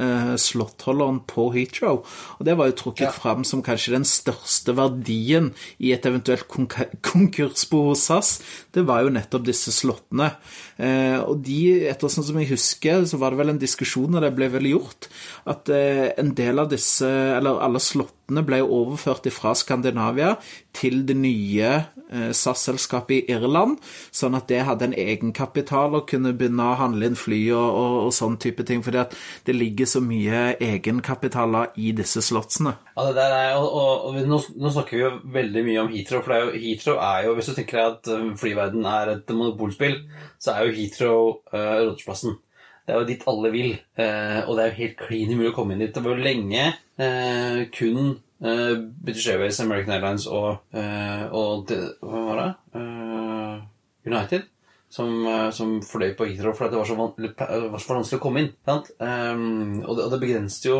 eh, 0.00 0.32
slottholderen 0.40 1.20
på 1.28 1.48
Heathrow. 1.54 2.00
Og 2.38 2.46
det 2.46 2.56
var 2.58 2.70
jo 2.70 2.76
trukket 2.80 3.08
ja. 3.08 3.14
fram 3.14 3.44
som 3.46 3.62
kanskje 3.64 3.94
den 3.96 4.06
største 4.08 4.74
verdien 4.78 5.50
i 5.78 5.92
et 5.94 6.06
eventuelt 6.08 6.48
konkursbo 6.48 7.84
hos 7.90 8.06
SAS. 8.08 8.32
Det 8.74 8.86
var 8.88 9.04
jo 9.04 9.14
nettopp 9.14 9.46
disse 9.46 9.74
slottene. 9.74 10.32
Eh, 10.80 11.18
og 11.20 11.44
de, 11.46 11.60
etter 11.90 12.12
sånn 12.12 12.26
som 12.26 12.40
jeg 12.40 12.52
husker, 12.54 13.04
så 13.08 13.20
var 13.20 13.34
det 13.34 13.42
vel 13.42 13.54
en 13.54 13.62
diskusjon, 13.62 14.16
og 14.16 14.24
det 14.24 14.32
ble 14.36 14.50
vel 14.52 14.70
gjort, 14.72 15.10
at 15.50 15.70
eh, 15.74 16.10
en 16.20 16.34
del 16.36 16.62
av 16.62 16.72
disse, 16.72 17.08
eller 17.08 17.60
alle 17.62 17.82
slottene 17.82 18.44
ble 18.46 18.62
overført 18.64 19.28
fra 19.34 19.54
Skandinavia 19.58 20.36
til 20.76 21.02
det 21.06 21.18
nye 21.18 21.72
SAS-selskapet 22.10 23.16
i 23.16 23.34
Irland, 23.36 23.78
sånn 24.10 24.36
at 24.38 24.48
det 24.50 24.64
hadde 24.66 24.88
en 24.88 24.96
egenkapital 24.98 25.94
og 25.98 26.08
kunne 26.10 26.32
begynne 26.36 26.72
å 26.72 26.78
handle 26.80 27.10
inn 27.10 27.18
fly 27.18 27.40
og, 27.54 27.68
og, 27.68 27.96
og 28.08 28.14
sånn 28.16 28.38
type 28.42 28.66
ting. 28.66 28.82
at 28.90 29.14
det 29.46 29.54
ligger 29.54 29.86
så 29.86 30.00
mye 30.02 30.56
egenkapitaler 30.60 31.76
i 31.76 31.92
disse 31.96 32.22
slottsene. 32.24 32.74
Ja, 32.96 33.06
det 33.06 33.16
der 33.16 33.36
er, 33.36 33.54
og, 33.60 33.70
og, 33.70 34.04
og 34.10 34.28
nå, 34.28 34.40
nå, 34.60 34.72
snakker 34.74 34.96
vi 34.96 35.02
jo 35.04 35.14
veldig 35.38 35.64
mye 35.66 35.82
om 35.84 35.90
Heathrow, 35.92 36.22
for 36.26 36.36
er 36.36 36.44
jo, 36.44 36.52
Heathrow 36.58 37.00
er 37.06 37.26
jo, 37.26 37.34
hvis 37.38 37.50
du 37.50 37.56
tenker 37.56 37.78
deg 37.78 37.90
at 37.94 38.12
eh, 38.12 38.28
flyverden 38.40 38.86
er 38.90 39.14
et 39.14 39.34
monopolspill, 39.34 39.98
så 40.40 40.54
er 40.54 40.66
jo 40.66 40.76
Heathrow 40.76 41.20
uh, 41.52 41.76
rådsplassen. 41.86 42.38
Det 42.86 42.94
er 42.94 43.02
jo 43.04 43.08
dit 43.08 43.28
alle 43.30 43.52
vil, 43.54 43.74
uh, 44.00 44.40
og 44.48 44.56
det 44.56 44.62
er 44.62 44.70
jo 44.70 44.80
helt 44.80 44.98
klin 44.98 45.34
umulig 45.34 45.52
å 45.52 45.56
komme 45.56 45.76
inn 45.76 45.84
dit. 45.84 45.92
Det 45.94 46.02
var 46.04 46.16
jo 46.16 46.26
lenge 46.26 46.66
uh, 46.72 47.60
kun 47.76 48.00
eh, 48.00 48.18
British 48.40 49.28
Airways, 49.28 49.60
American 49.60 49.92
Airlines 49.92 50.26
og, 50.26 50.62
eh, 50.72 51.24
og 51.28 51.66
de, 51.68 51.76
Hva 52.00 52.22
var 52.24 52.40
det? 52.40 52.80
Eh, 52.80 53.60
United. 54.06 54.46
Som, 54.90 55.26
eh, 55.26 55.50
som 55.54 55.76
fløy 55.86 56.16
på 56.18 56.26
Heathrow 56.26 56.54
fordi 56.56 56.72
det 56.72 56.78
var 56.80 56.88
så, 56.88 56.96
vanskelig, 56.98 57.30
var 57.70 57.78
så 57.78 57.94
vanskelig 57.94 58.18
å 58.18 58.22
komme 58.24 58.40
inn. 58.42 58.48
Um, 58.66 59.84
og, 59.84 59.92
det, 59.96 60.06
og 60.06 60.10
det 60.10 60.20
begrenset 60.24 60.66
jo 60.66 60.78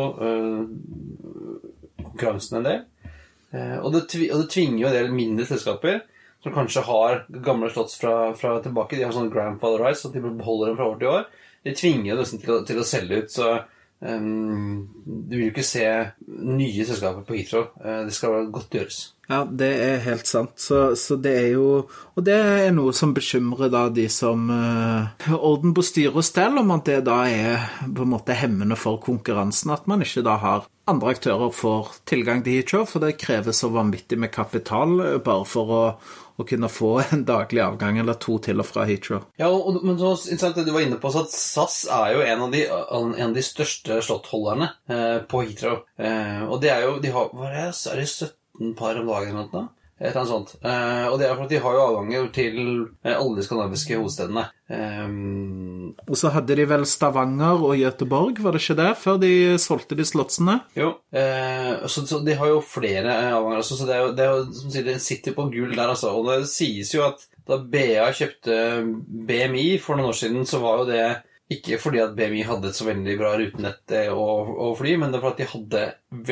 konkurransen 2.01 2.59
en 2.59 2.65
del. 2.65 2.81
og, 3.53 3.87
det, 3.93 4.01
og 4.31 4.41
det 4.41 4.49
tvinger 4.51 4.81
jo 4.81 4.89
en 4.89 4.97
del 4.97 5.13
mindre 5.15 5.45
selskaper 5.47 6.01
som 6.43 6.55
kanskje 6.55 6.83
har 6.87 7.23
gamle 7.45 7.69
slotts 7.71 7.95
fra, 8.01 8.33
fra 8.35 8.57
tilbake. 8.63 8.97
De 8.97 9.05
har 9.05 9.15
sånn 9.15 9.31
grandfather 9.31 9.85
rights, 9.85 10.03
så 10.03 10.11
de 10.11 10.23
beholder 10.25 10.71
dem 10.71 10.81
fra 10.81 10.89
år 10.91 10.99
til 10.99 11.13
år 11.13 11.25
de 11.63 11.73
tvinger 11.77 12.11
jo 12.11 12.17
nesten 12.19 12.41
til, 12.41 12.61
til, 12.65 12.81
å 12.81 12.87
selge 12.87 13.21
ut. 13.21 13.33
Så 13.33 13.49
um, 14.01 14.89
du 15.05 15.35
vil 15.35 15.45
jo 15.45 15.51
ikke 15.53 15.65
se 15.65 15.85
nye 16.27 16.85
selskaper 16.85 17.25
på 17.27 17.37
Heathrow. 17.37 17.69
Uh, 17.79 18.05
det 18.07 18.13
skal 18.17 18.51
godt 18.51 18.69
gjøres. 18.73 19.01
Ja, 19.29 19.43
det 19.45 19.69
er 19.79 20.01
helt 20.03 20.27
sant. 20.27 20.57
Så, 20.59 20.95
så, 20.99 21.15
det 21.15 21.31
er 21.39 21.47
jo 21.53 21.67
Og 22.17 22.23
det 22.25 22.35
er 22.35 22.73
noe 22.75 22.91
som 22.95 23.13
bekymrer 23.15 23.69
da 23.71 23.85
de 23.93 24.07
som 24.11 24.49
uh, 24.51 25.35
orden 25.37 25.75
på 25.77 25.85
styre 25.85 26.19
og 26.19 26.27
stell, 26.27 26.57
om 26.59 26.73
at 26.75 26.89
det 26.89 26.99
da 27.07 27.21
er 27.29 27.69
på 27.85 28.03
en 28.03 28.11
måte 28.11 28.35
hemmende 28.35 28.75
for 28.79 28.99
konkurransen. 29.03 29.71
At 29.71 29.87
man 29.87 30.03
ikke 30.03 30.25
da 30.25 30.35
har 30.41 30.67
andre 30.91 31.13
aktører 31.13 31.53
får 31.55 31.93
tilgang 32.09 32.41
til 32.43 32.57
Heathrow, 32.57 32.83
for 32.89 33.03
det 33.03 33.19
kreves 33.21 33.61
så 33.63 33.69
vanvittig 33.71 34.19
med 34.19 34.33
kapital 34.33 34.97
eh, 35.05 35.21
bare 35.23 35.47
for 35.47 35.77
å 35.77 35.85
å 36.41 36.47
kunne 36.47 36.69
få 36.71 36.91
en 37.03 37.23
daglig 37.27 37.61
avgang 37.63 37.99
eller 38.01 38.17
to 38.21 38.37
til 38.43 38.61
og 38.61 38.67
fra 38.67 38.85
Heathrow. 38.89 39.23
Ja, 39.39 39.49
og, 39.51 39.81
men 39.85 39.97
så 39.99 40.13
interessant 40.15 40.57
det 40.59 40.67
du 40.67 40.73
var 40.75 40.85
inne 40.85 40.99
på, 41.01 41.11
at 41.21 41.33
SAS 41.33 41.83
er 41.91 42.15
jo 42.15 42.25
en 42.25 42.45
av 42.47 42.55
de, 42.55 42.65
en 42.71 43.15
av 43.29 43.35
de 43.37 43.45
største 43.45 44.01
slottholderne 44.05 44.71
eh, 44.91 45.17
på 45.29 45.45
Heathrow. 45.45 45.81
Eh, 46.01 46.43
og 46.47 46.61
det 46.63 46.73
er 46.73 46.85
jo 46.87 46.99
de 47.03 47.13
har, 47.15 47.33
hva 47.35 47.49
er, 47.51 47.57
det, 47.71 47.91
er 47.91 48.01
det 48.01 48.07
17 48.09 48.31
par 48.77 48.99
om 48.99 49.07
dagen 49.09 49.35
eller 49.35 49.51
noe? 49.51 49.69
Et 50.01 50.07
eller 50.09 50.23
annet 50.23 50.31
sånt. 50.31 50.55
Eh, 50.65 51.07
og 51.11 51.19
det 51.21 51.27
er 51.27 51.35
for 51.35 51.45
at 51.45 51.51
de 51.51 51.59
har 51.61 51.75
jo 51.77 51.81
avganger 51.83 52.29
til 52.33 52.55
eh, 53.05 53.13
alle 53.13 53.35
de 53.37 53.43
skandinaviske 53.45 53.99
hovedstedene. 53.99 54.47
Um, 54.71 55.91
og 56.07 56.17
så 56.17 56.31
hadde 56.33 56.55
de 56.57 56.65
vel 56.65 56.87
Stavanger 56.89 57.61
og 57.67 57.75
Göteborg, 57.77 58.39
var 58.41 58.55
det 58.55 58.63
ikke 58.63 58.77
det, 58.79 58.87
før 58.97 59.19
de 59.21 59.31
solgte 59.61 59.97
de 59.99 60.07
slottsene? 60.07 60.57
Jo, 60.79 60.95
eh, 61.13 61.85
så, 61.85 62.07
så, 62.09 62.21
de 62.25 62.37
har 62.39 62.49
jo 62.49 62.63
flere 62.65 63.13
avganger, 63.35 63.59
altså, 63.61 63.77
så 63.77 63.89
det 63.89 63.97
er 63.97 64.01
jo, 64.01 64.13
det 64.17 64.25
er 64.25 64.31
jo 64.31 64.47
som 64.63 64.73
sier, 64.73 64.87
de 64.89 64.97
sitter 65.03 65.37
på 65.37 65.45
gull 65.53 65.75
der, 65.75 65.93
altså. 65.93 66.15
Og 66.17 66.31
det 66.31 66.39
sies 66.49 66.95
jo 66.95 67.05
at 67.05 67.21
da 67.45 67.59
BA 67.61 68.07
kjøpte 68.17 68.57
BMI 69.29 69.67
for 69.83 69.99
noen 69.99 70.09
år 70.09 70.17
siden, 70.17 70.49
så 70.49 70.63
var 70.63 70.81
jo 70.81 70.89
det 70.89 71.05
ikke 71.51 71.79
fordi 71.81 71.99
at 72.03 72.13
BMI 72.15 72.45
hadde 72.47 72.69
et 72.69 72.77
så 72.77 72.85
veldig 72.87 73.15
bra 73.19 73.33
rutenett 73.39 73.93
å, 74.13 74.27
å 74.67 74.69
fly, 74.79 74.93
men 75.01 75.11
det 75.11 75.19
var 75.19 75.33
fordi 75.33 75.33
at 75.33 75.41
de 75.41 75.51
hadde 75.51 75.81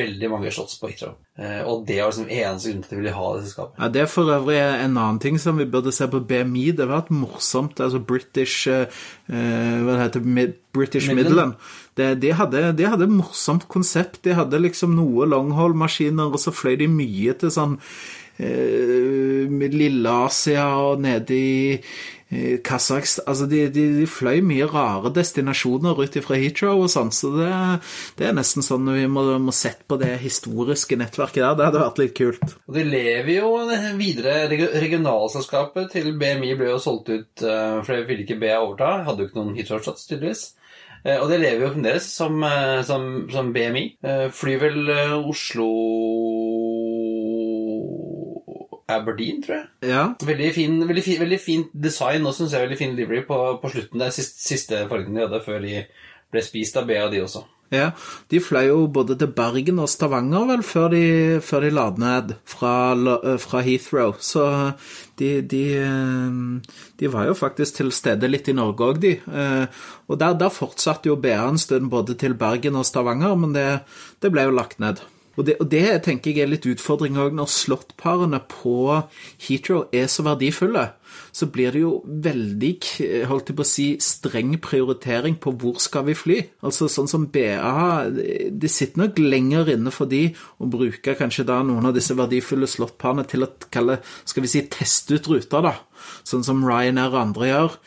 veldig 0.00 0.30
mange 0.32 0.52
shots 0.54 0.78
på 0.80 0.90
Heathrow. 0.90 1.16
Eh, 1.40 1.60
og 1.64 1.86
det 1.88 1.98
var 2.00 2.12
liksom 2.12 2.28
eneste 2.28 2.70
grunn 2.70 2.82
til 2.84 2.88
at 2.88 2.92
de 2.92 3.00
ville 3.00 3.14
ha 3.16 3.26
det 3.34 3.42
selskapet. 3.44 3.78
Ja, 3.80 3.88
Det 3.88 4.02
er 4.02 4.10
for 4.12 4.32
øvrig 4.32 4.58
en 4.60 4.96
annen 4.96 5.20
ting 5.22 5.38
som 5.40 5.60
vi 5.60 5.68
burde 5.68 5.92
se 5.92 6.08
på 6.10 6.22
BMI. 6.30 6.66
Det 6.76 6.86
var 6.86 7.02
vært 7.02 7.12
morsomt 7.16 7.80
altså 7.80 8.00
British 8.00 8.68
eh, 8.68 9.02
Hva 9.28 9.94
det 9.94 10.00
heter 10.04 10.24
Mid 10.24 10.56
British 10.72 11.10
Midland. 11.10 11.56
Det, 11.98 12.14
de, 12.22 12.32
hadde, 12.36 12.62
de 12.78 12.86
hadde 12.86 13.08
et 13.08 13.12
morsomt 13.12 13.66
konsept. 13.68 14.22
De 14.24 14.36
hadde 14.38 14.60
liksom 14.62 14.94
noe 14.94 15.26
longhold-maskiner, 15.28 16.30
og 16.30 16.38
så 16.40 16.54
fløy 16.54 16.76
de 16.78 16.86
mye 16.92 17.34
til 17.40 17.50
sånn 17.50 17.74
eh, 18.38 19.50
Lille-Asia 19.50 20.68
og 20.84 21.02
nede 21.02 21.34
i 21.34 21.60
Kasakhstan 22.62 23.26
Altså, 23.26 23.46
de, 23.50 23.64
de, 23.74 23.84
de, 23.98 24.06
fløy 24.06 24.38
mye 24.46 24.66
rare 24.70 25.10
destinasjoner 25.14 25.98
ut 25.98 26.18
fra 26.22 26.38
Heathrow 26.38 26.84
og 26.84 26.92
sånn, 26.92 27.10
så 27.14 27.32
det, 27.34 27.48
det, 28.20 28.28
er 28.28 28.36
nesten 28.36 28.62
sånn 28.62 28.86
vi 28.94 29.06
må, 29.10 29.24
må 29.42 29.54
sette 29.54 29.86
på 29.90 29.98
det 30.00 30.12
historiske 30.22 30.98
nettverket 31.00 31.42
der. 31.42 31.56
Det 31.58 31.66
hadde 31.68 31.82
vært 31.82 32.00
litt 32.02 32.14
kult. 32.18 32.54
Og 32.70 32.78
de 32.78 32.86
lever 32.86 33.32
jo 33.40 33.50
videre. 33.98 34.46
Regionalselskapet 34.50 35.90
til 35.96 36.14
BMI 36.20 36.54
ble 36.58 36.70
jo 36.70 36.78
solgt 36.82 37.10
ut, 37.10 37.42
for 37.42 37.92
det 37.92 38.06
ville 38.08 38.26
ikke 38.26 38.38
BA 38.40 38.56
overta. 38.60 38.92
Hadde 39.08 39.24
jo 39.24 39.30
ikke 39.30 39.40
noen 39.40 39.58
Heathrow-shots, 39.58 40.06
tydeligvis. 40.10 40.46
Og 41.00 41.26
det 41.30 41.38
lever 41.40 41.64
jo 41.64 41.72
fremdeles 41.72 42.06
som, 42.12 42.42
som, 42.86 43.06
som 43.32 43.54
BMI. 43.56 43.84
Flyr 44.36 44.64
vel 44.66 44.90
Oslo 45.18 45.70
Aberdeen, 48.96 49.40
tror 49.44 49.56
jeg. 49.56 49.68
Ja. 49.92 50.04
Veldig 50.26 50.50
fin, 50.56 50.80
veldig 50.88 51.04
fin, 51.06 51.20
veldig 51.22 51.40
fint 51.42 51.72
design 51.86 52.26
og 52.26 52.36
syns 52.36 52.56
jeg 52.56 52.66
veldig 52.66 52.80
fin 52.80 52.98
livery 52.98 53.22
på, 53.28 53.38
på 53.62 53.72
slutten. 53.72 54.00
Det 54.00 54.08
er 54.08 54.18
siste, 54.18 54.44
siste 54.44 54.84
fargen 54.90 55.16
de 55.16 55.24
hadde 55.26 55.42
før 55.46 55.62
de 55.64 55.84
ble 56.30 56.44
spist 56.44 56.78
av 56.78 56.86
BA, 56.90 57.06
de 57.12 57.24
også. 57.24 57.44
Ja, 57.70 57.92
De 58.30 58.40
fløy 58.42 58.66
jo 58.66 58.78
både 58.90 59.14
til 59.18 59.30
Bergen 59.30 59.78
og 59.78 59.86
Stavanger 59.90 60.48
vel 60.48 60.62
før 60.66 60.88
de, 60.90 61.04
før 61.44 61.62
de 61.62 61.70
la 61.70 61.84
ned 62.02 62.32
fra, 62.42 62.72
fra, 63.38 63.60
Heathrow. 63.62 64.16
Så 64.18 64.42
de, 65.20 65.28
de, 65.52 65.62
de, 66.98 67.10
var 67.12 67.28
jo 67.28 67.36
faktisk 67.38 67.78
til 67.78 67.92
stede 67.94 68.30
litt 68.30 68.50
i 68.50 68.56
Norge 68.58 68.90
òg, 68.90 68.98
de. 69.04 69.14
Og 70.10 70.18
der, 70.18 70.34
der 70.34 70.50
fortsatte 70.50 71.12
jo 71.12 71.18
BA 71.22 71.38
en 71.44 71.62
stund 71.62 71.92
både 71.94 72.18
til 72.18 72.34
Bergen 72.34 72.78
og 72.80 72.88
Stavanger, 72.90 73.38
men 73.38 73.54
det, 73.54 73.68
det 74.18 74.34
ble 74.34 74.48
jo 74.48 74.58
lagt 74.58 74.82
ned. 74.82 75.04
Og 75.40 75.46
det, 75.48 75.56
og 75.62 75.70
det, 75.72 76.02
tenker 76.04 76.34
jeg 76.34 76.44
er 76.44 76.50
litt 76.52 76.66
utfordring 76.68 77.16
òg, 77.16 77.32
når 77.36 77.48
slåttparene 77.48 78.42
på 78.50 78.74
Heathrow 79.46 79.86
er 79.96 80.10
så 80.12 80.24
verdifulle. 80.26 80.90
Så 81.34 81.48
blir 81.50 81.72
det 81.74 81.80
jo 81.80 81.92
veldig 82.04 82.70
holdt 83.30 83.50
jeg 83.50 83.56
på 83.58 83.64
å 83.64 83.68
si, 83.68 83.86
streng 84.04 84.52
prioritering 84.62 85.38
på 85.40 85.54
hvor 85.58 85.80
skal 85.82 86.04
vi 86.10 86.14
fly. 86.18 86.36
Altså 86.66 86.90
Sånn 86.90 87.08
som 87.10 87.24
BA 87.32 88.10
Det 88.12 88.70
sitter 88.70 89.04
nok 89.04 89.18
lenger 89.22 89.72
inne 89.74 89.92
for 89.94 90.10
de 90.10 90.28
å 90.60 90.68
bruke 90.70 91.16
kanskje 91.18 91.46
da 91.48 91.60
noen 91.66 91.88
av 91.88 91.96
disse 91.96 92.14
verdifulle 92.18 92.68
slåttparene 92.70 93.24
til 93.30 93.46
å 93.46 93.50
kalle, 93.72 94.00
skal 94.28 94.44
vi 94.44 94.52
si, 94.52 94.64
teste 94.70 95.16
ut 95.16 95.32
ruter, 95.32 95.64
da. 95.64 95.74
Sånn 96.26 96.44
som 96.44 96.62
Ryanair 96.66 97.14
og 97.14 97.22
andre 97.22 97.50
gjør. 97.50 97.80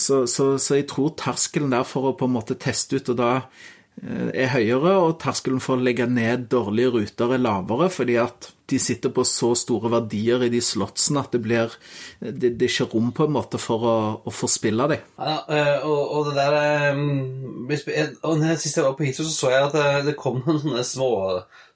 Så, 0.00 0.24
så, 0.30 0.54
så 0.60 0.80
jeg 0.80 0.88
tror 0.90 1.14
terskelen 1.20 1.72
der 1.74 1.86
for 1.88 2.10
å 2.10 2.16
på 2.18 2.28
en 2.28 2.36
måte 2.38 2.58
teste 2.60 2.98
ut, 2.98 3.12
og 3.12 3.20
da 3.20 3.32
Eh, 3.34 3.73
er 4.02 4.50
høyere, 4.54 4.96
og 5.00 5.18
terskelen 5.22 5.62
for 5.62 5.78
å 5.78 5.84
legge 5.84 6.08
ned 6.10 6.48
dårlige 6.52 6.92
ruter 6.96 7.36
er 7.36 7.42
lavere, 7.44 7.90
fordi 7.92 8.18
at 8.22 8.50
de 8.70 8.78
sitter 8.80 9.12
på 9.12 9.24
så 9.28 9.50
store 9.58 9.90
verdier 9.92 10.46
i 10.46 10.50
de 10.52 10.60
slottsene 10.64 11.20
at 11.24 11.34
det 11.34 11.42
blir 11.44 11.74
Det, 12.20 12.54
det 12.56 12.66
er 12.66 12.70
ikke 12.70 12.90
rom 12.94 13.10
på 13.16 13.26
en 13.26 13.34
måte 13.34 13.60
for 13.60 13.84
å, 13.84 13.96
å 14.24 14.32
forspille 14.32 14.86
dem. 14.90 15.02
Ja, 15.18 15.36
eh, 15.48 15.84
og, 15.84 16.00
og, 16.16 16.30
det 16.30 16.38
der 16.38 16.56
eh, 16.60 18.14
og 18.24 18.46
Sist 18.60 18.78
jeg 18.78 18.86
var 18.86 18.96
på 18.96 19.04
Heathrow, 19.04 19.28
så 19.28 19.34
så 19.34 19.52
jeg 19.52 19.68
at 19.68 20.06
det 20.06 20.16
kom 20.20 20.40
noen 20.46 20.62
sånne 20.62 20.86
små, 20.88 21.10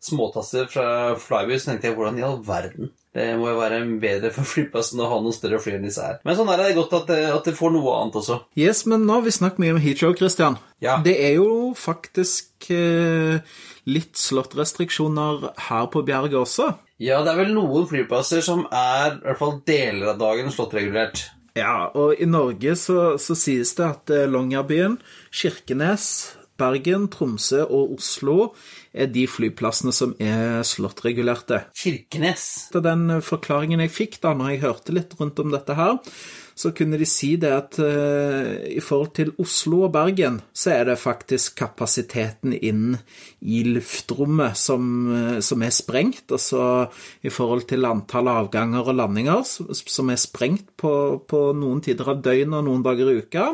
småtasser 0.05 0.71
fra 0.73 0.89
Flyby, 1.21 1.59
så 1.59 1.73
tenkte 1.73 1.91
jeg 1.91 1.99
hvordan 1.99 2.23
i 2.23 2.27
all 2.29 2.41
verden 2.47 2.93
det 3.19 3.29
må 3.41 3.49
jo 3.51 3.59
være 3.59 3.81
bedre 4.01 4.31
for 4.35 4.49
flyplassen 4.53 5.01
å 5.03 5.09
ha 5.11 5.21
noen 5.23 5.35
større 5.35 5.61
fly 5.63 5.79
enn 5.79 5.87
disse 5.89 6.05
her. 6.05 6.19
Men 6.27 6.37
sånn 6.39 6.51
er 6.53 6.63
det 6.63 6.77
godt 6.77 6.97
at 7.01 7.13
at 7.19 7.49
det 7.49 7.57
får 7.59 7.73
noe 7.75 7.97
annet 7.99 8.19
også. 8.21 8.41
Yes, 8.59 8.85
men 8.91 9.07
nå 9.09 9.19
har 9.19 9.25
vi 9.27 9.35
snakket 9.35 9.63
mye 9.65 9.77
om 9.77 9.81
Heathrow, 9.83 10.15
Christian. 10.19 10.59
Ja. 10.85 10.99
Det 11.05 11.17
er 11.25 11.39
jo 11.39 11.73
faktisk 11.79 12.69
eh, 12.75 13.41
litt 13.89 14.21
slåttrestriksjoner 14.21 15.49
her 15.69 15.89
på 15.93 16.05
Bjerget 16.07 16.39
også. 16.43 16.73
Ja, 16.99 17.21
det 17.23 17.31
er 17.31 17.43
vel 17.45 17.53
noen 17.55 17.87
flyplasser 17.87 18.43
som 18.43 18.65
er 18.75 19.21
i 19.21 19.21
hvert 19.23 19.39
fall 19.39 19.59
deler 19.69 20.15
av 20.15 20.19
dagen 20.19 20.51
slåttregulert. 20.51 21.29
Ja, 21.59 21.91
og 21.95 22.19
i 22.19 22.27
Norge 22.29 22.75
så, 22.79 23.15
så 23.23 23.37
sies 23.39 23.73
det 23.79 23.87
at 23.87 24.13
eh, 24.15 24.27
Longyearbyen, 24.31 24.99
Kirkenes, 25.35 26.09
Bergen, 26.59 27.07
Tromsø 27.11 27.63
og 27.65 27.95
Oslo 27.95 28.51
er 28.91 29.11
de 29.15 29.25
flyplassene 29.31 29.95
som 29.95 30.17
er 30.19 30.65
slåttregulerte. 30.67 31.63
Kirkenes. 31.79 32.49
Den 32.75 33.21
forklaringen 33.23 33.83
jeg 33.85 33.95
fikk 33.95 34.19
da 34.25 34.35
når 34.35 34.53
jeg 34.53 34.65
hørte 34.67 34.97
litt 34.97 35.15
rundt 35.21 35.39
om 35.43 35.55
dette 35.55 35.79
her, 35.79 35.99
så 36.59 36.73
kunne 36.75 36.99
de 36.99 37.07
si 37.07 37.35
det 37.41 37.51
at 37.55 37.79
uh, 37.79 38.57
i 38.67 38.81
forhold 38.83 39.13
til 39.15 39.31
Oslo 39.39 39.85
og 39.87 39.93
Bergen, 39.95 40.41
så 40.51 40.73
er 40.75 40.89
det 40.89 40.99
faktisk 40.99 41.55
kapasiteten 41.61 42.57
inn 42.57 42.97
i 43.41 43.63
luftrommet 43.69 44.59
som, 44.59 44.89
uh, 45.07 45.39
som 45.45 45.63
er 45.63 45.75
sprengt. 45.75 46.27
Altså 46.35 46.89
i 47.23 47.31
forhold 47.31 47.69
til 47.71 47.87
antall 47.87 48.33
avganger 48.33 48.91
og 48.91 48.99
landinger 48.99 49.47
som 49.47 50.11
er 50.11 50.19
sprengt 50.21 50.75
på, 50.79 50.93
på 51.31 51.45
noen 51.55 51.83
tider 51.85 52.11
av 52.11 52.23
døgnet 52.27 52.59
og 52.59 52.67
noen 52.67 52.85
dager 52.87 53.13
i 53.13 53.23
uka. 53.23 53.49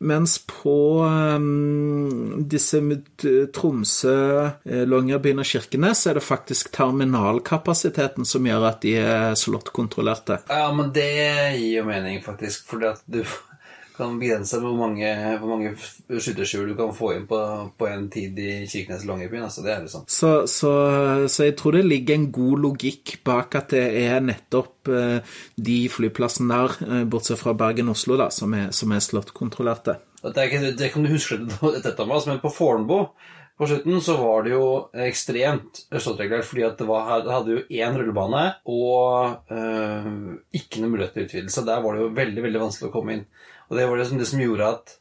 Mens 0.00 0.38
på 0.48 1.02
um, 1.04 2.44
disse 2.48 2.80
Tromsø, 3.52 4.46
eh, 4.64 4.84
Longyearbyen 4.88 5.42
og 5.42 5.48
Kirkenes 5.50 6.06
er 6.08 6.16
det 6.16 6.24
faktisk 6.24 6.70
terminalkapasiteten 6.72 8.24
som 8.24 8.48
gjør 8.48 8.64
at 8.70 8.80
de 8.80 8.94
er 8.96 9.36
slåttkontrollerte. 9.36 10.40
Ja, 10.48 10.70
men 10.72 10.88
det 10.96 11.10
gir 11.58 11.82
jo 11.82 11.84
mening, 11.84 12.22
faktisk. 12.24 12.64
Fordi 12.70 12.88
at 12.94 13.04
du 13.04 13.20
kan 14.00 14.18
begrense 14.20 14.58
hvor 14.62 14.74
mange, 14.78 15.10
hvor 15.38 15.52
mange 15.52 15.72
skytterskjul 15.76 16.72
du 16.72 16.76
kan 16.78 16.92
få 16.96 17.12
inn 17.16 17.26
på, 17.30 17.40
på 17.78 17.88
en 17.90 18.08
tid 18.12 18.38
i 18.40 18.50
Kirkenes 18.64 19.06
Longyearbyen. 19.08 19.46
Altså, 19.46 19.64
det 19.66 19.74
er 19.74 19.84
liksom. 19.86 20.06
Så, 20.10 20.32
så, 20.50 20.74
så, 21.28 21.46
jeg 21.46 21.56
tror 21.60 21.78
det 21.78 21.86
ligger 21.86 22.16
en 22.16 22.28
god 22.34 22.66
logikk 22.66 23.18
bak 23.26 23.58
at 23.60 23.74
det 23.76 23.86
er 24.02 24.20
nettopp 24.24 24.90
eh, 24.92 25.34
de 25.56 25.80
flyplassene 25.92 26.50
der, 26.54 26.78
eh, 26.88 27.04
bortsett 27.10 27.40
fra 27.42 27.56
Bergen 27.56 27.92
og 27.92 27.98
Oslo, 27.98 28.16
da, 28.20 28.30
som 28.34 28.56
er, 28.56 28.70
som 28.76 28.96
er 28.96 29.04
slåttkontrollerte. 29.04 30.00
Det, 30.20 30.48
det 30.76 30.90
kan 30.92 31.04
du 31.04 31.12
huske 31.14 31.38
dette, 31.40 31.94
Thomas, 31.96 32.26
men 32.28 32.42
på 32.42 32.52
Fornebu 32.52 33.04
på 33.60 33.66
slutten 33.66 34.00
så 34.00 34.14
var 34.16 34.44
det 34.46 34.54
jo 34.54 34.66
ekstremt 35.04 35.82
slåttregulert, 35.92 36.46
fordi 36.48 36.62
at 36.64 36.78
det, 36.80 36.86
var, 36.88 37.10
det 37.20 37.34
hadde 37.34 37.56
jo 37.58 37.64
én 37.76 37.98
rullebane 37.98 38.44
og 38.72 39.52
eh, 39.52 40.06
ikke 40.56 40.80
noe 40.80 40.94
mulighet 40.94 41.12
til 41.12 41.26
utvidelse. 41.26 41.64
Der 41.68 41.82
var 41.84 41.92
det 41.92 42.06
jo 42.06 42.14
veldig 42.16 42.44
veldig 42.46 42.62
vanskelig 42.62 42.88
å 42.88 42.94
komme 42.94 43.18
inn. 43.18 43.26
Og 43.70 43.78
det 43.78 43.86
var 43.86 44.00
det 44.00 44.08
som, 44.10 44.18
det 44.18 44.26
som 44.26 44.42
gjorde 44.42 44.72
at 44.74 44.96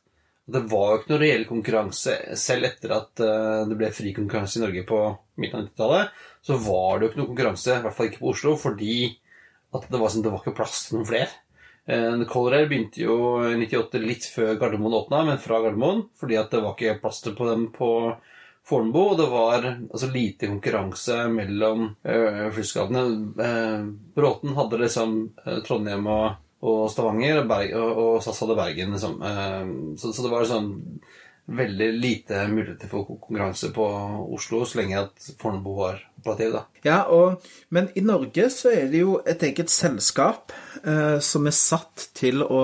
det 0.50 0.62
var 0.70 0.92
jo 0.92 1.00
ikke 1.00 1.12
noe 1.12 1.22
reell 1.22 1.44
konkurranse 1.50 2.16
selv 2.40 2.70
etter 2.70 2.94
at 2.96 3.22
uh, 3.22 3.66
det 3.70 3.78
ble 3.78 3.90
fri 3.94 4.14
konkurranse 4.16 4.60
i 4.60 4.64
Norge 4.64 4.86
på 4.90 5.02
midten 5.42 5.60
av 5.60 5.68
90-tallet. 5.68 6.16
Så 6.46 6.58
var 6.66 6.98
det 6.98 7.06
jo 7.06 7.12
ikke 7.12 7.22
noe 7.22 7.30
konkurranse, 7.32 7.76
i 7.76 7.84
hvert 7.84 7.98
fall 7.98 8.10
ikke 8.10 8.24
på 8.24 8.32
Oslo, 8.34 8.56
fordi 8.58 8.96
det 9.70 10.00
var, 10.00 10.10
sånn, 10.10 10.26
det 10.26 10.34
var 10.34 10.42
ikke 10.42 10.58
plass 10.58 10.88
til 10.88 10.98
noen 10.98 11.10
flere. 11.10 11.30
Uh, 11.90 12.26
Color 12.30 12.58
Air 12.58 12.72
begynte 12.72 13.04
jo 13.04 13.20
i 13.46 13.54
98 13.62 14.04
litt 14.04 14.26
før 14.34 14.58
Gardermoen 14.62 14.98
åpna, 15.04 15.22
men 15.30 15.42
fra 15.44 15.62
Gardermoen, 15.64 16.08
fordi 16.18 16.42
det 16.42 16.66
var 16.66 16.76
ikke 16.76 17.00
plass 17.04 17.22
til 17.26 17.38
dem 17.38 17.70
på 17.76 17.94
Fornebu, 18.70 19.00
og 19.02 19.16
det 19.18 19.30
var 19.32 19.64
altså, 19.70 20.10
lite 20.14 20.50
konkurranse 20.50 21.24
mellom 21.34 21.88
flyselskapene. 22.04 23.06
Uh, 23.38 23.90
Bråten 24.18 24.58
hadde 24.58 24.82
liksom 24.82 25.18
Trondheim 25.66 26.10
og 26.10 26.38
og 26.60 26.90
Stavanger, 26.92 27.42
og, 27.44 27.48
Berg, 27.50 27.74
og, 27.80 28.04
og 28.04 28.24
SAS 28.24 28.42
hadde 28.44 28.58
Bergen. 28.60 28.96
Liksom. 28.96 29.22
Eh, 29.24 29.72
så, 30.02 30.12
så, 30.12 30.26
det 30.26 30.34
var 30.34 30.50
sånn 30.50 30.74
veldig 31.50 31.88
lite 31.98 32.44
muligheter 32.52 32.92
for 32.92 33.08
konkurranse 33.08 33.72
på 33.74 33.86
Oslo 34.36 34.62
så 34.70 34.82
lenge 34.82 35.00
at 35.02 35.30
Fornebu 35.40 35.72
var 35.80 36.04
operativ. 36.20 36.54
da. 36.54 36.66
Ja, 36.86 37.00
og, 37.10 37.48
men 37.74 37.90
i 37.98 38.04
Norge 38.06 38.52
så 38.54 38.74
er 38.76 38.92
det 38.92 39.02
jo 39.02 39.18
et 39.26 39.42
eget 39.48 39.74
selskap 39.74 40.54
eh, 40.84 41.18
som 41.24 41.50
er 41.50 41.58
satt 41.58 42.10
til 42.20 42.46
å 42.46 42.62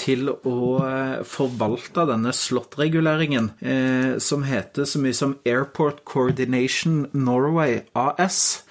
til 0.00 0.26
å 0.26 0.58
eh, 0.82 1.20
forvalte 1.28 2.02
denne 2.08 2.32
slåttreguleringen, 2.34 3.50
eh, 3.62 4.16
som 4.18 4.42
heter 4.42 4.88
så 4.90 4.98
mye 4.98 5.14
som 5.14 5.36
Airport 5.46 6.02
Coordination 6.08 7.04
Norway 7.14 7.84
AS. 7.94 8.64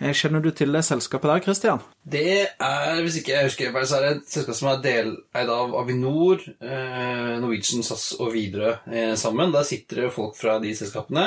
Eh, 0.00 0.14
Kjenner 0.16 0.40
du 0.40 0.48
til 0.56 0.72
det 0.72 0.80
selskapet 0.86 1.28
der, 1.28 1.42
Christian? 1.44 1.82
Det 2.08 2.30
er, 2.48 3.00
hvis 3.04 3.18
ikke 3.20 3.34
jeg 3.34 3.48
husker 3.50 3.72
feil, 3.74 3.88
så 3.88 3.98
er 3.98 4.06
det 4.06 4.12
et 4.14 4.32
selskap 4.32 4.56
som 4.56 4.70
er 4.70 4.82
deleid 4.84 5.52
av 5.52 5.74
Avinor, 5.76 6.40
eh, 6.64 7.34
Norwegian, 7.42 7.84
SAS 7.84 8.14
og 8.16 8.32
Widerøe 8.32 8.78
eh, 8.88 9.12
sammen. 9.20 9.52
Der 9.52 9.66
sitter 9.68 10.06
det 10.06 10.14
folk 10.16 10.38
fra 10.38 10.56
de 10.62 10.72
selskapene 10.76 11.26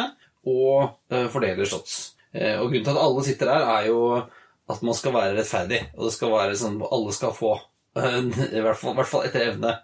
og 0.49 0.97
fordeler 1.31 1.63
shots. 1.69 2.17
Og 2.33 2.65
grunnen 2.65 2.83
til 2.83 2.97
at 2.97 2.99
alle 2.99 3.21
sitter 3.23 3.47
der, 3.47 3.61
er 3.77 3.85
jo 3.87 3.99
at 4.73 4.81
man 4.83 4.97
skal 4.97 5.13
være 5.15 5.37
rettferdig. 5.37 5.79
Og 5.93 6.09
det 6.09 6.15
skal 6.17 6.33
være 6.33 6.57
sånn 6.59 6.81
at 6.81 6.95
alle 6.97 7.13
skal 7.15 7.31
få. 7.37 7.53
I 8.57 8.63
hvert 8.65 8.79
fall, 8.81 8.97
hvert 8.97 9.07
fall 9.07 9.23
etter 9.29 9.45
evne. 9.53 9.77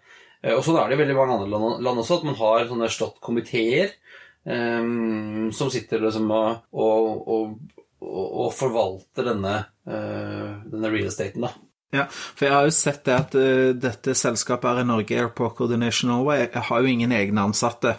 Og 0.58 0.60
sånn 0.66 0.76
er 0.82 0.90
det 0.92 0.98
i 0.98 1.02
veldig 1.06 1.16
mange 1.16 1.38
andre 1.38 1.48
land, 1.54 1.86
land 1.86 2.04
også, 2.04 2.20
at 2.20 2.28
man 2.28 2.36
har 2.42 2.68
sånne 2.68 2.92
slåttkomiteer 2.92 3.94
um, 4.44 5.50
som 5.56 5.72
sitter 5.72 6.04
liksom 6.04 6.30
og, 6.32 6.66
og, 6.72 7.28
og, 7.28 7.79
og, 8.02 8.52
forvalter 8.56 9.28
denne, 9.34 9.56
eh, 9.88 10.52
denne 10.72 10.92
real 10.92 11.10
estaten, 11.12 11.48
da. 11.48 11.54
Ja, 11.90 12.06
for 12.10 12.46
jeg 12.46 12.54
har 12.54 12.68
jo 12.68 12.74
sett 12.76 13.02
det 13.08 13.16
at 13.16 13.36
uh, 13.36 13.72
dette 13.74 14.14
selskapet 14.14 14.70
her 14.70 14.84
i 14.84 14.86
Norge, 14.86 15.16
Airport 15.18 15.56
Coordination 15.58 16.12
Norway, 16.12 16.46
har 16.54 16.84
jo 16.84 16.92
ingen 16.92 17.16
egne 17.18 17.48
ansatte. 17.50 17.96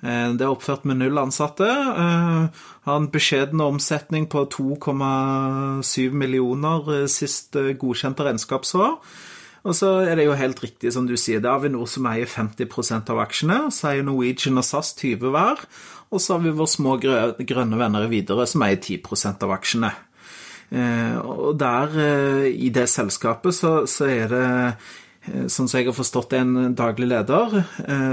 Eh, 0.00 0.30
det 0.32 0.46
er 0.46 0.48
oppført 0.48 0.86
med 0.88 1.02
null 1.02 1.18
ansatte. 1.20 1.66
har 1.68 2.96
en 2.96 3.10
beskjeden 3.12 3.60
omsetning 3.60 4.30
på 4.32 4.46
2,7 4.54 6.14
millioner 6.14 7.06
sist 7.12 7.52
godkjente 7.52 8.24
regnskapsår. 8.24 8.96
Og 9.68 9.74
så 9.76 9.90
er 10.06 10.16
det 10.16 10.28
jo 10.28 10.38
helt 10.38 10.60
riktig 10.62 10.92
som 10.94 11.06
du 11.08 11.16
sier, 11.18 11.42
det 11.42 11.50
er 11.50 11.58
Avinor 11.58 11.88
som 11.90 12.06
eier 12.08 12.30
50 12.30 13.10
av 13.10 13.20
aksjene. 13.24 13.58
Så 13.74 13.90
eier 13.90 14.06
Norwegian 14.06 14.60
og 14.60 14.64
SAS 14.64 14.94
20 14.96 15.34
hver. 15.34 15.64
Og 16.08 16.20
så 16.20 16.34
har 16.34 16.44
vi 16.44 16.54
våre 16.56 16.70
små 16.70 16.96
grønne 17.00 17.80
venner 17.80 18.06
i 18.06 18.12
Widerøe 18.12 18.46
som 18.48 18.64
eier 18.64 18.80
10 18.80 19.42
av 19.44 19.52
aksjene. 19.58 19.92
Eh, 20.70 21.16
Og 21.18 21.58
der, 21.58 21.88
eh, 21.96 22.46
i 22.52 22.68
det 22.68 22.88
selskapet, 22.88 23.54
så, 23.54 23.86
så 23.86 24.04
er 24.04 24.28
det 24.28 24.46
eh, 24.48 24.72
Sånn 25.28 25.68
som 25.68 25.76
jeg 25.76 25.84
har 25.90 25.92
forstått 25.92 26.30
det, 26.30 26.38
en 26.40 26.72
daglig 26.72 27.04
leder 27.10 27.58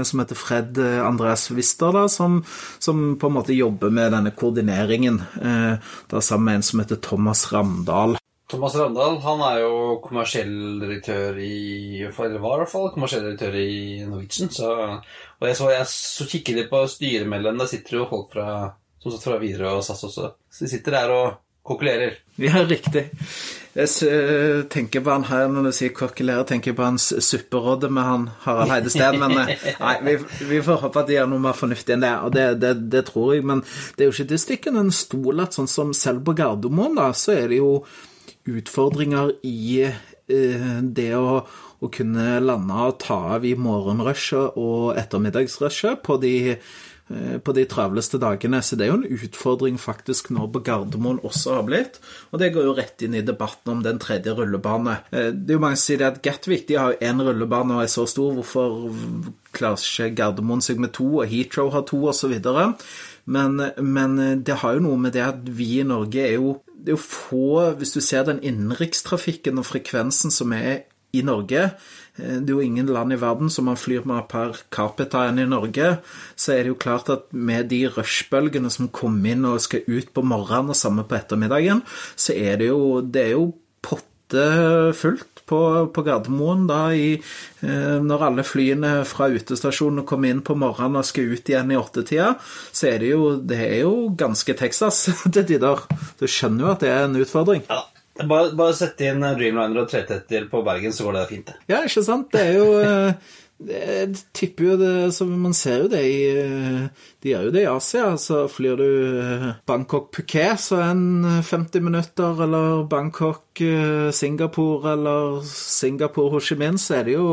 som 0.04 0.20
heter 0.20 0.36
Fred 0.36 0.76
Andreas 0.76 1.46
Wister, 1.48 1.88
da, 1.94 2.02
som, 2.12 2.42
som 2.78 3.14
på 3.16 3.30
en 3.30 3.36
måte 3.38 3.56
jobber 3.56 3.88
med 3.88 4.12
denne 4.12 4.34
koordineringen. 4.36 5.22
Da 5.40 6.20
sammen 6.20 6.44
med 6.50 6.58
en 6.58 6.66
som 6.68 6.82
heter 6.82 7.00
Thomas 7.00 7.46
Ramdal. 7.54 8.18
Thomas 8.52 8.76
Ramdal 8.76 9.16
han 9.24 9.40
er 9.42 9.62
jo 9.64 9.78
kommersiell 10.04 10.76
direktør 10.78 11.40
i 11.40 12.04
Eller 12.04 12.38
var 12.38 12.60
i 12.60 12.62
hvert 12.66 12.74
fall 12.74 12.92
kommersiell 12.94 13.24
direktør 13.30 13.56
i 13.58 14.04
Norwegian. 14.06 14.52
Så, 14.52 14.68
og 15.40 15.48
jeg 15.50 15.58
så, 15.58 15.70
jeg 15.74 15.88
så 15.92 16.26
kikker 16.30 16.60
de 16.60 16.68
på 16.70 16.82
styremedlemmene. 16.88 17.64
Der 17.64 17.70
sitter 17.70 18.00
jo 18.00 18.08
folk 18.10 18.30
fra, 18.32 18.70
som 19.02 19.12
satt 19.12 19.26
fra 19.26 19.40
Widerøe 19.42 19.76
og 19.78 19.84
SAS 19.84 20.06
også. 20.08 20.30
Så 20.48 20.64
de 20.64 20.70
sitter 20.72 20.96
der 20.96 21.12
og 21.12 21.26
kokulerer. 21.66 22.16
Ja, 22.40 22.62
riktig. 22.64 23.10
Jeg 23.76 23.90
eh, 24.08 24.62
tenker 24.72 25.02
på 25.04 25.12
han 25.12 25.26
her 25.28 25.50
når 25.52 25.68
du 25.68 25.76
sier 25.76 25.92
kokkelere, 25.92 26.46
tenker 26.48 26.72
jeg 26.72 26.78
på 26.78 26.86
hans 26.86 27.10
supperåde 27.24 27.90
med 27.92 28.08
han 28.08 28.24
Harald 28.46 28.72
Heidesteen. 28.72 29.18
Men 29.20 29.36
eh, 29.42 29.66
nei, 29.82 29.94
vi, 30.06 30.16
vi 30.48 30.62
får 30.64 30.80
håpe 30.86 31.02
at 31.02 31.10
de 31.10 31.18
gjør 31.18 31.28
noe 31.32 31.44
mer 31.44 31.58
fornuftig 31.58 31.96
enn 31.96 32.06
det, 32.06 32.14
og 32.24 32.32
det, 32.36 32.46
det, 32.62 32.72
det 32.94 33.04
tror 33.10 33.34
jeg. 33.34 33.44
Men 33.48 33.60
det 33.96 34.06
er 34.06 34.10
jo 34.10 34.16
ikke 34.16 34.30
til 34.32 34.42
stikken 34.46 34.80
en 34.80 34.92
stol 34.94 35.44
at 35.44 35.58
sånn 35.58 35.68
som 35.68 35.92
selv 35.96 36.24
på 36.24 36.36
Gardermoen, 36.38 36.96
da, 36.96 37.10
så 37.16 37.36
er 37.36 37.52
det 37.52 37.60
jo 37.60 37.82
utfordringer 38.48 39.34
i 39.44 39.84
eh, 39.84 40.70
det 40.96 41.10
å, 41.18 41.42
å 41.80 41.90
kunne 41.92 42.40
lande 42.40 42.82
og 42.88 42.98
ta 43.02 43.18
av 43.36 43.46
i 43.46 43.54
morgenrushet 43.58 44.56
og 44.56 44.96
ettermiddagsrushet 45.00 46.02
på 46.06 46.16
de 46.22 46.34
eh, 46.56 47.36
på 47.38 47.52
de 47.54 47.64
travleste 47.68 48.18
dagene. 48.22 48.62
Så 48.64 48.78
det 48.78 48.86
er 48.86 48.92
jo 48.92 49.00
en 49.02 49.18
utfordring 49.18 49.76
faktisk 49.78 50.30
nå 50.34 50.48
på 50.52 50.62
Gardermoen 50.66 51.20
også 51.26 51.58
har 51.58 51.66
blitt. 51.68 52.00
Og 52.32 52.40
det 52.42 52.52
går 52.54 52.66
jo 52.66 52.76
rett 52.78 53.04
inn 53.06 53.14
i 53.14 53.24
debatten 53.26 53.76
om 53.76 53.84
den 53.84 54.00
tredje 54.02 54.34
rullebane. 54.34 54.98
Eh, 55.12 55.30
Det 55.30 55.52
er 55.52 55.60
jo 55.60 55.64
mange 55.66 55.78
som 55.78 55.92
sier 55.92 56.06
at 56.08 56.22
Gatwick 56.24 56.66
de 56.68 56.80
har 56.80 56.94
jo 56.94 57.10
én 57.12 57.22
rullebane 57.22 57.76
og 57.76 57.84
er 57.84 57.92
så 57.92 58.06
stor, 58.08 58.32
hvorfor 58.34 58.90
klarer 59.52 59.84
ikke 59.84 60.16
Gardermoen 60.16 60.64
seg 60.64 60.80
med 60.80 60.92
to, 60.96 61.18
og 61.20 61.28
Heathrow 61.28 61.70
har 61.70 61.86
to, 61.88 62.02
osv. 62.08 62.34
Men, 63.26 63.56
men 63.82 64.18
det 64.46 64.60
har 64.62 64.76
jo 64.76 64.84
noe 64.84 64.98
med 65.00 65.12
det 65.16 65.24
at 65.24 65.48
vi 65.50 65.80
i 65.80 65.86
Norge 65.86 66.22
er 66.22 66.36
jo 66.38 66.60
Det 66.76 66.92
er 66.92 66.94
jo 66.94 67.02
få 67.02 67.74
Hvis 67.80 67.96
du 67.96 68.00
ser 68.00 68.22
den 68.22 68.38
innenrikstrafikken 68.38 69.58
og 69.58 69.66
frekvensen 69.66 70.30
som 70.30 70.52
er 70.54 70.84
i 71.16 71.22
Norge 71.26 71.62
eh, 71.66 72.38
Det 72.40 72.50
er 72.50 72.54
jo 72.54 72.64
ingen 72.64 72.90
land 72.92 73.14
i 73.14 73.20
verden 73.20 73.52
som 73.52 73.68
man 73.70 73.80
flyr 73.80 74.06
med 74.08 74.28
per 74.30 74.56
capita 74.72 75.26
enn 75.28 75.40
i 75.42 75.48
Norge. 75.48 75.96
Så 76.36 76.56
er 76.56 76.64
det 76.64 76.74
jo 76.74 76.80
klart 76.80 77.12
at 77.12 77.28
med 77.32 77.70
de 77.72 77.84
rushbølgene 77.92 78.72
som 78.72 78.90
kommer 78.92 79.34
inn 79.34 79.46
og 79.48 79.62
skal 79.64 79.86
ut 79.86 80.12
på 80.14 80.24
morgenen 80.26 80.74
og 80.74 80.78
samme 80.78 81.06
på 81.06 81.18
ettermiddagen, 81.18 81.84
så 82.16 82.36
er 82.36 82.60
det 82.60 82.70
jo, 82.72 83.00
det 83.00 83.24
er 83.28 83.34
jo 83.36 83.48
potte 83.84 84.44
fullt 84.96 85.36
på, 85.46 85.86
på 85.94 86.02
Gardermoen 86.02 86.66
da 86.66 86.80
i, 86.94 87.14
eh, 87.62 87.96
når 88.02 88.24
alle 88.28 88.44
flyene 88.46 88.92
fra 89.06 89.28
utestasjonene 89.30 90.06
kommer 90.08 90.32
inn 90.32 90.42
på 90.46 90.56
morgenen 90.58 91.00
og 91.00 91.06
skal 91.06 91.34
ut 91.34 91.50
igjen 91.50 91.70
i 91.72 91.78
åttetida, 91.78 92.32
så 92.42 92.90
er 92.90 93.02
det 93.02 93.12
jo, 93.12 93.28
det 93.38 93.60
er 93.68 93.76
jo 93.84 93.94
ganske 94.18 94.56
Texas 94.58 95.04
til 95.34 95.46
tider. 95.46 95.84
Du 96.18 96.26
skjønner 96.26 96.66
jo 96.66 96.72
at 96.74 96.82
det 96.82 96.90
er 96.92 97.06
en 97.06 97.20
utfordring. 97.22 97.62
Ja, 97.70 97.84
bare, 98.24 98.52
bare 98.56 98.74
sette 98.76 99.04
inn 99.10 99.20
Dreamliner 99.24 99.82
og 99.82 99.90
330 99.90 100.48
på 100.52 100.62
Bergen, 100.66 100.92
så 100.94 101.04
går 101.06 101.12
det 101.18 101.26
fint. 101.32 101.48
Ja, 101.70 101.78
ikke 101.84 102.02
sant? 102.06 102.30
Det 102.32 102.40
er 102.40 102.52
jo 102.56 102.66
eh, 102.80 103.12
Jeg 103.66 104.14
tipper 104.36 104.64
jo 104.66 104.74
det 104.80 105.12
så 105.16 105.24
Man 105.28 105.54
ser 105.56 105.78
jo 105.84 105.88
det 105.88 106.02
i 106.04 106.16
eh, 106.28 106.88
De 107.24 107.30
gjør 107.30 107.44
jo 107.48 107.52
det 107.54 107.62
i 107.64 107.70
Asia. 107.70 108.16
Så 108.20 108.36
flyr 108.52 108.76
du 108.80 108.90
eh, 109.20 109.46
Bangkok-Phuket, 109.68 110.56
så 110.64 110.74
er 110.80 110.90
en 110.94 111.06
50 111.44 111.80
minutter, 111.84 112.32
eller 112.46 112.66
Bangkok-Singapore, 112.92 114.84
eller 114.96 115.40
Singapore-Ho 115.46 116.38
Chi 116.40 116.54
Minh, 116.60 116.78
så 116.80 116.94
er 117.00 117.04
det 117.10 117.16
jo 117.18 117.28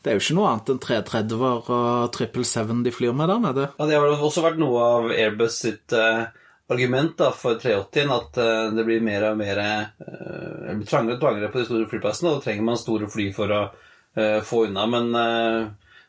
det 0.00 0.08
er 0.08 0.14
jo 0.16 0.22
ikke 0.22 0.34
noe 0.38 0.48
annet 0.48 0.70
enn 0.72 0.78
330-er 0.80 1.66
og 1.76 2.14
777 2.16 2.78
de 2.86 2.92
flyr 2.94 3.12
med 3.12 3.28
der 3.28 3.40
nede. 3.42 3.66
Ja, 3.76 3.84
Det 3.84 3.98
har 4.00 4.08
også 4.16 4.40
vært 4.46 4.56
noe 4.56 4.80
av 4.80 5.10
Airbus 5.12 5.58
sitt 5.60 5.92
eh, 5.92 6.24
argument 6.70 7.16
da, 7.18 7.30
for 7.34 7.58
380-en, 7.58 8.10
at 8.14 8.38
uh, 8.38 8.72
det 8.74 8.86
blir 8.86 9.02
mer 9.04 9.30
og 9.30 9.38
mer 9.40 9.60
uh, 9.60 10.82
trangere 10.86 11.16
og 11.16 11.22
trangere 11.22 11.50
på 11.50 11.60
de 11.60 11.66
store 11.68 11.88
flyplassene, 11.90 12.30
og 12.30 12.38
da 12.38 12.46
trenger 12.46 12.66
man 12.68 12.78
store 12.80 13.08
fly 13.10 13.30
for 13.34 13.54
å 13.54 13.62
uh, 13.70 14.40
få 14.46 14.66
unna. 14.68 14.86
Men 14.90 15.10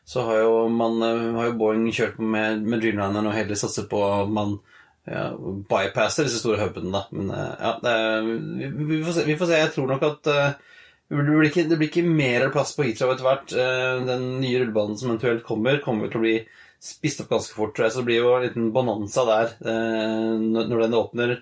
så 0.04 0.26
har 0.26 0.42
jo, 0.42 0.54
man, 0.70 0.98
har 1.02 1.50
jo 1.50 1.58
Boeing 1.58 1.86
kjørt 1.94 2.18
med, 2.18 2.62
med 2.66 2.82
Dreamliner 2.82 3.28
og 3.28 3.36
heller 3.36 3.58
satser 3.58 3.86
på 3.90 4.00
at 4.02 4.30
man 4.34 4.56
ja, 5.06 5.28
bypasser 5.70 6.26
disse 6.26 6.40
store 6.42 6.58
hubene, 6.62 6.90
da. 6.94 7.04
Men 7.14 7.30
ja, 7.30 7.76
er- 7.90 8.26
vi, 8.26 8.70
vi, 8.96 9.02
får 9.06 9.18
se, 9.18 9.26
vi 9.26 9.38
får 9.38 9.50
se. 9.50 9.60
Jeg 9.62 9.72
tror 9.76 9.90
nok 9.90 10.06
at 10.06 10.26
det 10.26 11.18
blir, 11.18 11.46
ikke, 11.46 11.66
det 11.70 11.78
blir 11.78 11.90
ikke 11.90 12.06
mer 12.06 12.48
plass 12.54 12.74
på 12.74 12.86
Heathrow 12.86 13.14
etter 13.14 13.26
hvert. 13.28 13.54
Den 14.08 14.26
nye 14.42 14.62
rullebanen 14.62 14.98
som 14.98 15.12
eventuelt 15.12 15.46
kommer, 15.46 15.82
kommer 15.84 16.10
til 16.10 16.22
å 16.22 16.26
bli 16.26 16.36
spist 16.82 17.22
opp 17.22 17.30
ganske 17.36 17.54
fort, 17.54 17.76
tror 17.76 17.86
jeg. 17.88 17.94
Så 17.94 18.02
det 18.02 18.08
blir 18.10 18.22
jo 18.24 18.32
en 18.36 18.46
liten 18.48 18.72
bonanza 18.74 19.26
der 19.28 19.54
eh, 19.62 20.32
når 20.42 20.82
den 20.88 20.98
åpner, 20.98 21.36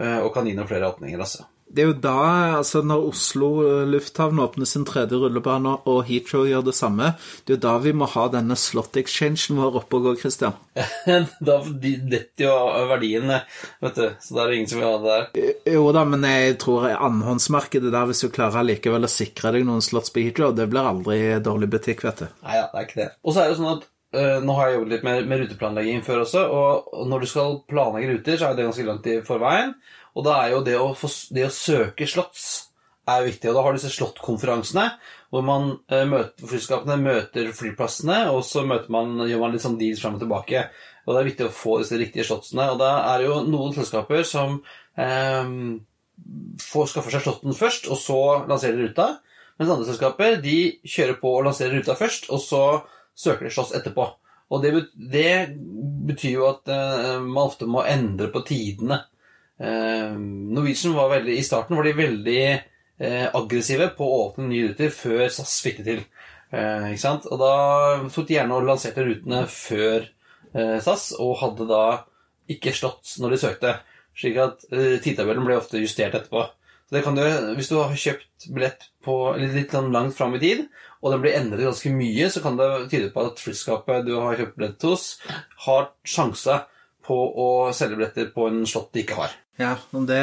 eh, 0.00 0.18
og 0.22 0.32
kan 0.34 0.48
gi 0.48 0.56
noen 0.56 0.70
flere 0.70 0.88
åpninger, 0.94 1.20
altså. 1.20 1.44
Det 1.66 1.82
er 1.82 1.88
jo 1.88 1.94
da, 1.98 2.12
altså 2.60 2.78
når 2.86 3.08
Oslo 3.08 3.46
lufthavn 3.90 4.38
åpner 4.38 4.68
sin 4.70 4.84
tredje 4.86 5.18
rullebane, 5.18 5.72
og 5.90 6.04
Heathrow 6.06 6.44
gjør 6.46 6.62
det 6.68 6.76
samme, 6.78 7.08
det 7.42 7.50
er 7.50 7.56
jo 7.56 7.62
da 7.64 7.72
vi 7.82 7.90
må 7.98 8.06
ha 8.12 8.28
denne 8.30 8.54
slot-exchangen 8.54 9.58
vår 9.58 9.80
oppe 9.80 9.98
og 9.98 10.04
gå, 10.06 10.12
Christian. 10.20 10.54
da 11.48 11.56
de- 11.66 11.96
detter 12.12 12.46
jo 12.46 12.52
verdien, 12.92 13.26
vet 13.82 13.98
du. 13.98 14.06
Så 14.22 14.36
da 14.38 14.44
er 14.44 14.52
det 14.52 14.60
ingen 14.60 14.70
som 14.70 14.78
vil 14.78 14.86
ha 14.86 14.94
det 15.02 15.16
der. 15.34 15.58
Jo 15.74 15.82
da, 15.98 16.04
men 16.06 16.22
jeg 16.30 16.54
tror 16.62 16.86
annenhåndsmarkedet 16.92 17.90
der, 17.90 18.06
hvis 18.12 18.22
du 18.22 18.30
klarer 18.38 18.62
allikevel 18.62 19.10
å 19.10 19.10
sikre 19.10 19.56
deg 19.58 19.66
noen 19.66 19.82
slots 19.84 20.14
på 20.14 20.22
Heathrow, 20.22 20.54
det 20.54 20.68
blir 20.70 20.86
aldri 20.86 21.18
dårlig 21.42 21.72
butikk, 21.74 22.06
vet 22.06 22.22
du. 22.22 22.30
Nei, 22.46 22.60
ja, 22.60 22.70
det 22.70 22.78
er 22.78 22.88
ikke 22.88 23.02
det. 23.02 23.10
Og 23.26 23.34
så 23.34 23.42
er 23.42 23.50
det 23.50 23.56
jo 23.56 23.60
sånn 23.64 23.72
at 23.74 23.82
eh, 23.82 23.92
nå 24.14 24.54
har 24.56 24.68
jeg 24.68 24.76
jobbet 24.76 24.92
litt 24.92 25.04
med, 25.04 25.26
med 25.28 25.40
ruteplanlegging 25.42 26.04
før 26.06 26.22
også, 26.22 26.44
og, 26.46 26.92
når 27.10 27.24
du 27.24 27.28
skal 27.30 27.58
planlegge 27.68 28.12
ruter, 28.14 28.38
så 28.38 28.48
er 28.48 28.56
det 28.56 28.68
ganske 28.68 28.86
langt 28.86 29.08
i 29.10 29.16
forveien. 29.26 29.74
Og 30.16 30.24
da 30.24 30.38
er 30.40 30.54
jo 30.54 30.62
det 30.64 30.76
å, 30.80 30.92
få, 30.96 31.10
det 31.36 31.48
å 31.48 31.52
søke 31.52 32.08
slotts 32.08 32.46
er 33.06 33.26
viktig. 33.26 33.50
Og 33.50 33.58
da 33.58 33.64
har 33.64 33.74
du 33.74 33.78
disse 33.80 33.92
slottkonferansene, 33.94 34.86
hvor 35.34 35.44
man 35.46 35.68
eh, 35.92 36.06
møter, 36.08 36.46
flyselskapene 36.46 36.96
møter 37.02 37.50
flyplassene, 37.54 38.22
og 38.32 38.40
så 38.46 38.64
man, 38.66 39.18
gjør 39.26 39.42
man 39.42 39.54
litt 39.54 39.64
sånn 39.64 39.78
deals 39.80 40.02
fram 40.02 40.16
og 40.16 40.24
tilbake. 40.24 40.64
Og 41.04 41.12
det 41.12 41.20
er 41.20 41.28
viktig 41.28 41.46
å 41.46 41.54
få 41.54 41.76
disse 41.82 42.00
riktige 42.00 42.26
slottsene. 42.26 42.70
Og 42.72 42.80
da 42.80 42.92
er 43.12 43.20
det 43.20 43.28
jo 43.28 43.42
noen 43.50 43.76
selskaper 43.76 44.24
som 44.26 44.58
eh, 44.98 45.52
får 46.64 46.90
skaffer 46.92 47.14
seg 47.14 47.26
slotten 47.26 47.56
først, 47.56 47.90
og 47.92 48.00
så 48.00 48.20
lanserer 48.48 48.80
ruta. 48.86 49.12
Mens 49.56 49.72
andre 49.72 49.88
selskaper 49.88 50.40
de 50.42 50.58
kjører 50.84 51.20
på 51.20 51.32
og 51.38 51.46
lanserer 51.46 51.78
ruta 51.78 51.96
først, 51.96 52.30
og 52.32 52.42
så 52.42 52.64
søker 53.16 53.48
de 53.48 53.52
slåss 53.54 53.74
etterpå. 53.78 54.06
Og 54.52 54.62
det, 54.62 54.72
det 54.94 55.30
betyr 56.06 56.36
jo 56.36 56.48
at 56.52 56.70
uh, 56.70 57.18
man 57.24 57.48
ofte 57.48 57.68
må 57.70 57.82
endre 57.88 58.30
på 58.34 58.44
tidene. 58.46 59.00
Uh, 59.58 60.14
Norwegian 60.16 60.94
var 60.96 61.10
veldig, 61.16 61.34
I 61.34 61.46
starten 61.46 61.78
var 61.78 61.88
de 61.88 61.96
veldig 61.98 62.42
uh, 62.54 63.26
aggressive 63.40 63.90
på 63.98 64.06
å 64.06 64.20
åpne 64.28 64.50
nye 64.50 64.70
ruter 64.70 64.92
før 64.94 65.26
SAS 65.32 65.58
fikk 65.64 65.82
det 65.82 65.88
til. 65.90 66.04
Ikke 66.56 67.02
sant? 67.02 67.24
Og 67.26 67.40
da 67.42 67.54
tok 68.14 68.28
de 68.28 68.36
gjerne 68.36 68.54
og 68.54 68.68
lanserte 68.68 69.02
rutene 69.02 69.40
før 69.50 70.04
SAS, 70.54 71.08
og 71.18 71.34
hadde 71.40 71.66
da 71.68 71.80
ikke 72.54 72.72
slått 72.72 73.16
når 73.20 73.34
de 73.34 73.38
søkte. 73.42 73.72
Slik 74.16 74.38
at 74.40 74.62
tidtabellen 75.04 75.44
ble 75.44 75.58
ofte 75.58 75.82
justert 75.82 76.14
etterpå. 76.14 76.44
Så 76.86 76.94
det 76.94 77.02
kan 77.02 77.18
du, 77.18 77.24
Hvis 77.58 77.68
du 77.68 77.74
har 77.80 77.90
kjøpt 77.98 78.46
billett 78.46 78.86
på 79.04 79.16
litt 79.42 79.74
sånn 79.74 79.90
langt 79.92 80.14
fram 80.16 80.38
i 80.38 80.40
tid, 80.40 80.62
og 81.02 81.12
den 81.12 81.24
blir 81.24 81.36
endret 81.38 81.66
ganske 81.68 81.92
mye, 81.94 82.30
så 82.32 82.42
kan 82.44 82.58
det 82.60 82.70
tyde 82.92 83.10
på 83.14 83.26
at 83.28 83.42
flyskapet 83.42 84.06
du 84.06 84.14
har 84.18 84.38
kjøpt 84.38 84.56
billett 84.58 84.86
hos, 84.88 85.08
har 85.66 85.90
sjanse 86.06 86.62
på 87.06 87.16
å 87.16 87.48
selge 87.76 87.98
billetter 87.98 88.30
på 88.34 88.48
en 88.50 88.64
slott 88.68 88.92
de 88.94 89.04
ikke 89.04 89.20
har. 89.20 89.34
Ja, 89.56 89.72
men 89.94 90.04
det, 90.08 90.20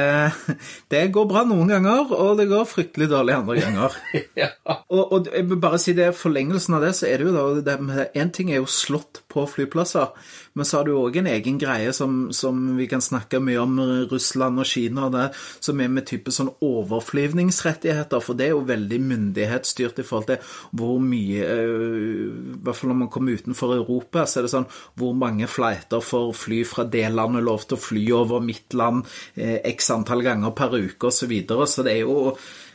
det 0.93 1.07
går 1.13 1.25
bra 1.29 1.41
noen 1.49 1.71
ganger, 1.71 2.11
og 2.13 2.37
det 2.37 2.45
går 2.51 2.67
fryktelig 2.69 3.07
dårlig 3.09 3.33
andre 3.39 3.55
ganger. 3.63 3.95
ja. 4.41 4.51
Og, 4.93 5.01
og 5.01 5.29
jeg 5.31 5.47
vil 5.49 5.61
bare 5.63 5.79
si 5.81 5.95
det, 5.97 6.11
forlengelsen 6.19 6.77
av 6.77 6.85
det, 6.85 6.91
så 6.99 7.09
er 7.09 7.21
det 7.21 7.31
jo 7.31 7.33
da 7.33 7.63
det 7.65 8.09
En 8.19 8.33
ting 8.35 8.51
er 8.51 8.61
jo 8.61 8.69
slått 8.69 9.22
på 9.33 9.45
flyplasser, 9.49 10.13
men 10.53 10.67
så 10.67 10.79
har 10.79 10.87
du 10.87 10.93
òg 10.95 11.17
en 11.19 11.29
egen 11.31 11.57
greie 11.61 11.93
som, 11.95 12.27
som, 12.35 12.61
vi 12.77 12.87
kan 12.89 13.01
snakke 13.01 13.41
mye 13.43 13.61
om 13.61 13.79
Russland 14.11 14.61
og 14.61 14.69
Kina, 14.69 15.07
og 15.07 15.15
det, 15.15 15.25
som 15.63 15.81
er 15.81 15.91
med 15.91 16.07
type 16.09 16.33
sånn 16.33 16.51
overflyvningsrettigheter, 16.63 18.23
for 18.23 18.37
det 18.37 18.47
er 18.47 18.53
jo 18.53 18.63
veldig 18.69 18.99
myndighetsstyrt 19.03 20.01
i 20.01 20.07
forhold 20.07 20.29
til 20.29 20.53
hvor 20.77 20.99
mye 21.03 21.43
øh, 21.43 22.29
I 22.53 22.59
hvert 22.63 22.77
fall 22.77 22.93
når 22.93 22.99
man 23.03 23.11
kommer 23.13 23.39
utenfor 23.39 23.75
Europa, 23.77 24.27
så 24.29 24.39
er 24.39 24.47
det 24.47 24.53
sånn 24.53 24.69
hvor 24.99 25.15
mange 25.17 25.49
flighter 25.49 26.03
får 26.03 26.33
fly 26.37 26.61
fra 26.67 26.85
det 26.85 27.07
landet 27.13 27.45
lov 27.45 27.65
til 27.65 27.77
å 27.77 27.83
fly 27.83 28.03
over 28.15 28.43
mitt 28.43 28.77
land 28.77 29.03
eh, 29.35 29.59
x 29.73 29.89
antall 29.95 30.23
ganger 30.25 30.53
per 30.57 30.77
uke, 30.77 31.09
osv. 31.09 31.23
Så, 31.23 31.29
videre. 31.31 31.67
så 31.71 31.85
det 31.85 31.93
er 31.95 32.03
jo 32.03 32.33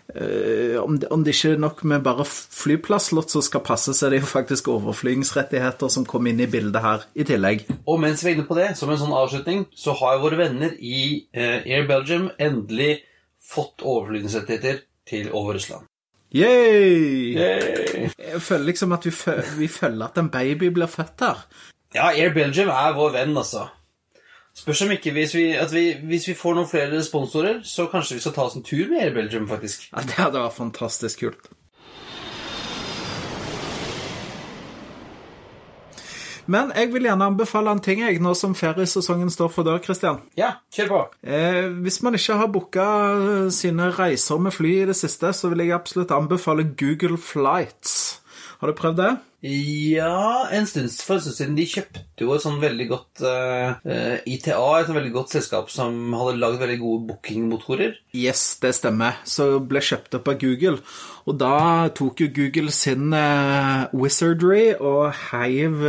Uh, 0.08 0.80
om, 0.80 0.94
det, 0.96 1.10
om, 1.12 1.20
det, 1.24 1.34
ikke 1.34 1.50
er 1.52 1.60
nok 1.60 1.82
med 1.84 2.00
bare 2.06 2.24
flyplasslott 2.24 3.34
som 3.34 3.42
skal 3.44 3.60
passe, 3.66 3.92
så 3.92 4.06
er 4.06 4.14
det 4.14 4.22
jo 4.22 4.30
faktisk 4.30 4.70
overflygingsrettigheter 4.72 5.92
som 5.92 6.06
kom 6.08 6.30
inn 6.30 6.40
i 6.40 6.48
bildet 6.48 6.80
her 6.80 7.04
i 7.12 7.26
tillegg. 7.28 7.66
Og 7.84 8.00
mens 8.00 8.24
vi 8.24 8.30
er 8.30 8.38
inne 8.38 8.48
på 8.48 8.56
det, 8.56 8.70
som 8.80 8.88
en 8.88 9.00
sånn 9.00 9.12
avslutning, 9.12 9.66
så 9.76 9.92
har 10.00 10.22
våre 10.22 10.40
venner 10.40 10.72
i 10.80 11.28
uh, 11.36 11.60
Air 11.60 11.84
Belgium 11.90 12.30
endelig 12.40 13.02
fått 13.44 13.84
overflygingsrettigheter 13.84 14.82
til 15.08 15.28
over 15.32 15.58
Russland. 15.58 15.84
Yay! 16.32 17.36
Yay! 17.36 18.08
Jeg 18.16 18.42
føler 18.44 18.70
liksom 18.72 18.92
at 18.96 19.04
vi, 19.04 19.12
vi 19.60 19.68
føler 19.72 20.08
at 20.08 20.20
en 20.20 20.32
baby 20.32 20.72
blir 20.72 20.88
født 20.88 21.24
her. 21.24 21.44
Ja, 21.94 22.10
Air 22.12 22.34
Belgium 22.36 22.68
er 22.72 22.96
vår 22.96 23.14
venn, 23.14 23.36
altså. 23.36 23.68
Spørs 24.58 24.82
om 24.82 24.90
ikke 24.90 25.12
hvis 25.14 25.36
vi, 25.36 25.44
vi, 25.70 25.84
hvis 26.10 26.26
vi, 26.28 26.34
får 26.34 26.56
noen 26.56 26.66
flere 26.70 26.98
sponsorer, 27.06 27.60
så 27.62 27.86
kanskje 27.92 28.18
vi 28.18 28.24
skal 28.24 28.34
ta 28.34 28.48
oss 28.48 28.58
en 28.58 28.66
tur 28.66 28.88
med 28.90 29.04
Air 29.04 29.14
Belgium, 29.14 29.46
faktisk. 29.50 29.86
Ja, 29.92 30.02
Det 30.02 30.18
hadde 30.18 30.42
vært 30.42 30.58
fantastisk 30.58 31.22
kult. 31.22 31.50
Men 36.48 36.70
jeg 36.72 36.88
vil 36.94 37.04
gjerne 37.04 37.26
anbefale 37.28 37.74
en 37.76 37.82
ting 37.84 38.00
jeg, 38.00 38.22
nå 38.24 38.32
som 38.38 38.54
feriesesongen 38.56 39.28
står 39.30 39.50
for 39.52 39.68
dør, 39.68 39.82
Christian. 39.84 40.22
Ja, 40.38 40.54
kjør 40.72 40.94
på. 40.94 41.00
Eh, 41.28 41.66
hvis 41.84 42.00
man 42.02 42.16
ikke 42.16 42.38
har 42.40 42.48
booka 42.54 42.86
sine 43.52 43.90
reiser 43.92 44.40
med 44.40 44.56
fly 44.56 44.72
i 44.78 44.86
det 44.88 44.96
siste, 44.96 45.34
så 45.36 45.52
vil 45.52 45.66
jeg 45.66 45.76
absolutt 45.76 46.14
anbefale 46.16 46.70
Google 46.72 47.20
Flights. 47.20 48.07
Har 48.58 48.70
du 48.70 48.74
prøvd 48.74 48.98
det? 48.98 49.10
Ja, 49.46 50.48
en 50.50 50.64
stund 50.66 50.90
for 50.98 51.14
en 51.14 51.22
stund 51.22 51.36
siden. 51.36 51.54
De 51.54 51.66
kjøpte 51.70 52.24
jo 52.24 52.32
et 52.34 52.42
sånn 52.42 52.58
veldig 52.58 52.86
godt 52.90 53.22
uh, 53.22 53.76
eh, 53.86 53.92
eh, 53.94 54.24
ITA, 54.34 54.56
et 54.80 54.90
veldig 54.90 55.12
godt 55.14 55.36
selskap 55.36 55.70
som 55.70 55.94
hadde 56.18 56.40
lagd 56.42 56.58
veldig 56.58 56.78
gode 56.80 57.06
bookingmotorer. 57.12 57.94
Yes, 58.18 58.56
det 58.58 58.72
stemmer. 58.80 59.20
Så 59.22 59.60
ble 59.62 59.82
kjøpt 59.84 60.18
opp 60.18 60.32
av 60.32 60.40
Google. 60.42 60.82
Og 61.30 61.38
da 61.38 61.54
tok 61.94 62.24
jo 62.24 62.32
Google 62.34 62.74
sin 62.74 63.14
uh, 63.14 63.86
wizardry 63.94 64.72
og 64.74 65.12
heiv 65.28 65.86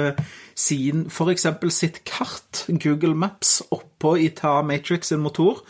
sin 0.60 1.08
F.eks. 1.10 1.48
sitt 1.74 2.04
kart, 2.06 2.68
Google 2.70 3.16
Maps, 3.18 3.64
oppå 3.74 4.14
ITA 4.28 4.60
Matrix 4.68 5.10
sin 5.10 5.26
motor. 5.26 5.64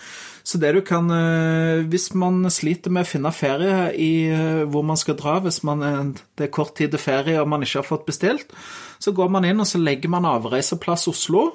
Så 0.50 0.58
det 0.58 0.72
du 0.74 0.82
kan 0.86 1.10
eh, 1.14 1.86
Hvis 1.90 2.10
man 2.18 2.42
sliter 2.50 2.94
med 2.94 3.06
å 3.06 3.10
finne 3.10 3.32
ferie 3.36 3.90
i 3.94 4.14
eh, 4.34 4.64
hvor 4.70 4.86
man 4.88 4.98
skal 4.98 5.18
dra, 5.20 5.38
hvis 5.46 5.62
man, 5.68 6.16
det 6.38 6.48
er 6.48 6.56
kort 6.56 6.74
tid 6.80 6.96
til 6.96 7.02
ferie 7.02 7.38
og 7.42 7.50
man 7.52 7.66
ikke 7.66 7.84
har 7.84 7.90
fått 7.90 8.08
bestilt, 8.08 8.56
så 9.00 9.14
går 9.16 9.30
man 9.30 9.46
inn 9.46 9.62
og 9.62 9.70
så 9.70 9.82
legger 9.82 10.12
man 10.12 10.28
avreiseplass 10.30 11.08
Oslo. 11.12 11.52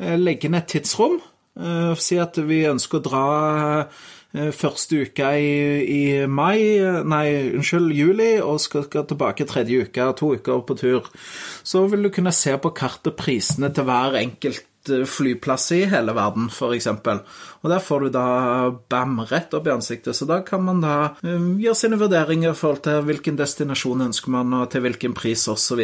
Eh, 0.00 0.18
legger 0.18 0.50
inn 0.50 0.58
et 0.58 0.68
tidsrom. 0.74 1.20
Si 2.02 2.16
at 2.18 2.34
vi 2.42 2.64
ønsker 2.66 2.98
å 2.98 3.02
dra 3.04 3.26
første 4.58 5.04
uka 5.06 5.28
i, 5.38 5.52
i, 5.86 6.00
mai, 6.26 6.82
nei, 7.06 7.28
unnskyld, 7.54 7.92
juli, 7.94 8.32
og 8.42 8.58
skal, 8.58 8.88
skal 8.88 9.06
tilbake 9.06 9.46
tredje 9.46 9.84
uke, 9.86 10.08
to 10.18 10.32
uker 10.34 10.64
på 10.66 10.74
tur. 10.80 11.06
Så 11.62 11.84
vil 11.92 12.02
du 12.02 12.10
kunne 12.10 12.34
se 12.34 12.56
på 12.58 12.74
kartet 12.74 13.14
prisene 13.20 13.70
til 13.70 13.86
hver 13.86 14.18
enkelt 14.18 14.66
flyplass 14.88 15.70
i 15.72 15.84
hele 15.90 16.14
verden, 16.16 16.48
f.eks. 16.52 16.88
Og 17.64 17.70
der 17.72 17.80
får 17.80 18.04
du 18.04 18.10
da 18.12 18.26
bam 18.92 19.22
rett 19.30 19.54
opp 19.56 19.68
i 19.68 19.72
ansiktet. 19.72 20.16
Så 20.16 20.26
da 20.28 20.42
kan 20.44 20.64
man 20.66 20.82
da 20.84 20.96
um, 21.24 21.54
gjøre 21.60 21.78
sine 21.78 21.96
vurderinger 22.00 22.52
i 22.52 22.58
forhold 22.58 22.82
til 22.84 23.00
hvilken 23.06 23.38
destinasjon 23.40 24.04
ønsker 24.10 24.34
man, 24.34 24.52
og 24.58 24.68
til 24.72 24.84
hvilken 24.84 25.16
pris 25.16 25.46
osv. 25.48 25.80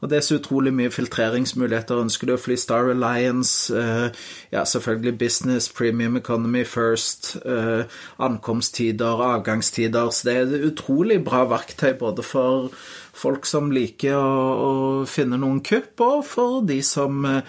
Og, 0.00 0.08
det 0.08 0.18
er 0.18 0.24
så 0.24 0.38
utrolig 0.40 0.72
mye 0.76 0.92
filtreringsmuligheter. 0.92 2.00
Ønsker 2.00 2.30
du 2.30 2.34
å 2.36 2.40
fly 2.40 2.56
Star 2.60 2.88
Alliance, 2.94 3.68
uh, 3.76 4.08
ja, 4.54 4.64
selvfølgelig 4.64 5.18
business, 5.20 5.68
premium 5.68 6.16
economy 6.16 6.64
first, 6.64 7.34
uh, 7.44 7.84
ankomsttider, 8.16 9.20
avgangstider. 9.34 10.08
Så 10.08 10.30
det 10.30 10.36
er 10.36 10.46
et 10.48 10.68
utrolig 10.72 11.20
bra 11.24 11.44
verktøy 11.52 11.92
både 12.00 12.24
for 12.24 12.70
folk 13.16 13.48
som 13.48 13.68
liker 13.72 14.16
å, 14.16 14.40
å 14.64 14.72
finne 15.08 15.38
noen 15.40 15.62
kupp, 15.64 15.92
og 16.04 16.24
for 16.28 16.60
de 16.68 16.80
som 16.84 17.24
uh, 17.24 17.40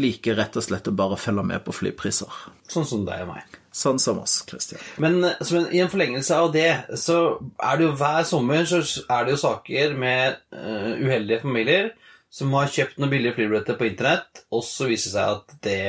liker 0.00 0.38
rett 0.38 0.56
og 0.58 0.64
slett 0.66 0.88
å 0.90 0.94
bare 0.96 1.18
følge 1.20 1.44
med 1.46 1.62
på 1.66 1.74
flypriser. 1.74 2.30
Sånn 2.70 2.86
som 2.88 3.04
deg 3.06 3.24
og 3.26 3.34
meg. 3.34 3.58
Sånn 3.74 3.98
som 4.02 4.20
oss, 4.22 4.36
Christian. 4.46 4.82
Men 5.02 5.18
som 5.42 5.66
i 5.66 5.80
en 5.82 5.90
forlengelse 5.90 6.38
av 6.38 6.52
det, 6.54 6.70
så 7.00 7.18
er 7.58 7.78
det 7.78 7.88
jo 7.88 7.96
hver 7.98 8.22
sommer 8.28 8.66
så 8.70 8.80
er 8.82 9.26
det 9.26 9.34
jo 9.34 9.42
saker 9.42 9.96
med 9.98 10.38
uh, 10.54 10.94
uheldige 11.00 11.42
familier 11.42 11.92
som 12.34 12.54
har 12.58 12.70
kjøpt 12.70 12.98
noen 12.98 13.12
billige 13.12 13.36
flybilletter 13.36 13.78
på 13.78 13.86
internett, 13.86 14.44
og 14.50 14.64
så 14.66 14.88
viser 14.90 15.10
det 15.10 15.14
seg 15.14 15.36
at 15.36 15.56
det 15.66 15.82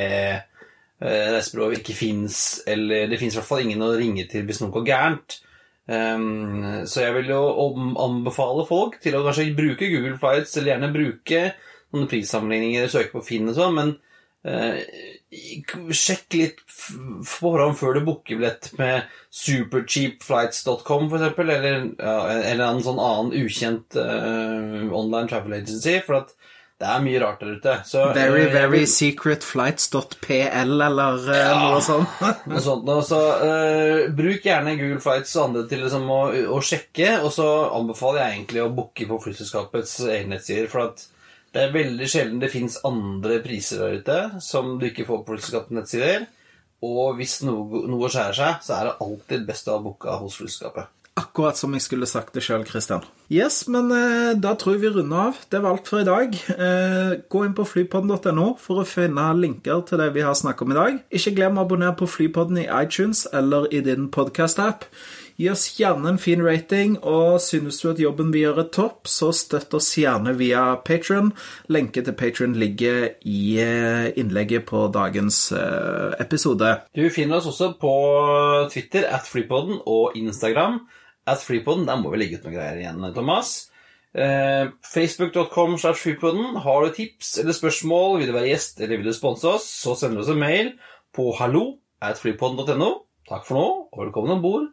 uh, 1.02 1.32
reisebyrået 1.34 1.80
ikke 1.80 1.98
fins, 1.98 2.40
eller 2.66 3.10
det 3.10 3.18
fins 3.22 3.34
i 3.34 3.40
hvert 3.40 3.50
fall 3.50 3.64
ingen 3.66 3.82
å 3.86 3.94
ringe 3.98 4.26
til 4.30 4.46
hvis 4.46 4.62
noe 4.62 4.74
går 4.74 4.86
gærent. 4.86 5.40
Um, 5.86 6.82
så 6.90 7.04
jeg 7.04 7.14
vil 7.20 7.30
jo 7.30 7.42
anbefale 8.02 8.66
folk 8.66 8.98
til 9.02 9.14
å 9.14 9.22
kanskje 9.26 9.52
bruke 9.54 9.90
Google 9.90 10.18
Flights, 10.18 10.56
eller 10.58 10.74
gjerne 10.74 10.94
bruke 10.94 11.42
noen 11.96 12.10
prissammenligninger, 12.10 12.88
søke 12.92 13.16
på 13.16 13.24
Finn 13.26 13.50
og 13.50 13.56
sånn, 13.58 13.76
men 13.76 13.92
eh, 14.46 14.80
sjekk 15.96 16.36
litt 16.38 16.60
forhånd 17.26 17.76
før 17.80 17.96
du 17.96 18.04
booker 18.06 18.38
billett 18.38 18.70
med 18.78 19.08
supercheapflights.com 19.34 21.08
f.eks., 21.10 21.40
eller, 21.42 21.78
ja, 21.98 22.18
eller 22.52 22.66
en 22.68 22.84
sånn 22.84 23.02
annen 23.02 23.32
ukjent 23.42 23.98
eh, 24.00 24.84
online 24.86 25.32
travel 25.32 25.58
agency, 25.58 25.98
for 26.06 26.22
at 26.22 26.36
det 26.76 26.84
er 26.92 27.00
mye 27.00 27.20
rart 27.22 27.40
der 27.40 27.54
ute. 27.56 27.74
Så, 27.88 28.02
very, 28.12 28.42
uh, 28.44 28.52
very 28.52 28.82
secretflights.pl 28.90 30.82
eller 30.84 31.22
uh, 31.24 31.32
ja, 31.32 31.54
noe 31.62 31.80
sånt. 31.84 32.18
noe 32.50 32.60
sånt 32.60 32.90
så, 33.08 33.20
uh, 33.40 34.12
bruk 34.16 34.44
gjerne 34.44 34.76
Google 34.76 35.00
Flights 35.00 35.32
og 35.38 35.46
andre 35.46 35.64
til 35.70 35.86
liksom, 35.86 36.04
å, 36.12 36.20
å, 36.52 36.60
sjekke, 36.60 37.14
og 37.22 37.32
så 37.32 37.48
anbefaler 37.78 38.20
jeg 38.22 38.36
egentlig 38.36 38.64
å 38.66 38.72
booke 38.76 39.08
på 39.08 39.20
flyselskapets 39.24 40.02
egne 40.04 40.36
nettsider, 40.36 40.68
for 40.72 40.90
at 40.90 41.06
det 41.56 41.62
er 41.64 41.72
veldig 41.72 42.08
sjelden 42.10 42.40
det 42.42 42.52
fins 42.52 42.76
andre 42.84 43.38
priser 43.44 43.80
der 43.80 44.00
ute 44.00 44.42
som 44.44 44.74
du 44.76 44.90
ikke 44.90 45.06
får 45.08 45.22
på 45.24 45.36
flyselskapets 45.36 45.78
nettsider. 45.78 46.26
Og 46.84 47.16
hvis 47.16 47.38
noe, 47.46 47.86
noe, 47.88 48.10
skjærer 48.12 48.36
seg, 48.36 48.60
så 48.66 48.76
er 48.76 48.90
det 48.90 48.98
alltid 49.06 49.48
best 49.48 49.70
å 49.70 49.78
ha 49.78 49.82
booka 49.82 50.18
hos 50.20 50.36
flyselskapet. 50.36 50.92
Akkurat 51.16 51.56
som 51.56 51.72
jeg 51.72 51.80
skulle 51.80 52.04
sagt 52.04 52.34
det 52.36 52.42
sjøl, 52.44 52.66
Christian. 52.68 53.06
Yes, 53.32 53.62
men 53.72 53.88
eh, 53.96 54.34
da 54.36 54.52
tror 54.60 54.74
jeg 54.76 54.82
vi 54.82 54.90
runder 54.98 55.30
av. 55.30 55.38
Det 55.48 55.62
var 55.64 55.72
alt 55.72 55.88
for 55.88 56.02
i 56.02 56.04
dag. 56.04 56.36
Eh, 56.52 57.14
gå 57.32 57.44
inn 57.46 57.56
på 57.56 57.64
flypodden.no 57.64 58.50
for 58.60 58.82
å 58.82 58.88
finne 58.88 59.24
linker 59.40 59.80
til 59.88 60.02
det 60.02 60.10
vi 60.12 60.26
har 60.26 60.36
snakket 60.36 60.66
om 60.66 60.74
i 60.74 60.76
dag. 60.76 60.98
Ikke 61.16 61.32
glem 61.38 61.56
å 61.56 61.64
abonnere 61.64 61.96
på 61.96 62.10
Flypodden 62.18 62.60
i 62.60 62.68
iTunes 62.68 63.24
eller 63.32 63.64
i 63.72 63.80
din 63.86 64.10
podkast-app. 64.12 64.84
Gi 65.36 65.50
oss 65.52 65.66
gjerne 65.76 66.14
en 66.14 66.18
fin 66.20 66.40
rating, 66.40 66.94
og 67.04 67.42
synes 67.44 67.82
du 67.82 67.90
at 67.90 67.98
jobben 68.00 68.30
vi 68.32 68.40
gjør 68.40 68.62
er 68.62 68.68
topp, 68.72 69.04
så 69.04 69.28
støtt 69.36 69.74
oss 69.76 69.90
gjerne 70.00 70.32
via 70.38 70.62
Patron. 70.80 71.28
Lenke 71.68 72.00
til 72.00 72.14
Patron 72.16 72.54
ligger 72.56 73.10
i 73.20 73.40
eh, 73.60 74.06
innlegget 74.16 74.64
på 74.70 74.86
dagens 74.94 75.50
eh, 75.52 76.14
episode. 76.24 76.70
Du 76.96 77.04
finner 77.12 77.36
oss 77.36 77.50
også 77.50 77.74
på 77.82 77.92
Twitter 78.72 79.04
at 79.12 79.28
Flypodden 79.28 79.82
og 79.84 80.16
Instagram 80.16 80.78
at 81.28 81.44
Flypodden. 81.44 81.84
Der 81.90 82.00
må 82.00 82.14
vi 82.14 82.22
legge 82.22 82.38
ut 82.38 82.46
noen 82.48 82.56
greier 82.56 82.80
igjen, 82.80 83.04
Thomas. 83.12 83.50
Eh, 84.16 84.72
Facebook.com 84.88 85.76
slash 85.82 86.00
Flypodden. 86.00 86.62
Har 86.64 86.86
du 86.86 86.96
tips 86.96 87.34
eller 87.42 87.58
spørsmål, 87.58 88.22
vil 88.22 88.32
du 88.32 88.38
være 88.38 88.54
gjest 88.54 88.80
eller 88.80 89.02
vil 89.02 89.12
du 89.12 89.18
sponse 89.18 89.52
oss, 89.58 89.68
så 89.84 89.98
sender 90.00 90.16
du 90.16 90.24
oss 90.24 90.32
en 90.32 90.40
mail 90.40 90.72
på 91.12 91.28
hallo 91.36 91.66
at 92.00 92.16
flypodden.no. 92.24 92.90
Takk 93.28 93.44
for 93.44 93.58
nå, 93.58 93.68
og 93.92 94.04
velkommen 94.06 94.38
om 94.38 94.40
bord 94.40 94.72